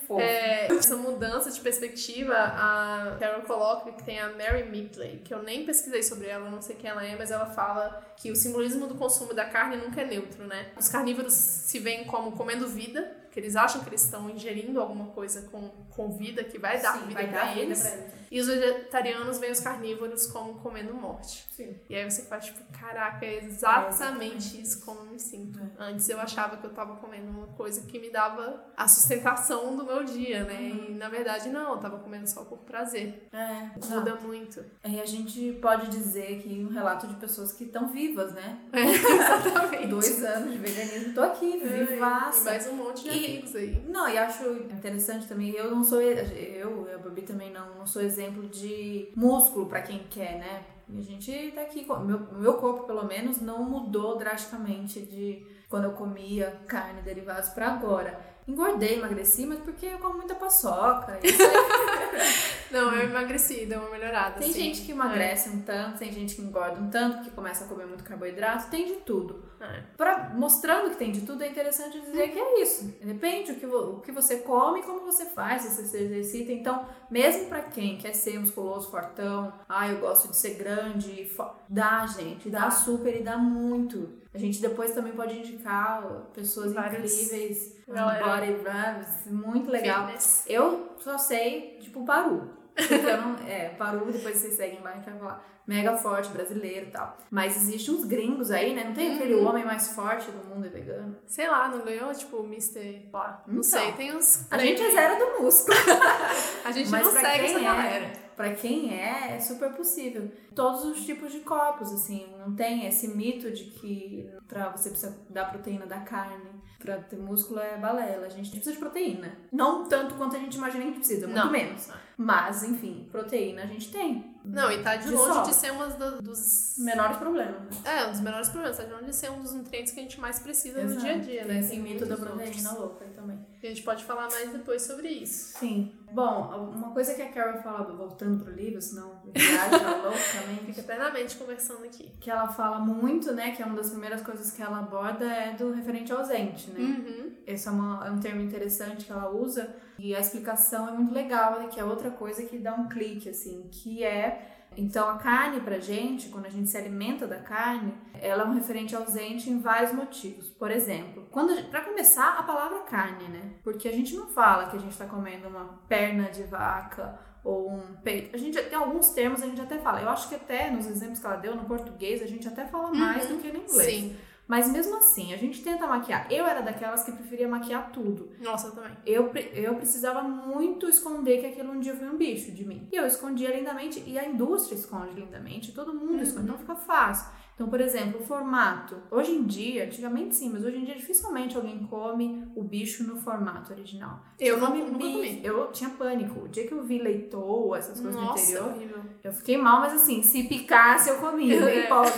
Fofo. 0.07 0.21
É, 0.21 0.67
essa 0.67 0.95
mudança 0.95 1.51
de 1.51 1.59
perspectiva, 1.59 2.33
a 2.33 3.17
Carol 3.19 3.41
coloca 3.41 3.91
que 3.91 4.03
tem 4.03 4.19
a 4.19 4.29
Mary 4.29 4.63
Midley, 4.69 5.19
que 5.23 5.33
eu 5.33 5.43
nem 5.43 5.65
pesquisei 5.65 6.01
sobre 6.01 6.27
ela, 6.27 6.49
não 6.49 6.61
sei 6.61 6.75
quem 6.75 6.89
ela 6.89 7.05
é, 7.05 7.15
mas 7.17 7.29
ela 7.29 7.45
fala 7.47 8.01
que 8.15 8.31
o 8.31 8.35
simbolismo 8.35 8.87
do 8.87 8.95
consumo 8.95 9.33
da 9.33 9.45
carne 9.45 9.75
nunca 9.77 10.01
é 10.01 10.05
neutro, 10.05 10.45
né? 10.47 10.71
Os 10.77 10.87
carnívoros 10.87 11.33
se 11.33 11.77
veem 11.79 12.05
como 12.05 12.31
comendo 12.31 12.67
vida, 12.69 13.11
que 13.31 13.39
eles 13.39 13.55
acham 13.55 13.81
que 13.81 13.89
eles 13.89 14.03
estão 14.03 14.29
ingerindo 14.29 14.79
alguma 14.79 15.07
coisa 15.07 15.41
com, 15.49 15.69
com 15.89 16.09
vida, 16.11 16.43
que 16.43 16.57
vai 16.57 16.79
dar 16.81 16.93
Sim, 16.93 16.99
vida 17.07 17.13
vai 17.15 17.27
pra 17.27 17.39
dar 17.41 17.47
vida 17.53 17.61
eles. 17.61 17.81
pra 17.81 17.91
eles. 17.91 18.22
E 18.33 18.39
os 18.41 18.47
vegetarianos 18.47 19.37
veem 19.37 19.51
os 19.51 19.59
carnívoros 19.59 20.25
como 20.25 20.55
comendo 20.55 20.91
morte. 20.93 21.45
Sim. 21.51 21.75
E 21.87 21.95
aí 21.95 22.09
você 22.09 22.23
faz 22.23 22.45
tipo, 22.45 22.59
caraca, 22.77 23.23
é 23.23 23.35
É 23.35 23.43
exatamente 23.45 23.93
exatamente 23.93 24.61
isso 24.61 24.83
como 24.83 25.01
eu 25.01 25.05
me 25.05 25.19
sinto. 25.19 25.59
É. 25.59 25.83
Antes 25.83 26.09
eu 26.09 26.19
achava 26.19 26.57
que 26.57 26.65
eu 26.65 26.71
tava 26.73 26.95
comendo 26.95 27.29
uma 27.29 27.45
coisa 27.47 27.81
que 27.85 27.99
me 27.99 28.09
dava 28.09 28.65
a 28.75 28.87
sustentação 28.87 29.77
do 29.77 29.85
meu 29.85 30.03
dia, 30.03 30.43
né? 30.45 30.71
Uhum. 30.73 30.85
E 30.89 30.93
na 30.95 31.09
verdade 31.09 31.49
não, 31.49 31.73
eu 31.73 31.77
tava 31.77 31.99
comendo 31.99 32.27
só 32.27 32.43
por 32.43 32.57
prazer. 32.59 33.27
É, 33.31 33.69
Muda 33.93 34.15
muito. 34.15 34.65
E 34.83 34.99
a 34.99 35.05
gente 35.05 35.53
pode 35.61 35.87
dizer 35.89 36.41
que 36.41 36.63
um 36.65 36.69
relato 36.69 37.05
de 37.07 37.13
pessoas 37.15 37.53
que 37.53 37.65
estão 37.65 37.87
vivas, 37.89 38.33
né? 38.33 38.57
Exatamente. 38.73 39.87
Dois 39.87 40.23
anos 40.23 40.51
de 40.53 40.57
veganismo, 40.57 41.13
tô 41.13 41.21
aqui, 41.21 41.61
É, 41.63 41.83
vivaça. 41.85 42.41
E 42.41 42.43
mais 42.45 42.67
um 42.67 42.73
monte 42.75 43.03
de 43.03 43.09
E- 43.09 43.25
amigos 43.25 43.55
aí. 43.55 43.83
Não, 43.87 44.09
e 44.09 44.17
acho 44.17 44.43
interessante 44.71 45.27
também, 45.27 45.51
eu 45.51 45.69
não 45.69 45.83
sou, 45.83 46.01
eu 46.01 46.89
a 46.93 46.97
Babi 46.97 47.21
também 47.21 47.51
não, 47.51 47.75
não 47.75 47.85
sou 47.85 48.01
exemplo 48.01 48.22
de 48.31 49.11
músculo 49.15 49.67
pra 49.67 49.81
quem 49.81 49.99
quer, 50.09 50.37
né? 50.37 50.63
E 50.89 50.99
a 50.99 51.01
gente 51.01 51.51
tá 51.55 51.61
aqui, 51.61 51.85
meu, 51.85 52.19
meu 52.33 52.53
corpo 52.55 52.83
pelo 52.83 53.05
menos 53.05 53.41
não 53.41 53.63
mudou 53.63 54.17
drasticamente 54.17 55.01
de 55.01 55.45
quando 55.69 55.85
eu 55.85 55.93
comia 55.93 56.61
carne 56.67 57.01
derivados 57.01 57.49
pra 57.49 57.71
agora. 57.73 58.19
Engordei, 58.47 58.97
emagreci, 58.97 59.45
mas 59.45 59.59
porque 59.59 59.85
eu 59.85 59.99
como 59.99 60.17
muita 60.17 60.35
paçoca. 60.35 61.19
Isso 61.23 61.41
aí. 61.41 62.53
Não, 62.73 62.91
eu 62.93 63.07
emagreci, 63.09 63.65
deu 63.65 63.79
uma 63.79 63.89
melhorada. 63.91 64.39
tem 64.39 64.49
assim. 64.49 64.59
gente 64.63 64.81
que 64.81 64.91
emagrece 64.91 65.49
um 65.49 65.61
tanto, 65.61 65.99
tem 65.99 66.11
gente 66.11 66.35
que 66.35 66.41
engorda 66.41 66.79
um 66.81 66.89
tanto, 66.89 67.23
que 67.23 67.31
começa 67.31 67.65
a 67.65 67.67
comer 67.67 67.85
muito 67.85 68.03
carboidrato, 68.03 68.69
tem 68.69 68.85
de 68.87 68.93
tudo. 69.01 69.43
É. 69.61 69.81
Pra, 69.95 70.31
mostrando 70.35 70.89
que 70.89 70.97
tem 70.97 71.11
de 71.11 71.21
tudo, 71.21 71.41
é 71.43 71.47
interessante 71.47 72.01
dizer 72.01 72.29
que 72.31 72.37
é 72.39 72.61
isso. 72.61 72.85
Depende 73.01 73.51
o 73.53 73.55
que, 73.55 73.65
o 73.65 73.99
que 74.01 74.11
você 74.11 74.37
come 74.37 74.79
e 74.79 74.83
como 74.83 75.01
você 75.01 75.25
faz, 75.27 75.61
se 75.61 75.69
você 75.69 75.83
se 75.87 75.97
exercita. 75.97 76.51
Então, 76.51 76.85
mesmo 77.09 77.47
pra 77.47 77.61
quem 77.61 77.97
quer 77.97 78.13
ser 78.13 78.37
musculoso, 78.39 78.89
fortão, 78.91 79.53
ah, 79.69 79.87
eu 79.87 79.99
gosto 79.99 80.27
de 80.29 80.35
ser 80.35 80.55
grande, 80.55 81.31
dá, 81.69 82.05
gente, 82.07 82.49
dá 82.49 82.69
super 82.71 83.15
e 83.15 83.23
dá 83.23 83.37
muito. 83.37 84.21
A 84.33 84.37
gente 84.37 84.59
depois 84.59 84.91
também 84.93 85.13
pode 85.13 85.37
indicar 85.37 86.01
pessoas 86.33 86.73
Vários- 86.73 87.13
incríveis, 87.13 87.77
Galera. 87.87 88.25
body 88.25 88.51
runs, 88.53 89.31
muito 89.31 89.69
legal. 89.69 90.05
Fitness. 90.07 90.43
Eu 90.47 90.95
só 90.97 91.17
sei, 91.17 91.77
tipo, 91.79 92.03
Paru. 92.03 92.62
Não, 92.77 93.47
é, 93.47 93.69
Paru, 93.69 94.11
depois 94.11 94.37
vocês 94.37 94.53
seguem 94.55 94.81
lá 94.81 94.95
e 94.97 95.01
vai 95.01 95.17
falar. 95.19 95.45
mega 95.65 95.95
forte, 95.95 96.29
brasileiro 96.29 96.87
e 96.87 96.91
tal. 96.91 97.17
Mas 97.31 97.55
existe 97.55 97.89
uns 97.91 98.03
gringos 98.03 98.51
aí, 98.51 98.73
né? 98.73 98.83
Não 98.83 98.93
tem 98.93 99.13
aquele 99.15 99.35
Uhum. 99.35 99.47
homem 99.47 99.63
mais 99.63 99.89
forte 99.93 100.29
do 100.31 100.43
mundo 100.45 100.65
é 100.65 100.69
vegano? 100.69 101.15
Sei 101.25 101.47
lá, 101.47 101.69
não 101.69 101.85
ganhou, 101.85 102.11
tipo, 102.13 102.37
o 102.37 102.45
Mr. 102.45 103.07
Lá. 103.13 103.41
Não 103.47 103.53
Então, 103.61 103.63
sei, 103.63 103.91
tem 103.93 104.15
uns. 104.15 104.45
A 104.51 104.57
gente 104.57 104.81
é 104.81 104.91
zero 104.91 105.19
do 105.19 105.41
músculo. 105.43 105.77
A 106.65 106.71
gente 106.71 106.89
Mas 106.89 107.03
não 107.05 107.11
segue 107.11 107.45
essa 107.45 107.59
é, 107.59 107.63
galera. 107.63 108.23
Pra 108.35 108.51
quem 108.55 108.93
é, 108.99 109.35
é 109.35 109.39
super 109.39 109.71
possível. 109.73 110.29
Todos 110.55 110.83
os 110.83 111.05
tipos 111.05 111.31
de 111.31 111.41
corpos, 111.41 111.93
assim, 111.93 112.27
não 112.39 112.53
tem 112.55 112.87
esse 112.87 113.07
mito 113.07 113.51
de 113.51 113.65
que 113.65 114.27
pra 114.47 114.69
você 114.69 114.89
precisa 114.89 115.15
dar 115.29 115.45
proteína 115.51 115.85
da 115.85 115.99
carne, 115.99 116.49
pra 116.83 116.97
ter 116.97 117.15
músculo 117.17 117.59
é 117.59 117.77
balela. 117.77 118.27
A 118.27 118.29
gente 118.29 118.49
precisa 118.51 118.73
de 118.73 118.77
proteína. 118.77 119.31
Não 119.51 119.85
tanto 119.85 120.15
quanto 120.15 120.35
a 120.35 120.39
gente 120.39 120.57
imagina 120.57 120.83
que 120.83 120.89
a 120.89 120.93
gente 120.93 120.99
precisa, 120.99 121.27
muito 121.27 121.43
Não. 121.43 121.51
menos. 121.51 121.89
Mas, 122.17 122.63
enfim, 122.63 123.07
proteína 123.11 123.63
a 123.63 123.65
gente 123.65 123.91
tem. 123.91 124.32
Não, 124.45 124.71
e 124.71 124.83
tá 124.83 124.95
de, 124.97 125.05
De 125.07 125.11
longe 125.13 125.33
sobra. 125.33 125.49
de 125.49 125.55
ser 125.55 125.71
do- 125.97 126.21
dos. 126.21 126.75
Menores 126.77 127.17
problemas? 127.17 127.85
É, 127.85 128.05
um 128.07 128.11
dos 128.11 128.19
menores 128.21 128.49
problemas. 128.49 128.77
Tá 128.77 128.83
de 128.83 128.91
longe 128.91 129.05
de 129.05 129.15
ser 129.15 129.31
um 129.31 129.41
dos 129.41 129.53
nutrientes 129.53 129.93
que 129.93 129.99
a 129.99 130.03
gente 130.03 130.19
mais 130.19 130.39
precisa 130.39 130.81
no 130.83 130.89
Exato. 130.91 131.01
dia 131.01 131.13
a 131.13 131.17
dia, 131.17 131.45
Tem 131.45 131.53
né? 131.53 131.59
esse 131.59 131.77
mito 131.77 132.05
da 132.05 132.17
proteína 132.17 132.69
outros. 132.71 132.73
louca 132.73 133.05
também. 133.15 133.39
E 133.61 133.65
a 133.67 133.69
gente 133.69 133.83
pode 133.83 134.03
falar 134.03 134.29
mais 134.29 134.51
depois 134.51 134.81
sobre 134.81 135.07
isso. 135.07 135.57
Sim. 135.57 135.93
Bom, 136.11 136.71
uma 136.75 136.91
coisa 136.91 137.13
que 137.13 137.21
a 137.21 137.31
Carol 137.31 137.61
fala, 137.63 137.83
voltando 137.95 138.43
pro 138.43 138.53
livro, 138.53 138.81
senão 138.81 139.21
eu 139.25 139.31
viaja 139.33 139.77
loucamente. 139.97 140.65
Fica 140.75 140.81
eternamente 140.81 141.35
conversando 141.37 141.83
aqui. 141.85 142.11
que 142.19 142.29
ela 142.29 142.47
fala 142.49 142.79
muito, 142.79 143.31
né, 143.33 143.51
que 143.51 143.63
é 143.63 143.65
uma 143.65 143.75
das 143.75 143.89
primeiras 143.91 144.21
coisas 144.21 144.51
que 144.51 144.61
ela 144.61 144.79
aborda 144.79 145.25
é 145.25 145.53
do 145.53 145.71
referente 145.71 146.11
ausente, 146.11 146.69
né? 146.71 146.79
Uhum. 146.79 147.31
Esse 147.47 147.67
é, 147.67 147.71
uma- 147.71 148.05
é 148.07 148.11
um 148.11 148.19
termo 148.19 148.41
interessante 148.41 149.05
que 149.05 149.11
ela 149.11 149.29
usa 149.29 149.73
e 150.03 150.13
a 150.13 150.19
explicação 150.19 150.89
é 150.89 150.91
muito 150.91 151.13
legal, 151.13 151.59
né, 151.59 151.67
que 151.71 151.79
é 151.79 151.83
outra 151.83 152.11
coisa 152.11 152.43
que 152.43 152.57
dá 152.57 152.75
um 152.75 152.89
clique, 152.89 153.29
assim, 153.29 153.69
que 153.71 154.03
é 154.03 154.49
então 154.75 155.07
a 155.07 155.17
carne 155.17 155.61
pra 155.61 155.79
gente, 155.79 156.29
quando 156.29 156.47
a 156.47 156.49
gente 156.49 156.69
se 156.69 156.75
alimenta 156.75 157.27
da 157.27 157.37
carne, 157.37 157.93
ela 158.19 158.43
é 158.43 158.45
um 158.45 158.53
referente 158.53 158.95
ausente 158.95 159.49
em 159.49 159.59
vários 159.59 159.93
motivos. 159.93 160.49
Por 160.49 160.71
exemplo, 160.71 161.27
quando 161.31 161.69
para 161.69 161.81
começar 161.81 162.37
a 162.39 162.43
palavra 162.43 162.79
carne, 162.79 163.27
né? 163.27 163.53
Porque 163.63 163.87
a 163.87 163.91
gente 163.91 164.15
não 164.15 164.27
fala 164.27 164.67
que 164.67 164.75
a 164.75 164.79
gente 164.79 164.97
tá 164.97 165.05
comendo 165.05 165.47
uma 165.47 165.79
perna 165.87 166.29
de 166.31 166.43
vaca 166.43 167.19
ou 167.43 167.71
um 167.71 167.95
peito. 168.03 168.35
A 168.35 168.39
gente 168.39 168.59
tem 168.61 168.77
alguns 168.77 169.09
termos 169.09 169.43
a 169.43 169.45
gente 169.45 169.61
até 169.61 169.77
fala. 169.77 170.01
Eu 170.01 170.09
acho 170.09 170.27
que 170.27 170.35
até 170.35 170.71
nos 170.71 170.87
exemplos 170.87 171.19
que 171.19 171.25
ela 171.25 171.35
deu 171.35 171.55
no 171.55 171.65
português 171.65 172.21
a 172.21 172.27
gente 172.27 172.47
até 172.47 172.65
fala 172.65 172.91
mais 172.91 173.27
do 173.27 173.37
que 173.37 173.51
no 173.51 173.59
inglês. 173.59 173.93
Sim. 173.93 174.17
Mas 174.47 174.69
mesmo 174.71 174.97
assim, 174.97 175.33
a 175.33 175.37
gente 175.37 175.63
tenta 175.63 175.87
maquiar. 175.87 176.27
Eu 176.31 176.45
era 176.45 176.61
daquelas 176.61 177.03
que 177.03 177.11
preferia 177.13 177.47
maquiar 177.47 177.91
tudo. 177.91 178.29
Nossa, 178.41 178.67
eu 178.67 178.71
também. 178.73 178.91
Eu, 179.05 179.31
eu 179.53 179.75
precisava 179.75 180.21
muito 180.21 180.87
esconder 180.89 181.39
que 181.39 181.47
aquilo 181.47 181.71
um 181.71 181.79
dia 181.79 181.95
foi 181.95 182.07
um 182.09 182.17
bicho 182.17 182.51
de 182.51 182.65
mim. 182.67 182.87
E 182.91 182.95
eu 182.95 183.05
escondia 183.05 183.55
lindamente, 183.55 184.03
e 184.05 184.19
a 184.19 184.27
indústria 184.27 184.75
esconde 184.75 185.13
lindamente, 185.13 185.71
todo 185.71 185.93
mundo 185.93 186.21
esconde, 186.21 186.45
então 186.47 186.57
fica 186.57 186.75
fácil. 186.75 187.31
Então, 187.55 187.69
por 187.69 187.79
exemplo, 187.79 188.19
o 188.19 188.23
formato. 188.25 188.97
Hoje 189.11 189.31
em 189.31 189.43
dia, 189.43 189.85
antigamente 189.85 190.35
sim, 190.35 190.49
mas 190.51 190.65
hoje 190.65 190.77
em 190.77 190.83
dia 190.85 190.95
dificilmente 190.95 191.55
alguém 191.55 191.83
come 191.85 192.45
o 192.55 192.63
bicho 192.63 193.03
no 193.03 193.15
formato 193.15 193.71
original. 193.71 194.19
Eu 194.39 194.57
não- 194.59 194.75
nunca 194.75 194.97
comi. 194.97 195.39
Eu 195.43 195.71
tinha 195.71 195.91
pânico. 195.91 196.41
O 196.45 196.47
dia 196.49 196.67
que 196.67 196.73
eu 196.73 196.83
vi 196.83 196.97
leitoa, 196.97 197.77
essas 197.77 198.01
coisas 198.01 198.19
no 198.19 198.27
Nossa, 198.27 198.41
interior, 198.43 198.71
horrível. 198.73 198.97
eu 199.23 199.31
fiquei 199.31 199.55
mal, 199.57 199.79
mas 199.81 199.93
assim, 199.93 200.21
se 200.23 200.43
picasse 200.43 201.09
eu 201.09 201.17
comia, 201.17 201.63
nem 201.63 201.79
É. 201.85 201.87
posso. 201.87 202.17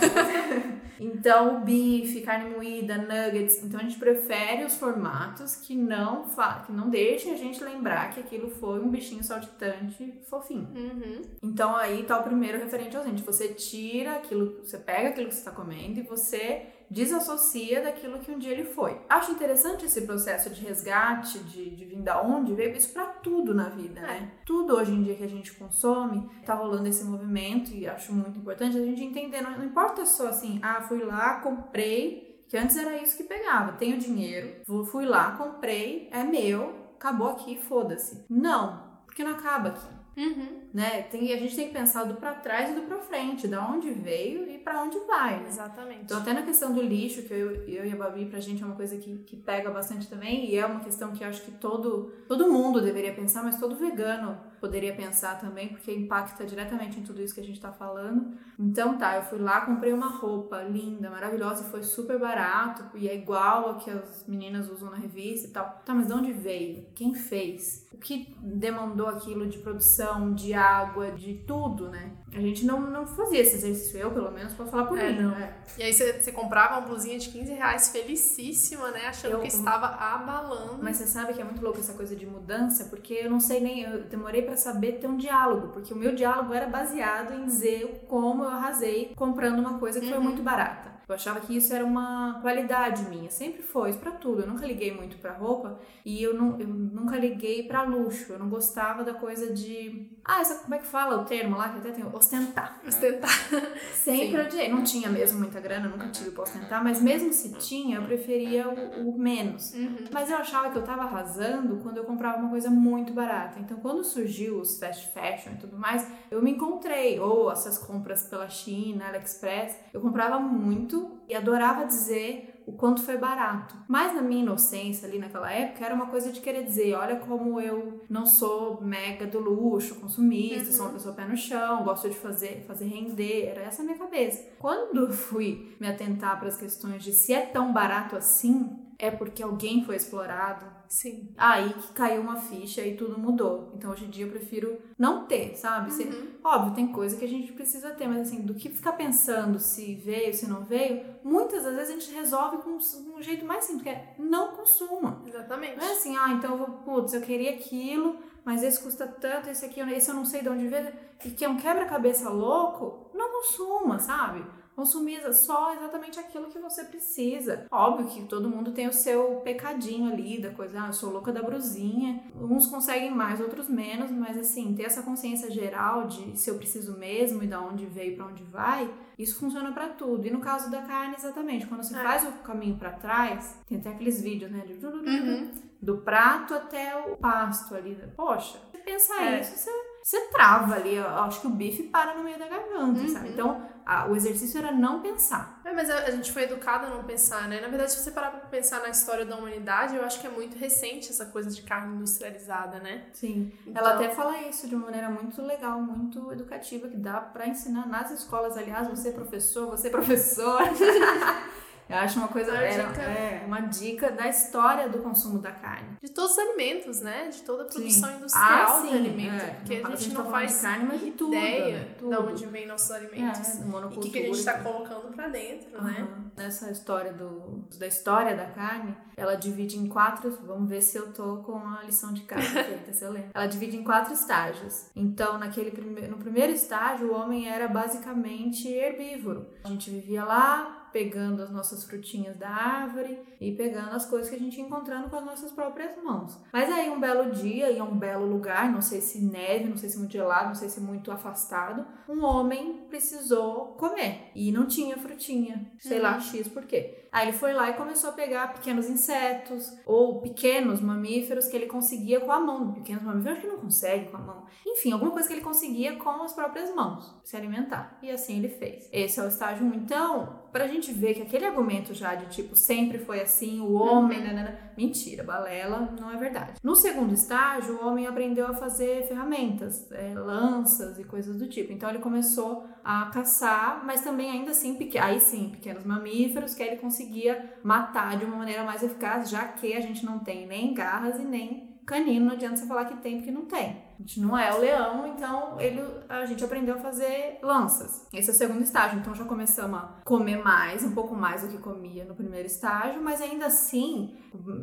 Então, 1.00 1.62
bife, 1.62 2.20
carne 2.22 2.50
moída, 2.50 2.96
nuggets. 2.96 3.62
Então, 3.62 3.80
a 3.80 3.82
gente 3.82 3.98
prefere 3.98 4.64
os 4.64 4.76
formatos 4.76 5.56
que 5.56 5.74
não, 5.74 6.24
que 6.64 6.72
não 6.72 6.88
deixem 6.88 7.32
a 7.32 7.36
gente 7.36 7.62
lembrar 7.62 8.10
que 8.10 8.20
aquilo 8.20 8.50
foi 8.50 8.80
um 8.80 8.88
bichinho 8.88 9.22
saltitante 9.22 10.20
fofinho. 10.28 10.68
Uhum. 10.74 11.22
Então, 11.42 11.76
aí 11.76 12.04
tá 12.04 12.18
o 12.18 12.22
primeiro 12.22 12.58
referente 12.58 12.96
ausente. 12.96 13.22
Você 13.22 13.48
tira 13.48 14.16
aquilo, 14.16 14.60
você 14.64 14.78
pega 14.78 15.08
aquilo 15.08 15.28
que 15.28 15.34
você 15.34 15.44
tá 15.44 15.50
comendo 15.50 16.00
e 16.00 16.02
você 16.02 16.66
desassocia 16.90 17.82
daquilo 17.82 18.18
que 18.20 18.30
um 18.30 18.38
dia 18.38 18.52
ele 18.52 18.64
foi. 18.64 19.00
Acho 19.08 19.32
interessante 19.32 19.84
esse 19.86 20.02
processo 20.02 20.50
de 20.50 20.64
resgate, 20.64 21.38
de, 21.40 21.70
de 21.74 21.84
vir 21.84 22.02
da 22.02 22.22
onde 22.22 22.54
veio, 22.54 22.76
isso 22.76 22.92
pra 22.92 23.06
tudo 23.06 23.54
na 23.54 23.68
vida, 23.68 24.00
né? 24.00 24.32
Tudo 24.44 24.74
hoje 24.76 24.92
em 24.92 25.02
dia 25.02 25.14
que 25.16 25.24
a 25.24 25.28
gente 25.28 25.52
consome, 25.54 26.28
tá 26.44 26.54
rolando 26.54 26.88
esse 26.88 27.04
movimento 27.04 27.70
e 27.74 27.86
acho 27.86 28.12
muito 28.12 28.38
importante 28.38 28.76
a 28.76 28.84
gente 28.84 29.02
entender, 29.02 29.40
não, 29.40 29.58
não 29.58 29.64
importa 29.64 30.04
só 30.06 30.28
assim, 30.28 30.58
ah, 30.62 30.80
fui 30.82 31.02
lá, 31.02 31.40
comprei, 31.40 32.44
que 32.48 32.56
antes 32.56 32.76
era 32.76 32.96
isso 33.02 33.16
que 33.16 33.24
pegava, 33.24 33.72
tenho 33.72 33.98
dinheiro, 33.98 34.62
vou- 34.66 34.84
fui 34.84 35.04
lá, 35.04 35.32
comprei, 35.32 36.08
é 36.12 36.22
meu, 36.22 36.74
acabou 36.96 37.28
aqui, 37.28 37.58
foda-se. 37.58 38.24
Não, 38.30 39.00
porque 39.06 39.24
não 39.24 39.32
acaba 39.32 39.70
aqui 39.70 39.96
Uhum. 40.16 40.55
Né? 40.72 41.02
Tem, 41.02 41.32
a 41.32 41.36
gente 41.36 41.56
tem 41.56 41.68
que 41.68 41.72
pensar 41.72 42.04
do 42.04 42.14
pra 42.14 42.34
trás 42.34 42.70
e 42.70 42.74
do 42.74 42.82
pra 42.82 42.98
frente, 42.98 43.48
da 43.48 43.66
onde 43.66 43.90
veio 43.90 44.48
e 44.48 44.58
pra 44.58 44.82
onde 44.82 44.98
vai, 45.00 45.40
né? 45.40 45.48
Exatamente. 45.48 46.02
Então, 46.04 46.18
até 46.18 46.32
na 46.32 46.42
questão 46.42 46.74
do 46.74 46.82
lixo, 46.82 47.22
que 47.22 47.32
eu, 47.32 47.50
eu 47.66 47.86
e 47.86 47.92
a 47.92 47.96
Babi, 47.96 48.26
pra 48.26 48.40
gente 48.40 48.62
é 48.62 48.66
uma 48.66 48.76
coisa 48.76 48.96
que, 48.96 49.18
que 49.18 49.36
pega 49.36 49.70
bastante 49.70 50.08
também, 50.08 50.50
e 50.50 50.56
é 50.56 50.66
uma 50.66 50.80
questão 50.80 51.12
que 51.12 51.24
acho 51.24 51.42
que 51.42 51.52
todo, 51.52 52.12
todo 52.28 52.52
mundo 52.52 52.80
deveria 52.80 53.14
pensar, 53.14 53.42
mas 53.42 53.58
todo 53.58 53.76
vegano 53.76 54.38
poderia 54.60 54.94
pensar 54.94 55.38
também, 55.38 55.68
porque 55.68 55.92
impacta 55.92 56.44
diretamente 56.44 56.98
em 56.98 57.02
tudo 57.02 57.22
isso 57.22 57.34
que 57.34 57.40
a 57.40 57.44
gente 57.44 57.60
tá 57.60 57.72
falando. 57.72 58.34
Então, 58.58 58.96
tá, 58.96 59.16
eu 59.16 59.22
fui 59.22 59.38
lá, 59.38 59.60
comprei 59.62 59.92
uma 59.92 60.08
roupa 60.08 60.62
linda, 60.62 61.10
maravilhosa, 61.10 61.64
e 61.66 61.70
foi 61.70 61.82
super 61.82 62.18
barato, 62.18 62.84
e 62.96 63.08
é 63.08 63.14
igual 63.14 63.70
a 63.70 63.74
que 63.76 63.90
as 63.90 64.24
meninas 64.26 64.70
usam 64.70 64.90
na 64.90 64.96
revista 64.96 65.48
e 65.48 65.50
tal. 65.50 65.82
Tá, 65.84 65.94
mas 65.94 66.06
de 66.06 66.12
onde 66.12 66.32
veio? 66.32 66.86
Quem 66.94 67.14
fez? 67.14 67.86
O 67.92 67.98
que 67.98 68.36
demandou 68.40 69.08
aquilo 69.08 69.46
de 69.46 69.58
produção, 69.58 70.34
de 70.34 70.52
água, 70.52 71.12
de 71.12 71.34
tudo, 71.46 71.88
né? 71.88 72.12
A 72.36 72.40
gente 72.40 72.66
não, 72.66 72.80
não 72.80 73.06
fazia 73.06 73.40
esse 73.40 73.56
exercício, 73.56 73.98
eu 73.98 74.10
pelo 74.10 74.30
menos, 74.30 74.52
posso 74.52 74.70
falar 74.70 74.84
por 74.84 74.98
É, 74.98 75.10
mim. 75.10 75.22
não. 75.22 75.30
né? 75.30 75.54
E 75.78 75.82
aí 75.82 75.92
você, 75.92 76.12
você 76.20 76.30
comprava 76.32 76.74
uma 76.78 76.86
blusinha 76.86 77.18
de 77.18 77.28
15 77.30 77.52
reais 77.54 77.88
felicíssima, 77.88 78.90
né? 78.90 79.06
Achando 79.06 79.32
Eu- 79.34 79.40
que 79.40 79.48
estava 79.48 79.86
abalando. 79.86 80.78
Mas 80.82 80.96
você 80.98 81.06
sabe 81.06 81.32
que 81.32 81.40
é 81.40 81.44
muito 81.44 81.62
louco 81.62 81.80
essa 81.80 81.94
coisa 81.94 82.14
de 82.14 82.26
mudança, 82.26 82.84
porque 82.84 83.14
eu 83.14 83.30
não 83.30 83.40
sei 83.40 83.60
nem, 83.60 83.82
eu 83.82 84.04
demorei 84.04 84.42
pra 84.42 84.56
saber 84.56 84.92
ter 84.98 85.06
um 85.06 85.16
diálogo, 85.16 85.68
porque 85.68 85.92
o 85.92 85.96
meu 85.96 86.14
diálogo 86.14 86.52
era 86.52 86.66
baseado 86.66 87.32
em 87.34 87.46
dizer 87.46 88.04
como 88.08 88.44
eu 88.44 88.48
arrasei 88.50 89.12
comprando 89.16 89.58
uma 89.58 89.78
coisa 89.78 90.00
que 90.00 90.08
foi 90.08 90.18
Uhum. 90.18 90.24
muito 90.24 90.42
barata. 90.42 90.95
Eu 91.08 91.14
achava 91.14 91.38
que 91.38 91.56
isso 91.56 91.72
era 91.72 91.84
uma 91.84 92.40
qualidade 92.42 93.08
minha, 93.08 93.30
sempre 93.30 93.62
foi, 93.62 93.90
isso 93.90 93.98
pra 94.00 94.10
tudo. 94.10 94.42
Eu 94.42 94.48
nunca 94.48 94.66
liguei 94.66 94.92
muito 94.92 95.16
pra 95.18 95.32
roupa 95.32 95.78
e 96.04 96.20
eu, 96.20 96.34
não, 96.34 96.58
eu 96.58 96.66
nunca 96.66 97.16
liguei 97.16 97.62
pra 97.62 97.82
luxo. 97.82 98.32
Eu 98.32 98.40
não 98.40 98.48
gostava 98.48 99.04
da 99.04 99.14
coisa 99.14 99.52
de. 99.52 100.10
Ah, 100.24 100.40
essa, 100.40 100.64
como 100.64 100.74
é 100.74 100.78
que 100.78 100.86
fala 100.86 101.22
o 101.22 101.24
termo 101.24 101.56
lá 101.56 101.68
que 101.68 101.78
até 101.78 101.92
tem? 101.92 102.04
Ostentar. 102.12 102.80
Ostentar. 102.84 103.30
Sempre 103.94 104.26
Sim. 104.26 104.40
odiei. 104.40 104.68
Não 104.68 104.82
tinha 104.82 105.08
mesmo 105.08 105.38
muita 105.38 105.60
grana, 105.60 105.88
nunca 105.88 106.08
tive 106.08 106.32
pra 106.32 106.42
ostentar, 106.42 106.82
mas 106.82 107.00
mesmo 107.00 107.32
se 107.32 107.52
tinha, 107.52 107.98
eu 107.98 108.02
preferia 108.02 108.68
o, 108.68 109.10
o 109.10 109.18
menos. 109.18 109.74
Uhum. 109.74 110.06
Mas 110.12 110.28
eu 110.28 110.36
achava 110.36 110.70
que 110.70 110.78
eu 110.78 110.82
tava 110.82 111.02
arrasando 111.02 111.76
quando 111.84 111.98
eu 111.98 112.04
comprava 112.04 112.38
uma 112.38 112.50
coisa 112.50 112.68
muito 112.68 113.12
barata. 113.12 113.60
Então, 113.60 113.78
quando 113.78 114.02
surgiu 114.02 114.58
os 114.58 114.76
fast 114.80 115.12
fashion 115.12 115.52
e 115.52 115.58
tudo 115.58 115.78
mais, 115.78 116.04
eu 116.32 116.42
me 116.42 116.50
encontrei. 116.50 117.20
Ou 117.20 117.50
essas 117.52 117.78
compras 117.78 118.24
pela 118.24 118.48
China, 118.48 119.06
AliExpress, 119.06 119.76
eu 119.96 120.02
comprava 120.02 120.38
muito 120.38 121.10
e 121.26 121.34
adorava 121.34 121.86
dizer 121.86 122.62
o 122.66 122.72
quanto 122.72 123.02
foi 123.02 123.16
barato. 123.16 123.74
Mas 123.88 124.14
na 124.14 124.20
minha 124.20 124.42
inocência 124.42 125.08
ali 125.08 125.18
naquela 125.18 125.50
época, 125.50 125.84
era 125.84 125.94
uma 125.94 126.06
coisa 126.06 126.30
de 126.30 126.40
querer 126.40 126.64
dizer: 126.64 126.94
olha 126.94 127.16
como 127.16 127.58
eu 127.58 128.04
não 128.10 128.26
sou 128.26 128.82
mega 128.82 129.26
do 129.26 129.38
luxo, 129.38 129.94
consumista, 129.94 130.70
sou 130.70 130.86
uma 130.86 130.92
pessoa 130.92 131.14
pé 131.14 131.24
no 131.24 131.36
chão, 131.36 131.82
gosto 131.82 132.10
de 132.10 132.16
fazer, 132.16 132.64
fazer 132.66 132.86
render. 132.86 133.46
Era 133.46 133.62
essa 133.62 133.80
a 133.80 133.84
minha 133.86 133.96
cabeça. 133.96 134.46
Quando 134.58 135.06
eu 135.06 135.12
fui 135.12 135.74
me 135.80 135.88
atentar 135.88 136.38
para 136.38 136.48
as 136.48 136.58
questões 136.58 137.02
de 137.02 137.12
se 137.12 137.32
é 137.32 137.46
tão 137.46 137.72
barato 137.72 138.16
assim, 138.16 138.68
é 138.98 139.10
porque 139.10 139.42
alguém 139.42 139.82
foi 139.82 139.96
explorado. 139.96 140.75
Sim. 140.88 141.28
Aí 141.36 141.72
que 141.72 141.92
caiu 141.92 142.20
uma 142.22 142.36
ficha 142.36 142.80
e 142.86 142.96
tudo 142.96 143.18
mudou. 143.18 143.72
Então 143.74 143.90
hoje 143.90 144.04
em 144.04 144.10
dia 144.10 144.24
eu 144.26 144.30
prefiro 144.30 144.78
não 144.98 145.26
ter, 145.26 145.56
sabe? 145.56 145.92
Se- 145.92 146.04
Uhum. 146.04 146.28
óbvio, 146.44 146.74
tem 146.74 146.88
coisa 146.88 147.16
que 147.16 147.24
a 147.24 147.28
gente 147.28 147.52
precisa 147.52 147.90
ter, 147.90 148.06
mas 148.08 148.28
assim, 148.28 148.42
do 148.42 148.54
que 148.54 148.68
ficar 148.68 148.92
pensando 148.92 149.58
se 149.58 149.94
veio, 149.96 150.32
se 150.32 150.48
não 150.48 150.64
veio, 150.64 151.04
muitas 151.24 151.64
das 151.64 151.74
vezes 151.74 151.90
a 151.96 151.98
gente 151.98 152.14
resolve 152.14 152.58
com 152.58 152.70
um 153.16 153.22
jeito 153.22 153.44
mais 153.44 153.64
simples, 153.64 153.82
que 153.82 153.88
é 153.90 154.14
não 154.18 154.52
consuma. 154.52 155.22
Exatamente. 155.26 155.76
Não 155.76 155.84
é 155.84 155.92
assim, 155.92 156.16
ah, 156.16 156.30
então 156.32 156.52
eu 156.52 156.58
vou, 156.58 156.68
putz, 156.84 157.12
eu 157.14 157.20
queria 157.20 157.50
aquilo, 157.50 158.16
mas 158.46 158.62
esse 158.62 158.80
custa 158.82 159.06
tanto, 159.06 159.50
esse 159.50 159.66
aqui, 159.66 159.80
esse 159.80 160.08
eu 160.10 160.14
não 160.14 160.24
sei 160.24 160.40
de 160.40 160.48
onde 160.48 160.68
veio, 160.68 160.88
e 161.24 161.30
que 161.30 161.44
é 161.44 161.48
um 161.48 161.56
quebra-cabeça 161.56 162.30
louco, 162.30 163.10
não 163.12 163.30
consuma, 163.32 163.98
sabe? 163.98 164.42
Consumir 164.76 165.32
só 165.32 165.72
exatamente 165.74 166.20
aquilo 166.20 166.48
que 166.48 166.58
você 166.58 166.84
precisa. 166.84 167.66
Óbvio 167.70 168.08
que 168.08 168.24
todo 168.26 168.50
mundo 168.50 168.72
tem 168.72 168.86
o 168.86 168.92
seu 168.92 169.36
pecadinho 169.36 170.12
ali, 170.12 170.38
da 170.38 170.50
coisa, 170.50 170.82
ah, 170.82 170.86
eu 170.88 170.92
sou 170.92 171.10
louca 171.10 171.32
da 171.32 171.42
brusinha. 171.42 172.22
Uns 172.38 172.66
conseguem 172.66 173.10
mais, 173.10 173.40
outros 173.40 173.70
menos, 173.70 174.10
mas 174.10 174.36
assim, 174.36 174.74
ter 174.74 174.82
essa 174.84 175.02
consciência 175.02 175.50
geral 175.50 176.06
de 176.06 176.38
se 176.38 176.50
eu 176.50 176.58
preciso 176.58 176.98
mesmo 176.98 177.42
e 177.42 177.46
da 177.46 177.58
onde 177.58 177.86
veio 177.86 178.12
e 178.12 178.16
pra 178.16 178.26
onde 178.26 178.44
vai, 178.44 178.92
isso 179.18 179.40
funciona 179.40 179.72
pra 179.72 179.88
tudo. 179.88 180.26
E 180.26 180.30
no 180.30 180.40
caso 180.40 180.70
da 180.70 180.82
carne, 180.82 181.14
exatamente, 181.16 181.66
quando 181.66 181.82
você 181.82 181.96
É. 181.96 182.02
faz 182.02 182.24
o 182.28 182.32
caminho 182.42 182.76
pra 182.76 182.92
trás, 182.92 183.58
tem 183.66 183.78
até 183.78 183.88
aqueles 183.88 184.20
vídeos, 184.22 184.50
né, 184.52 184.62
de 184.66 184.74
Uhum. 184.84 185.50
Do 185.80 185.98
prato 185.98 186.54
até 186.54 186.96
o 186.96 187.16
pasto 187.16 187.74
ali. 187.74 187.94
Poxa, 188.16 188.58
você 188.72 188.78
pensa 188.78 189.14
É. 189.14 189.40
isso, 189.40 189.56
você, 189.56 189.70
você 190.02 190.20
trava 190.28 190.74
ali. 190.74 190.94
Eu 190.96 191.06
acho 191.08 191.40
que 191.40 191.46
o 191.46 191.50
bife 191.50 191.84
para 191.84 192.14
no 192.14 192.24
meio 192.24 192.38
da 192.38 192.48
garganta, 192.48 193.00
Uhum. 193.00 193.08
sabe? 193.08 193.28
Então, 193.30 193.66
a- 193.84 194.06
o 194.06 194.16
exercício 194.16 194.58
era 194.58 194.72
não 194.72 195.00
pensar. 195.02 195.60
É, 195.64 195.72
mas 195.72 195.88
a, 195.90 195.98
a 196.04 196.10
gente 196.10 196.32
foi 196.32 196.42
educado 196.44 196.86
a 196.86 196.90
não 196.90 197.04
pensar, 197.04 197.46
né? 197.48 197.60
Na 197.60 197.68
verdade, 197.68 197.92
se 197.92 198.00
você 198.02 198.10
parar 198.10 198.30
pra 198.30 198.40
pensar 198.48 198.80
na 198.80 198.88
história 198.88 199.24
da 199.24 199.36
humanidade, 199.36 199.94
eu 199.96 200.04
acho 200.04 200.20
que 200.20 200.26
é 200.26 200.30
muito 200.30 200.56
recente 200.56 201.10
essa 201.10 201.26
coisa 201.26 201.50
de 201.50 201.62
carne 201.62 201.94
industrializada, 201.96 202.78
né? 202.80 203.04
Sim. 203.12 203.52
Então- 203.66 203.82
Ela 203.84 203.94
até 203.94 204.08
fala 204.14 204.38
isso 204.42 204.66
de 204.68 204.74
uma 204.74 204.86
maneira 204.86 205.10
muito 205.10 205.40
legal, 205.42 205.80
muito 205.80 206.32
educativa, 206.32 206.88
que 206.88 206.96
dá 206.96 207.20
pra 207.20 207.46
ensinar 207.46 207.86
nas 207.86 208.10
escolas. 208.10 208.56
Aliás, 208.56 208.88
você 208.88 209.10
é 209.10 209.12
professor, 209.12 209.66
você 209.70 209.88
é 209.88 209.90
professor. 209.90 210.60
Eu 211.88 211.96
acho 211.98 212.18
uma 212.18 212.28
coisa, 212.28 212.50
Uma 212.52 212.62
era, 212.62 212.88
dica. 212.88 213.02
é, 213.02 213.44
uma 213.46 213.60
dica 213.60 214.10
da 214.10 214.28
história 214.28 214.88
do 214.88 214.98
consumo 214.98 215.38
da 215.38 215.52
carne. 215.52 215.96
De 216.02 216.10
todos 216.10 216.32
os 216.32 216.38
alimentos, 216.38 217.00
né? 217.00 217.28
De 217.28 217.42
toda 217.42 217.62
a 217.62 217.66
produção 217.66 218.10
Sim. 218.10 218.16
industrial 218.16 218.44
Ah, 218.76 218.80
de 218.82 218.88
sim, 218.88 218.94
alimento. 218.94 219.44
é. 219.44 219.50
Porque 219.50 219.78
Não 219.80 219.86
a 219.86 219.90
gente 219.90 219.94
a 219.94 219.96
gente 219.96 220.08
não 220.14 220.24
tá 220.24 220.30
falando 220.30 220.32
faz 220.32 220.56
de 220.56 220.62
carne, 220.62 220.84
mas 220.86 221.00
de 221.00 221.10
tudo, 221.12 221.34
ideia 221.34 221.78
né? 221.78 221.94
de 221.98 222.04
onde 222.16 222.46
vem 222.46 222.66
nossos 222.66 222.90
alimentos. 222.90 223.40
É, 223.58 223.62
e 223.62 223.96
o 223.96 224.00
que, 224.00 224.10
que 224.10 224.18
a 224.18 224.22
gente 224.22 224.38
está 224.38 224.54
colocando 224.58 225.14
pra 225.14 225.28
dentro, 225.28 225.82
né? 225.82 225.96
Aham. 226.00 226.26
Nessa 226.36 226.70
história 226.70 227.12
do, 227.12 227.64
da 227.78 227.86
história 227.86 228.36
da 228.36 228.46
carne, 228.46 228.94
ela 229.16 229.36
divide 229.36 229.78
em 229.78 229.86
quatro. 229.88 230.30
Vamos 230.44 230.68
ver 230.68 230.82
se 230.82 230.98
eu 230.98 231.12
tô 231.12 231.38
com 231.38 231.56
a 231.56 231.82
lição 231.84 232.12
de 232.12 232.22
casa 232.22 232.42
feita, 232.64 232.92
se 232.92 233.04
eu 233.04 233.12
lembro. 233.12 233.30
Ela 233.32 233.46
divide 233.46 233.76
em 233.76 233.84
quatro 233.84 234.12
estágios. 234.12 234.90
Então, 234.94 235.38
naquele 235.38 235.70
prime, 235.70 236.08
no 236.08 236.18
primeiro 236.18 236.52
estágio, 236.52 237.12
o 237.12 237.14
homem 237.14 237.48
era 237.48 237.68
basicamente 237.68 238.68
herbívoro. 238.68 239.46
A 239.64 239.68
gente 239.68 239.88
vivia 239.88 240.24
lá 240.24 240.85
pegando 240.96 241.42
as 241.42 241.50
nossas 241.50 241.84
frutinhas 241.84 242.38
da 242.38 242.48
árvore 242.48 243.18
e 243.38 243.52
pegando 243.52 243.90
as 243.90 244.06
coisas 244.06 244.30
que 244.30 244.36
a 244.36 244.38
gente 244.38 244.56
ia 244.56 244.64
encontrando 244.64 245.10
com 245.10 245.16
as 245.16 245.26
nossas 245.26 245.52
próprias 245.52 245.94
mãos. 246.02 246.40
Mas 246.50 246.72
aí 246.72 246.88
um 246.88 246.98
belo 246.98 247.32
dia, 247.32 247.70
em 247.70 247.82
um 247.82 247.98
belo 247.98 248.24
lugar, 248.24 248.72
não 248.72 248.80
sei 248.80 249.02
se 249.02 249.20
neve, 249.20 249.68
não 249.68 249.76
sei 249.76 249.90
se 249.90 249.98
muito 249.98 250.12
gelado, 250.12 250.48
não 250.48 250.54
sei 250.54 250.70
se 250.70 250.80
muito 250.80 251.12
afastado, 251.12 251.84
um 252.08 252.24
homem 252.24 252.86
precisou 252.88 253.74
comer 253.74 254.30
e 254.34 254.50
não 254.50 254.64
tinha 254.64 254.96
frutinha, 254.96 255.70
sei 255.78 255.98
lá, 255.98 256.18
X 256.18 256.48
por 256.48 256.64
quê. 256.64 257.06
Aí 257.16 257.28
ele 257.28 257.36
foi 257.38 257.54
lá 257.54 257.70
e 257.70 257.74
começou 257.74 258.10
a 258.10 258.12
pegar 258.12 258.52
pequenos 258.52 258.90
insetos 258.90 259.74
ou 259.86 260.20
pequenos 260.20 260.82
mamíferos 260.82 261.46
que 261.46 261.56
ele 261.56 261.64
conseguia 261.64 262.20
com 262.20 262.30
a 262.30 262.38
mão. 262.38 262.74
Pequenos 262.74 263.02
mamíferos 263.02 263.38
acho 263.38 263.46
que 263.46 263.52
não 263.52 263.58
consegue 263.58 264.10
com 264.10 264.18
a 264.18 264.20
mão. 264.20 264.44
Enfim, 264.66 264.92
alguma 264.92 265.12
coisa 265.12 265.26
que 265.26 265.32
ele 265.32 265.40
conseguia 265.40 265.96
com 265.96 266.22
as 266.22 266.34
próprias 266.34 266.74
mãos 266.74 267.14
se 267.24 267.34
alimentar. 267.34 267.98
E 268.02 268.10
assim 268.10 268.36
ele 268.36 268.50
fez. 268.50 268.86
Esse 268.92 269.18
é 269.18 269.22
o 269.22 269.28
estágio 269.28 269.64
1. 269.64 269.74
Então, 269.74 270.40
pra 270.56 270.66
gente 270.66 270.92
ver 270.92 271.12
que 271.14 271.22
aquele 271.22 271.44
argumento 271.44 271.92
já 271.92 272.14
de 272.14 272.26
tipo 272.34 272.56
sempre 272.56 272.98
foi 272.98 273.20
assim, 273.20 273.60
o 273.60 273.72
homem, 273.74 274.22
nanana, 274.24 274.58
mentira, 274.76 275.22
balela, 275.22 275.94
não 276.00 276.10
é 276.10 276.16
verdade. 276.16 276.52
No 276.62 276.74
segundo 276.74 277.12
estágio, 277.12 277.76
o 277.78 277.86
homem 277.86 278.06
aprendeu 278.06 278.46
a 278.46 278.54
fazer 278.54 279.06
ferramentas, 279.06 279.90
é, 279.92 280.14
lanças 280.14 280.98
e 280.98 281.04
coisas 281.04 281.36
do 281.36 281.46
tipo. 281.48 281.72
Então 281.72 281.88
ele 281.90 281.98
começou 281.98 282.66
a 282.82 283.06
caçar, 283.12 283.84
mas 283.84 284.00
também 284.02 284.30
ainda 284.30 284.52
assim, 284.52 284.74
peque- 284.76 284.98
aí 284.98 285.20
sim, 285.20 285.50
pequenos 285.50 285.84
mamíferos 285.84 286.54
que 286.54 286.62
ele 286.62 286.76
conseguia 286.76 287.54
matar 287.62 288.16
de 288.16 288.24
uma 288.24 288.36
maneira 288.36 288.64
mais 288.64 288.82
eficaz, 288.82 289.28
já 289.28 289.44
que 289.48 289.74
a 289.74 289.80
gente 289.80 290.04
não 290.06 290.18
tem 290.20 290.46
nem 290.46 290.72
garras 290.72 291.18
e 291.20 291.24
nem 291.24 291.76
canino, 291.84 292.26
não 292.26 292.32
adianta 292.32 292.56
você 292.56 292.66
falar 292.66 292.86
que 292.86 292.96
tem 292.96 293.16
porque 293.18 293.30
não 293.30 293.44
tem. 293.46 293.85
A 293.98 294.02
gente 294.02 294.20
não 294.20 294.36
é 294.36 294.54
o 294.54 294.60
leão, 294.60 295.06
então 295.06 295.58
ele, 295.58 295.82
a 296.08 296.26
gente 296.26 296.44
aprendeu 296.44 296.76
a 296.76 296.78
fazer 296.78 297.38
lanças. 297.42 298.06
Esse 298.12 298.30
é 298.30 298.32
o 298.32 298.36
segundo 298.36 298.62
estágio, 298.62 298.98
então 298.98 299.14
já 299.14 299.24
começamos 299.24 299.78
a 299.78 299.82
comer 300.04 300.42
mais, 300.42 300.84
um 300.84 300.92
pouco 300.92 301.14
mais 301.14 301.42
do 301.42 301.48
que 301.48 301.58
comia 301.58 302.04
no 302.04 302.14
primeiro 302.14 302.46
estágio, 302.46 303.02
mas 303.02 303.22
ainda 303.22 303.46
assim, 303.46 304.14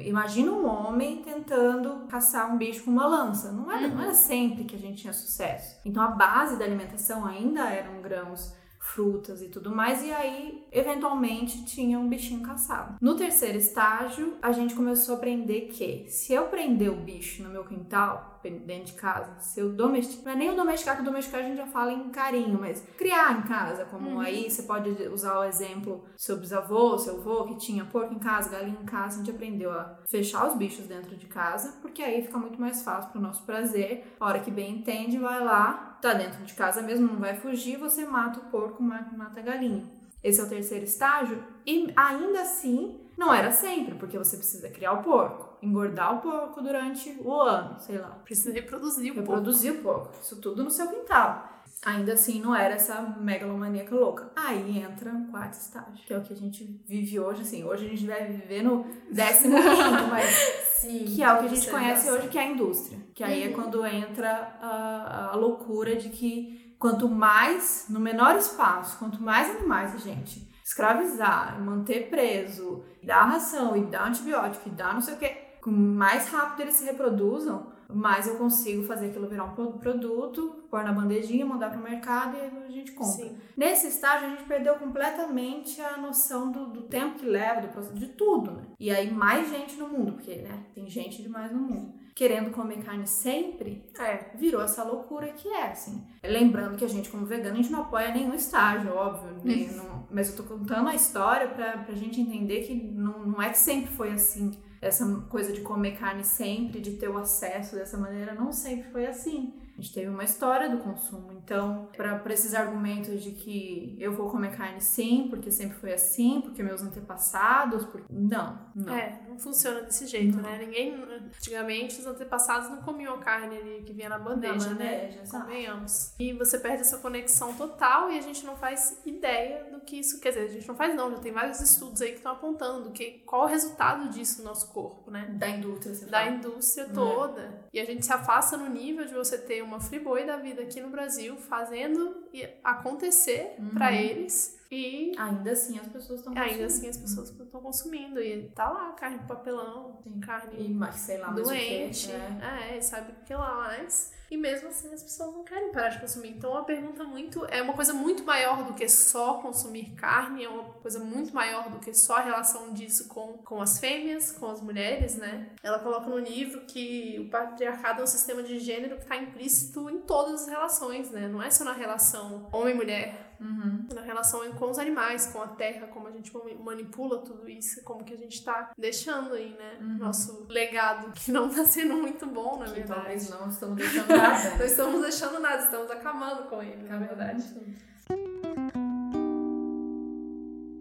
imagina 0.01 0.51
um 0.51 0.67
homem 0.67 1.23
tentando 1.23 2.05
caçar 2.07 2.53
um 2.53 2.57
bicho 2.57 2.83
com 2.83 2.91
uma 2.91 3.07
lança. 3.07 3.51
Não 3.51 3.71
era, 3.71 3.87
não 3.87 4.01
era 4.01 4.13
sempre 4.13 4.65
que 4.65 4.75
a 4.75 4.79
gente 4.79 5.01
tinha 5.01 5.13
sucesso. 5.13 5.79
Então 5.83 6.03
a 6.03 6.09
base 6.09 6.57
da 6.57 6.65
alimentação 6.65 7.25
ainda 7.25 7.69
eram 7.69 8.01
grãos 8.01 8.55
frutas 8.83 9.41
e 9.41 9.47
tudo 9.47 9.73
mais, 9.73 10.03
e 10.03 10.11
aí, 10.11 10.67
eventualmente, 10.71 11.63
tinha 11.65 11.97
um 11.97 12.09
bichinho 12.09 12.41
caçado. 12.41 12.97
No 13.01 13.15
terceiro 13.15 13.57
estágio, 13.57 14.35
a 14.41 14.51
gente 14.51 14.75
começou 14.75 15.15
a 15.15 15.17
aprender 15.17 15.67
que 15.67 16.05
se 16.09 16.33
eu 16.33 16.47
prender 16.47 16.91
o 16.91 16.97
bicho 16.97 17.41
no 17.41 17.49
meu 17.49 17.63
quintal, 17.63 18.33
dentro 18.43 18.87
de 18.87 18.93
casa, 18.93 19.39
se 19.39 19.61
eu 19.61 19.71
domesticar, 19.71 20.25
não 20.25 20.31
é 20.33 20.35
nem 20.35 20.51
o 20.51 20.55
domesticar, 20.55 20.97
que 20.97 21.01
o 21.01 21.05
domesticar 21.05 21.39
a 21.39 21.43
gente 21.43 21.55
já 21.55 21.65
fala 21.67 21.93
em 21.93 22.09
carinho, 22.09 22.59
mas 22.59 22.85
criar 22.97 23.39
em 23.39 23.43
casa, 23.43 23.85
como 23.85 24.19
aí 24.19 24.49
você 24.49 24.63
pode 24.63 24.89
usar 25.07 25.39
o 25.39 25.45
exemplo 25.45 26.03
seu 26.17 26.37
bisavô, 26.37 26.97
seu 26.97 27.15
avô, 27.15 27.45
que 27.45 27.55
tinha 27.55 27.85
porco 27.85 28.13
em 28.13 28.19
casa, 28.19 28.49
galinha 28.49 28.77
em 28.81 28.85
casa, 28.85 29.15
a 29.15 29.23
gente 29.23 29.31
aprendeu 29.33 29.71
a 29.71 29.97
fechar 30.05 30.45
os 30.45 30.55
bichos 30.55 30.85
dentro 30.87 31.15
de 31.15 31.25
casa, 31.25 31.77
porque 31.81 32.03
aí 32.03 32.21
fica 32.21 32.37
muito 32.37 32.59
mais 32.59 32.83
fácil 32.83 33.11
para 33.11 33.19
o 33.19 33.23
nosso 33.23 33.43
prazer. 33.43 34.13
A 34.19 34.27
hora 34.27 34.39
que 34.41 34.51
bem 34.51 34.79
entende, 34.79 35.17
vai 35.17 35.41
lá, 35.41 35.92
tá 36.03 36.13
dentro 36.13 36.43
de 36.43 36.53
casa 36.53 36.81
mesmo, 36.81 37.07
não 37.07 37.19
vai 37.19 37.35
fugir, 37.35 37.77
você 37.77 38.05
mata 38.05 38.39
o 38.39 38.43
porco, 38.51 38.81
ma- 38.83 39.07
mata 39.17 39.39
a 39.39 39.43
galinha. 39.43 39.83
Esse 40.23 40.39
é 40.39 40.43
o 40.43 40.49
terceiro 40.49 40.85
estágio, 40.85 41.43
e 41.65 41.91
ainda 41.95 42.41
assim, 42.41 42.99
não 43.17 43.33
era 43.33 43.51
sempre, 43.51 43.95
porque 43.95 44.17
você 44.17 44.37
precisa 44.37 44.69
criar 44.69 44.93
o 44.93 45.03
porco, 45.03 45.57
engordar 45.61 46.15
o 46.17 46.21
porco 46.21 46.61
durante 46.61 47.09
o 47.21 47.33
ano, 47.41 47.77
sei 47.79 47.97
lá. 47.97 48.09
Precisa 48.23 48.51
reproduzir 48.53 49.11
o 49.11 49.15
porco. 49.15 49.29
Reproduzir 49.31 49.71
o 49.73 49.81
porco. 49.81 50.11
Isso 50.21 50.39
tudo 50.39 50.63
no 50.63 50.69
seu 50.69 50.87
quintal. 50.87 51.49
Ainda 51.85 52.13
assim, 52.13 52.39
não 52.41 52.55
era 52.55 52.75
essa 52.75 53.01
megalomaníaca 53.19 53.93
louca. 53.93 54.31
Aí 54.35 54.79
entra 54.79 55.11
o 55.11 55.27
quarto 55.27 55.53
estágio, 55.53 56.05
que 56.07 56.13
é 56.13 56.17
o 56.17 56.21
que 56.21 56.31
a 56.33 56.35
gente 56.35 56.63
vive 56.87 57.19
hoje. 57.19 57.41
Assim, 57.41 57.63
hoje 57.63 57.85
a 57.85 57.89
gente 57.89 58.05
deve 58.05 58.33
viver 58.33 58.63
no 58.63 58.85
décimo 59.11 59.55
quinto, 59.61 60.07
mas 60.09 60.29
Sim. 60.77 61.05
que 61.05 61.21
é 61.21 61.33
o 61.33 61.39
que 61.39 61.45
a 61.45 61.47
gente 61.49 61.57
observação. 61.59 61.79
conhece 61.79 62.09
hoje, 62.11 62.27
que 62.29 62.37
é 62.37 62.41
a 62.41 62.47
indústria. 62.47 62.99
Que 63.13 63.23
aí 63.23 63.43
é 63.43 63.47
Uhum. 63.47 63.53
quando 63.53 63.85
entra 63.85 64.57
a, 64.61 65.31
a 65.33 65.35
loucura 65.35 65.95
de 65.97 66.07
que 66.09 66.75
quanto 66.79 67.09
mais, 67.09 67.85
no 67.89 67.99
menor 67.99 68.35
espaço, 68.37 68.97
quanto 68.97 69.21
mais 69.21 69.49
animais 69.55 69.93
a 69.93 69.97
gente 69.97 70.51
escravizar, 70.63 71.61
manter 71.61 72.09
preso, 72.09 72.83
dar 73.03 73.23
ração 73.25 73.75
e 73.75 73.81
dar 73.85 74.07
antibiótico 74.07 74.69
e 74.69 74.71
dar 74.71 74.93
não 74.93 75.01
sei 75.01 75.15
o 75.15 75.17
que, 75.17 75.35
mais 75.69 76.29
rápido 76.29 76.61
eles 76.61 76.75
se 76.75 76.85
reproduzam, 76.85 77.72
mais 77.89 78.27
eu 78.27 78.35
consigo 78.37 78.83
fazer 78.83 79.07
aquilo 79.07 79.27
virar 79.27 79.45
um 79.45 79.55
pro- 79.55 79.73
produto, 79.73 80.63
pôr 80.69 80.83
na 80.83 80.91
bandejinha, 80.91 81.45
mandar 81.45 81.71
pro 81.71 81.81
mercado 81.81 82.35
e 82.37 82.41
a 82.67 82.69
gente 82.71 82.91
compra. 82.91 83.25
Sim. 83.25 83.37
Nesse 83.57 83.87
estágio, 83.87 84.27
a 84.27 84.29
gente 84.31 84.43
perdeu 84.43 84.75
completamente 84.75 85.79
a 85.81 85.97
noção 85.97 86.51
do, 86.51 86.67
do 86.67 86.81
tempo 86.83 87.19
que 87.19 87.25
leva, 87.25 87.61
do 87.61 87.67
processo, 87.69 87.95
de 87.95 88.07
tudo, 88.07 88.51
né? 88.51 88.63
E 88.79 88.89
aí, 88.91 89.11
mais 89.11 89.49
gente 89.49 89.75
no 89.75 89.87
mundo, 89.87 90.13
porque, 90.13 90.35
né, 90.35 90.63
tem 90.73 90.89
gente 90.89 91.21
demais 91.21 91.51
no 91.51 91.59
mundo. 91.59 91.93
Querendo 92.15 92.51
comer 92.51 92.77
carne 92.83 93.07
sempre, 93.07 93.89
É. 93.99 94.31
virou 94.35 94.61
essa 94.61 94.83
loucura 94.83 95.29
que 95.29 95.47
é, 95.47 95.71
assim. 95.71 96.03
Lembrando 96.23 96.77
que 96.77 96.85
a 96.85 96.87
gente, 96.87 97.09
como 97.09 97.25
vegano, 97.25 97.53
a 97.53 97.57
gente 97.57 97.71
não 97.71 97.81
apoia 97.81 98.13
nenhum 98.13 98.33
estágio, 98.35 98.93
óbvio. 98.93 99.33
nem- 99.43 99.71
não- 99.71 100.07
mas 100.11 100.29
eu 100.29 100.35
tô 100.37 100.43
contando 100.43 100.87
a 100.89 100.93
história 100.95 101.47
pra, 101.47 101.77
pra 101.79 101.95
gente 101.95 102.21
entender 102.21 102.61
que 102.61 102.73
não, 102.75 103.25
não 103.25 103.41
é 103.41 103.49
que 103.49 103.57
sempre 103.57 103.91
foi 103.91 104.11
assim. 104.11 104.51
Essa 104.83 105.05
coisa 105.29 105.51
de 105.53 105.61
comer 105.61 105.97
carne 105.97 106.23
sempre, 106.23 106.81
de 106.81 106.91
ter 106.97 107.09
o 107.09 107.17
acesso 107.17 107.75
dessa 107.75 107.97
maneira, 107.97 108.33
não 108.33 108.51
sempre 108.51 108.91
foi 108.91 109.05
assim. 109.05 109.53
A 109.75 109.81
gente 109.81 109.91
teve 109.91 110.07
uma 110.07 110.23
história 110.23 110.69
do 110.69 110.77
consumo. 110.77 111.31
Então, 111.31 111.89
para 111.97 112.31
esses 112.31 112.53
argumentos 112.53 113.23
de 113.23 113.31
que 113.31 113.97
eu 113.99 114.13
vou 114.13 114.29
comer 114.29 114.55
carne 114.55 114.79
sim, 114.79 115.25
porque 115.31 115.49
sempre 115.49 115.75
foi 115.77 115.93
assim, 115.93 116.41
porque 116.41 116.61
meus 116.61 116.83
antepassados. 116.83 117.83
Porque... 117.85 118.05
Não, 118.13 118.59
não. 118.75 118.93
É, 118.93 119.19
não 119.27 119.39
funciona 119.39 119.81
desse 119.81 120.05
jeito, 120.05 120.37
Não. 120.37 120.43
né? 120.43 120.59
Ninguém. 120.59 120.93
Antigamente, 120.93 121.99
os 121.99 122.05
antepassados 122.05 122.69
não 122.69 122.83
comiam 122.83 123.19
carne 123.19 123.57
ali 123.57 123.81
que 123.83 123.93
vinha 123.93 124.09
na 124.09 124.19
bandeja, 124.19 124.69
Na 124.69 124.75
né? 124.75 124.99
bandeja, 124.99 125.21
exato. 125.23 125.45
Convenhamos. 125.45 126.13
E 126.19 126.33
você 126.33 126.59
perde 126.59 126.81
essa 126.81 126.99
conexão 126.99 127.53
total 127.55 128.11
e 128.11 128.19
a 128.19 128.21
gente 128.21 128.45
não 128.45 128.55
faz 128.55 129.01
ideia 129.05 129.65
que 129.83 129.99
isso 129.99 130.19
quer 130.19 130.29
dizer. 130.29 130.41
A 130.45 130.47
gente 130.47 130.67
não 130.67 130.75
faz, 130.75 130.95
não. 130.95 131.11
Já 131.11 131.19
tem 131.19 131.31
vários 131.31 131.59
estudos 131.59 132.01
aí 132.01 132.09
que 132.09 132.17
estão 132.17 132.31
apontando 132.31 132.91
que, 132.91 133.19
qual 133.25 133.43
é 133.43 133.45
o 133.45 133.49
resultado 133.49 134.09
disso 134.09 134.39
no 134.41 134.49
nosso 134.49 134.71
corpo, 134.71 135.09
né? 135.11 135.25
Da 135.37 135.49
indústria, 135.49 135.93
você 135.93 136.05
da 136.05 136.19
fala. 136.23 136.31
indústria 136.31 136.89
toda. 136.93 137.67
E 137.71 137.79
a 137.79 137.85
gente 137.85 138.05
se 138.05 138.11
afasta 138.11 138.57
no 138.57 138.69
nível 138.69 139.05
de 139.05 139.13
você 139.13 139.37
ter 139.37 139.61
uma 139.61 139.79
Friboi 139.79 140.25
da 140.25 140.37
vida 140.37 140.61
aqui 140.61 140.81
no 140.81 140.89
Brasil 140.89 141.35
fazendo 141.37 142.23
acontecer 142.63 143.55
pra 143.73 143.91
eles 143.91 144.59
e 144.71 145.11
Ainda 145.17 145.51
assim 145.51 145.77
as 145.77 145.87
pessoas 145.87 146.19
estão 146.19 146.33
ainda 146.35 146.65
assim 146.65 146.89
as 146.89 146.97
pessoas 146.97 147.29
estão 147.29 147.61
consumindo. 147.61 148.19
E 148.19 148.49
tá 148.49 148.69
lá 148.69 148.91
carne 148.93 149.19
de 149.19 149.25
papelão, 149.25 149.99
Sim. 150.03 150.19
carne 150.19 150.55
E 150.57 150.97
sei 150.97 151.19
lá, 151.19 151.27
mais 151.31 151.41
o 151.41 151.43
doente, 151.51 152.07
né? 152.07 152.69
é, 152.71 152.77
e 152.77 152.81
sabe 152.81 153.11
o 153.11 153.23
que 153.23 153.35
lá 153.35 153.55
mais. 153.55 154.11
E 154.33 154.37
mesmo 154.37 154.69
assim 154.69 154.91
as 154.91 155.03
pessoas 155.03 155.31
não 155.31 155.43
querem 155.43 155.71
parar 155.71 155.89
de 155.89 155.99
consumir. 155.99 156.29
Então 156.29 156.57
a 156.57 156.63
pergunta 156.63 157.03
muito 157.03 157.45
é 157.51 157.61
uma 157.61 157.73
coisa 157.73 157.93
muito 157.93 158.23
maior 158.23 158.63
do 158.63 158.73
que 158.73 158.89
só 158.89 159.35
consumir 159.35 159.91
carne, 159.91 160.43
é 160.43 160.49
uma 160.49 160.63
coisa 160.63 160.97
muito 160.97 161.31
maior 161.31 161.69
do 161.69 161.77
que 161.77 161.93
só 161.93 162.15
a 162.15 162.21
relação 162.21 162.73
disso 162.73 163.07
com, 163.07 163.37
com 163.45 163.61
as 163.61 163.77
fêmeas, 163.77 164.31
com 164.31 164.47
as 164.47 164.59
mulheres, 164.59 165.17
né? 165.17 165.51
Ela 165.61 165.77
coloca 165.77 166.09
no 166.09 166.17
livro 166.17 166.61
que 166.61 167.19
o 167.19 167.29
patriarcado 167.29 168.01
é 168.01 168.03
um 168.05 168.07
sistema 168.07 168.41
de 168.41 168.59
gênero 168.59 168.95
que 168.95 169.03
está 169.03 169.15
implícito 169.15 169.87
em 169.87 169.99
todas 169.99 170.41
as 170.41 170.47
relações, 170.47 171.11
né? 171.11 171.27
Não 171.27 171.39
é 171.39 171.51
só 171.51 171.63
na 171.63 171.73
relação 171.73 172.49
homem-mulher, 172.51 173.32
Uhum. 173.43 173.85
Na 173.93 174.01
relação 174.01 174.39
com 174.53 174.69
os 174.71 174.79
animais, 174.79 175.27
com 175.27 175.41
a 175.41 175.47
terra, 175.49 175.87
como 175.87 176.07
a 176.07 176.11
gente 176.11 176.31
manipula 176.63 177.19
tudo 177.19 177.49
isso, 177.49 177.83
como 177.83 178.03
que 178.03 178.13
a 178.13 178.17
gente 178.17 178.43
tá 178.43 178.71
deixando 178.77 179.33
aí, 179.33 179.53
né? 179.57 179.77
Uhum. 179.81 179.97
Nosso 179.97 180.45
legado, 180.49 181.11
que 181.11 181.31
não 181.31 181.49
tá 181.49 181.65
sendo 181.65 181.95
muito 181.95 182.25
bom, 182.25 182.57
na 182.59 182.65
Que 182.65 182.71
verdade. 182.75 183.01
talvez 183.01 183.29
não 183.29 183.49
estamos 183.49 183.75
deixando 183.77 184.07
nada. 184.07 184.49
Não 184.57 184.65
estamos 184.65 185.01
deixando 185.01 185.39
nada, 185.39 185.63
estamos 185.63 185.91
acabando 185.91 186.43
com 186.49 186.61
ele, 186.61 186.87
na 186.87 186.97
verdade. 186.97 187.43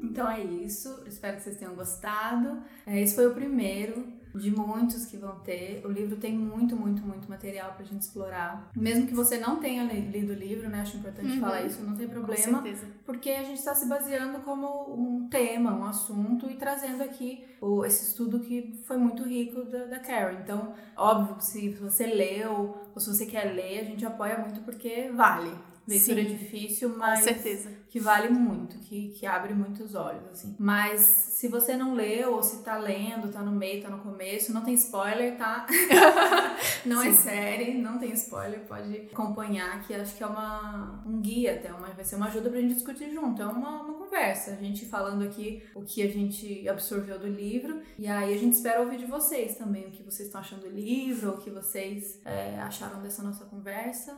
Então 0.03 0.31
é 0.31 0.41
isso. 0.43 1.03
Espero 1.07 1.37
que 1.37 1.43
vocês 1.43 1.57
tenham 1.57 1.75
gostado. 1.75 2.63
É, 2.87 3.01
Esse 3.01 3.15
foi 3.15 3.27
o 3.27 3.35
primeiro 3.35 4.13
de 4.35 4.51
muitos 4.51 5.07
que 5.07 5.17
vão 5.17 5.37
ter. 5.41 5.83
O 5.85 5.91
livro 5.91 6.17
tem 6.17 6.33
muito, 6.37 6.75
muito, 6.77 7.03
muito 7.03 7.29
material 7.29 7.73
pra 7.75 7.85
gente 7.85 8.03
explorar. 8.03 8.71
Mesmo 8.75 9.07
que 9.07 9.15
você 9.15 9.39
não 9.39 9.57
tenha 9.57 9.85
li- 9.85 10.11
lido 10.11 10.33
o 10.33 10.37
livro, 10.37 10.69
né? 10.69 10.81
Acho 10.81 10.97
importante 10.97 11.33
Uhum. 11.35 11.41
falar 11.41 11.63
isso, 11.63 11.83
não 11.83 11.97
tem 11.97 12.07
Com 12.07 12.15
problema. 12.15 12.63
certeza. 12.63 12.87
Porque 13.05 13.31
a 13.31 13.43
gente 13.43 13.59
está 13.59 13.75
se 13.75 13.89
baseando 13.89 14.41
como 14.41 14.95
um 14.95 15.29
tema, 15.29 15.75
um 15.75 15.85
assunto 15.85 16.51
e 16.51 16.55
trazendo 16.55 17.03
aqui 17.03 17.45
o, 17.61 17.85
esse 17.85 18.09
estudo 18.09 18.41
que 18.41 18.81
foi 18.87 18.97
muito 18.97 19.23
rico 19.25 19.63
da, 19.65 19.85
da 19.85 19.99
Karen. 19.99 20.39
Então, 20.43 20.73
óbvio, 20.97 21.37
se 21.41 21.71
você 21.71 22.07
leu 22.07 22.77
ou 22.95 23.01
se 23.01 23.09
você 23.09 23.27
quer 23.27 23.53
ler, 23.55 23.81
a 23.81 23.85
gente 23.85 24.05
apoia 24.05 24.39
muito 24.39 24.61
porque 24.63 25.11
vale. 25.15 25.53
Leitura 25.87 26.23
Sim. 26.23 26.29
difícil, 26.37 26.91
Com 26.91 26.99
mas 26.99 27.25
certeza. 27.25 27.71
Que 27.93 28.01
vale 28.01 28.31
muito, 28.31 28.79
que, 28.79 29.11
que 29.11 29.27
abre 29.27 29.53
muitos 29.53 29.95
olhos, 29.95 30.27
assim. 30.33 30.57
Mas 30.59 31.03
se 31.03 31.47
você 31.47 31.77
não 31.77 31.93
leu, 31.93 32.33
ou 32.33 32.43
se 32.43 32.63
tá 32.63 32.79
lendo, 32.79 33.31
tá 33.31 33.43
no 33.43 33.53
meio, 33.53 33.83
tá 33.83 33.91
no 33.91 33.99
começo, 33.99 34.51
não 34.51 34.65
tem 34.65 34.73
spoiler, 34.73 35.37
tá? 35.37 35.67
não 36.87 37.03
é 37.03 37.13
Sim. 37.13 37.23
série, 37.23 37.75
não 37.75 37.99
tem 37.99 38.11
spoiler, 38.15 38.61
pode 38.61 39.09
acompanhar, 39.13 39.83
que 39.83 39.93
acho 39.93 40.17
que 40.17 40.23
é 40.23 40.27
uma, 40.27 41.05
um 41.05 41.21
guia 41.21 41.57
até, 41.57 41.71
uma, 41.71 41.89
vai 41.89 42.03
ser 42.03 42.17
uma 42.17 42.29
ajuda 42.29 42.49
pra 42.49 42.63
gente 42.63 42.73
discutir 42.73 43.13
junto, 43.13 43.43
é 43.43 43.47
uma, 43.47 43.83
uma 43.83 43.93
conversa, 43.93 44.53
a 44.53 44.57
gente 44.57 44.87
falando 44.87 45.23
aqui 45.25 45.63
o 45.75 45.83
que 45.83 46.01
a 46.03 46.09
gente 46.09 46.67
absorveu 46.67 47.19
do 47.19 47.29
livro, 47.29 47.83
e 47.99 48.09
aí 48.09 48.33
a 48.33 48.39
gente 48.39 48.55
espera 48.55 48.81
ouvir 48.81 48.97
de 48.97 49.07
vocês 49.07 49.59
também, 49.59 49.89
o 49.89 49.91
que 49.91 50.03
vocês 50.03 50.29
estão 50.29 50.41
achando 50.41 50.63
do 50.63 50.71
livro, 50.71 51.33
o 51.33 51.37
que 51.37 51.51
vocês 51.51 52.19
é, 52.25 52.59
acharam 52.61 53.03
dessa 53.03 53.23
nossa 53.23 53.45
conversa, 53.45 54.17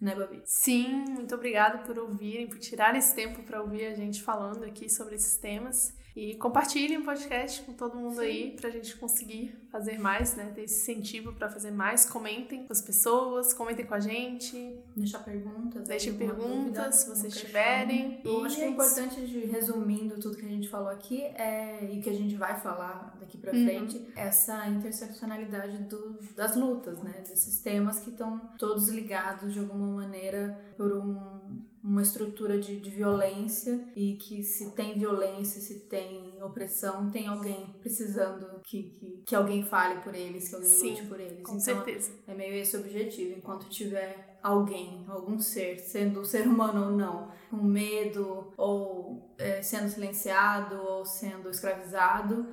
né, 0.00 0.14
Babi? 0.14 0.42
Sim, 0.44 1.04
muito 1.10 1.34
obrigada 1.34 1.78
por 1.78 1.98
ouvirem, 1.98 2.48
por 2.48 2.58
tirar 2.58 2.96
esse 2.96 3.14
tempo 3.14 3.42
para 3.42 3.60
ouvir 3.60 3.86
a 3.86 3.94
gente 3.94 4.22
falando 4.22 4.64
aqui 4.64 4.88
sobre 4.88 5.14
esses 5.14 5.36
temas. 5.36 5.94
E 6.16 6.34
compartilhem 6.34 6.98
o 6.98 7.04
podcast 7.04 7.62
com 7.62 7.72
todo 7.72 7.96
mundo 7.96 8.16
Sim. 8.16 8.20
aí 8.22 8.56
pra 8.60 8.68
gente 8.68 8.96
conseguir 8.96 9.54
fazer 9.70 9.98
mais, 9.98 10.34
né? 10.34 10.50
Ter 10.54 10.62
esse 10.64 10.80
incentivo 10.92 11.32
pra 11.32 11.48
fazer 11.48 11.70
mais. 11.70 12.04
Comentem 12.04 12.66
com 12.66 12.72
as 12.72 12.82
pessoas, 12.82 13.54
comentem 13.54 13.86
com 13.86 13.94
a 13.94 14.00
gente, 14.00 14.76
Deixar 14.96 15.20
perguntas. 15.20 15.86
deixem 15.86 16.14
perguntas 16.14 16.96
se 16.96 17.08
vocês 17.08 17.36
tiverem. 17.36 18.20
Eu 18.24 18.42
E 18.42 18.46
acho 18.46 18.56
que 18.56 18.62
é 18.62 18.64
isso. 18.66 18.74
importante, 18.74 19.26
de, 19.26 19.38
resumindo 19.46 20.18
tudo 20.18 20.36
que 20.36 20.44
a 20.44 20.48
gente 20.48 20.68
falou 20.68 20.88
aqui, 20.88 21.22
é, 21.22 21.84
e 21.92 22.00
que 22.00 22.10
a 22.10 22.14
gente 22.14 22.34
vai 22.34 22.58
falar 22.60 23.16
daqui 23.20 23.38
pra 23.38 23.52
Uhum. 23.52 23.64
frente, 23.64 24.04
essa 24.16 24.66
interseccionalidade 24.68 25.78
do, 25.84 26.18
das 26.34 26.56
lutas, 26.56 27.00
né? 27.02 27.22
Desses 27.28 27.60
temas 27.60 28.00
que 28.00 28.10
estão 28.10 28.38
todos 28.58 28.88
ligados 28.88 29.52
de 29.52 29.60
alguma 29.60 29.86
maneira 30.02 30.58
por 30.76 30.92
um, 30.92 31.62
uma 31.82 32.02
estrutura 32.02 32.58
de, 32.58 32.78
de 32.78 32.90
violência 32.90 33.88
e 33.96 34.14
que 34.16 34.42
se 34.42 34.70
tem 34.72 34.98
violência, 34.98 35.60
se 35.60 35.80
tem 35.80 36.42
opressão, 36.42 37.10
tem 37.10 37.26
alguém 37.26 37.74
precisando 37.80 38.60
que, 38.64 38.82
que, 38.84 39.22
que 39.26 39.34
alguém 39.34 39.62
fale 39.64 40.00
por 40.02 40.14
eles, 40.14 40.48
que 40.48 40.54
alguém 40.54 40.70
Sim, 40.70 40.90
lute 40.90 41.06
por 41.06 41.18
eles. 41.18 41.42
Com 41.42 41.52
Então, 41.52 41.60
certeza. 41.60 42.12
é 42.26 42.34
meio 42.34 42.54
esse 42.54 42.76
o 42.76 42.80
objetivo. 42.80 43.36
Enquanto 43.38 43.68
tiver 43.68 44.29
alguém, 44.42 45.04
algum 45.08 45.38
ser, 45.38 45.78
sendo 45.78 46.24
ser 46.24 46.46
humano 46.46 46.86
ou 46.86 46.90
não, 46.90 47.28
com 47.50 47.56
medo, 47.56 48.52
ou 48.56 49.34
é, 49.38 49.60
sendo 49.62 49.88
silenciado, 49.88 50.76
ou 50.76 51.04
sendo 51.04 51.50
escravizado, 51.50 52.46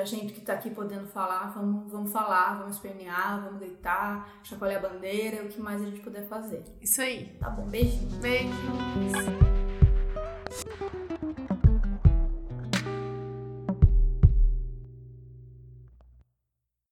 a 0.00 0.04
gente 0.04 0.32
que 0.32 0.40
tá 0.40 0.54
aqui 0.54 0.70
podendo 0.70 1.06
falar, 1.06 1.52
vamos, 1.54 1.90
vamos 1.90 2.12
falar, 2.12 2.58
vamos 2.58 2.76
espernear, 2.76 3.42
vamos 3.44 3.60
gritar, 3.60 4.40
chacoalhar 4.42 4.84
a 4.84 4.88
bandeira, 4.88 5.44
o 5.44 5.48
que 5.48 5.60
mais 5.60 5.82
a 5.82 5.84
gente 5.84 6.00
puder 6.00 6.26
fazer. 6.26 6.62
Isso 6.80 7.00
aí. 7.00 7.36
Tá 7.40 7.50
bom, 7.50 7.66
beijinho. 7.66 8.08
Beijos. 8.20 8.56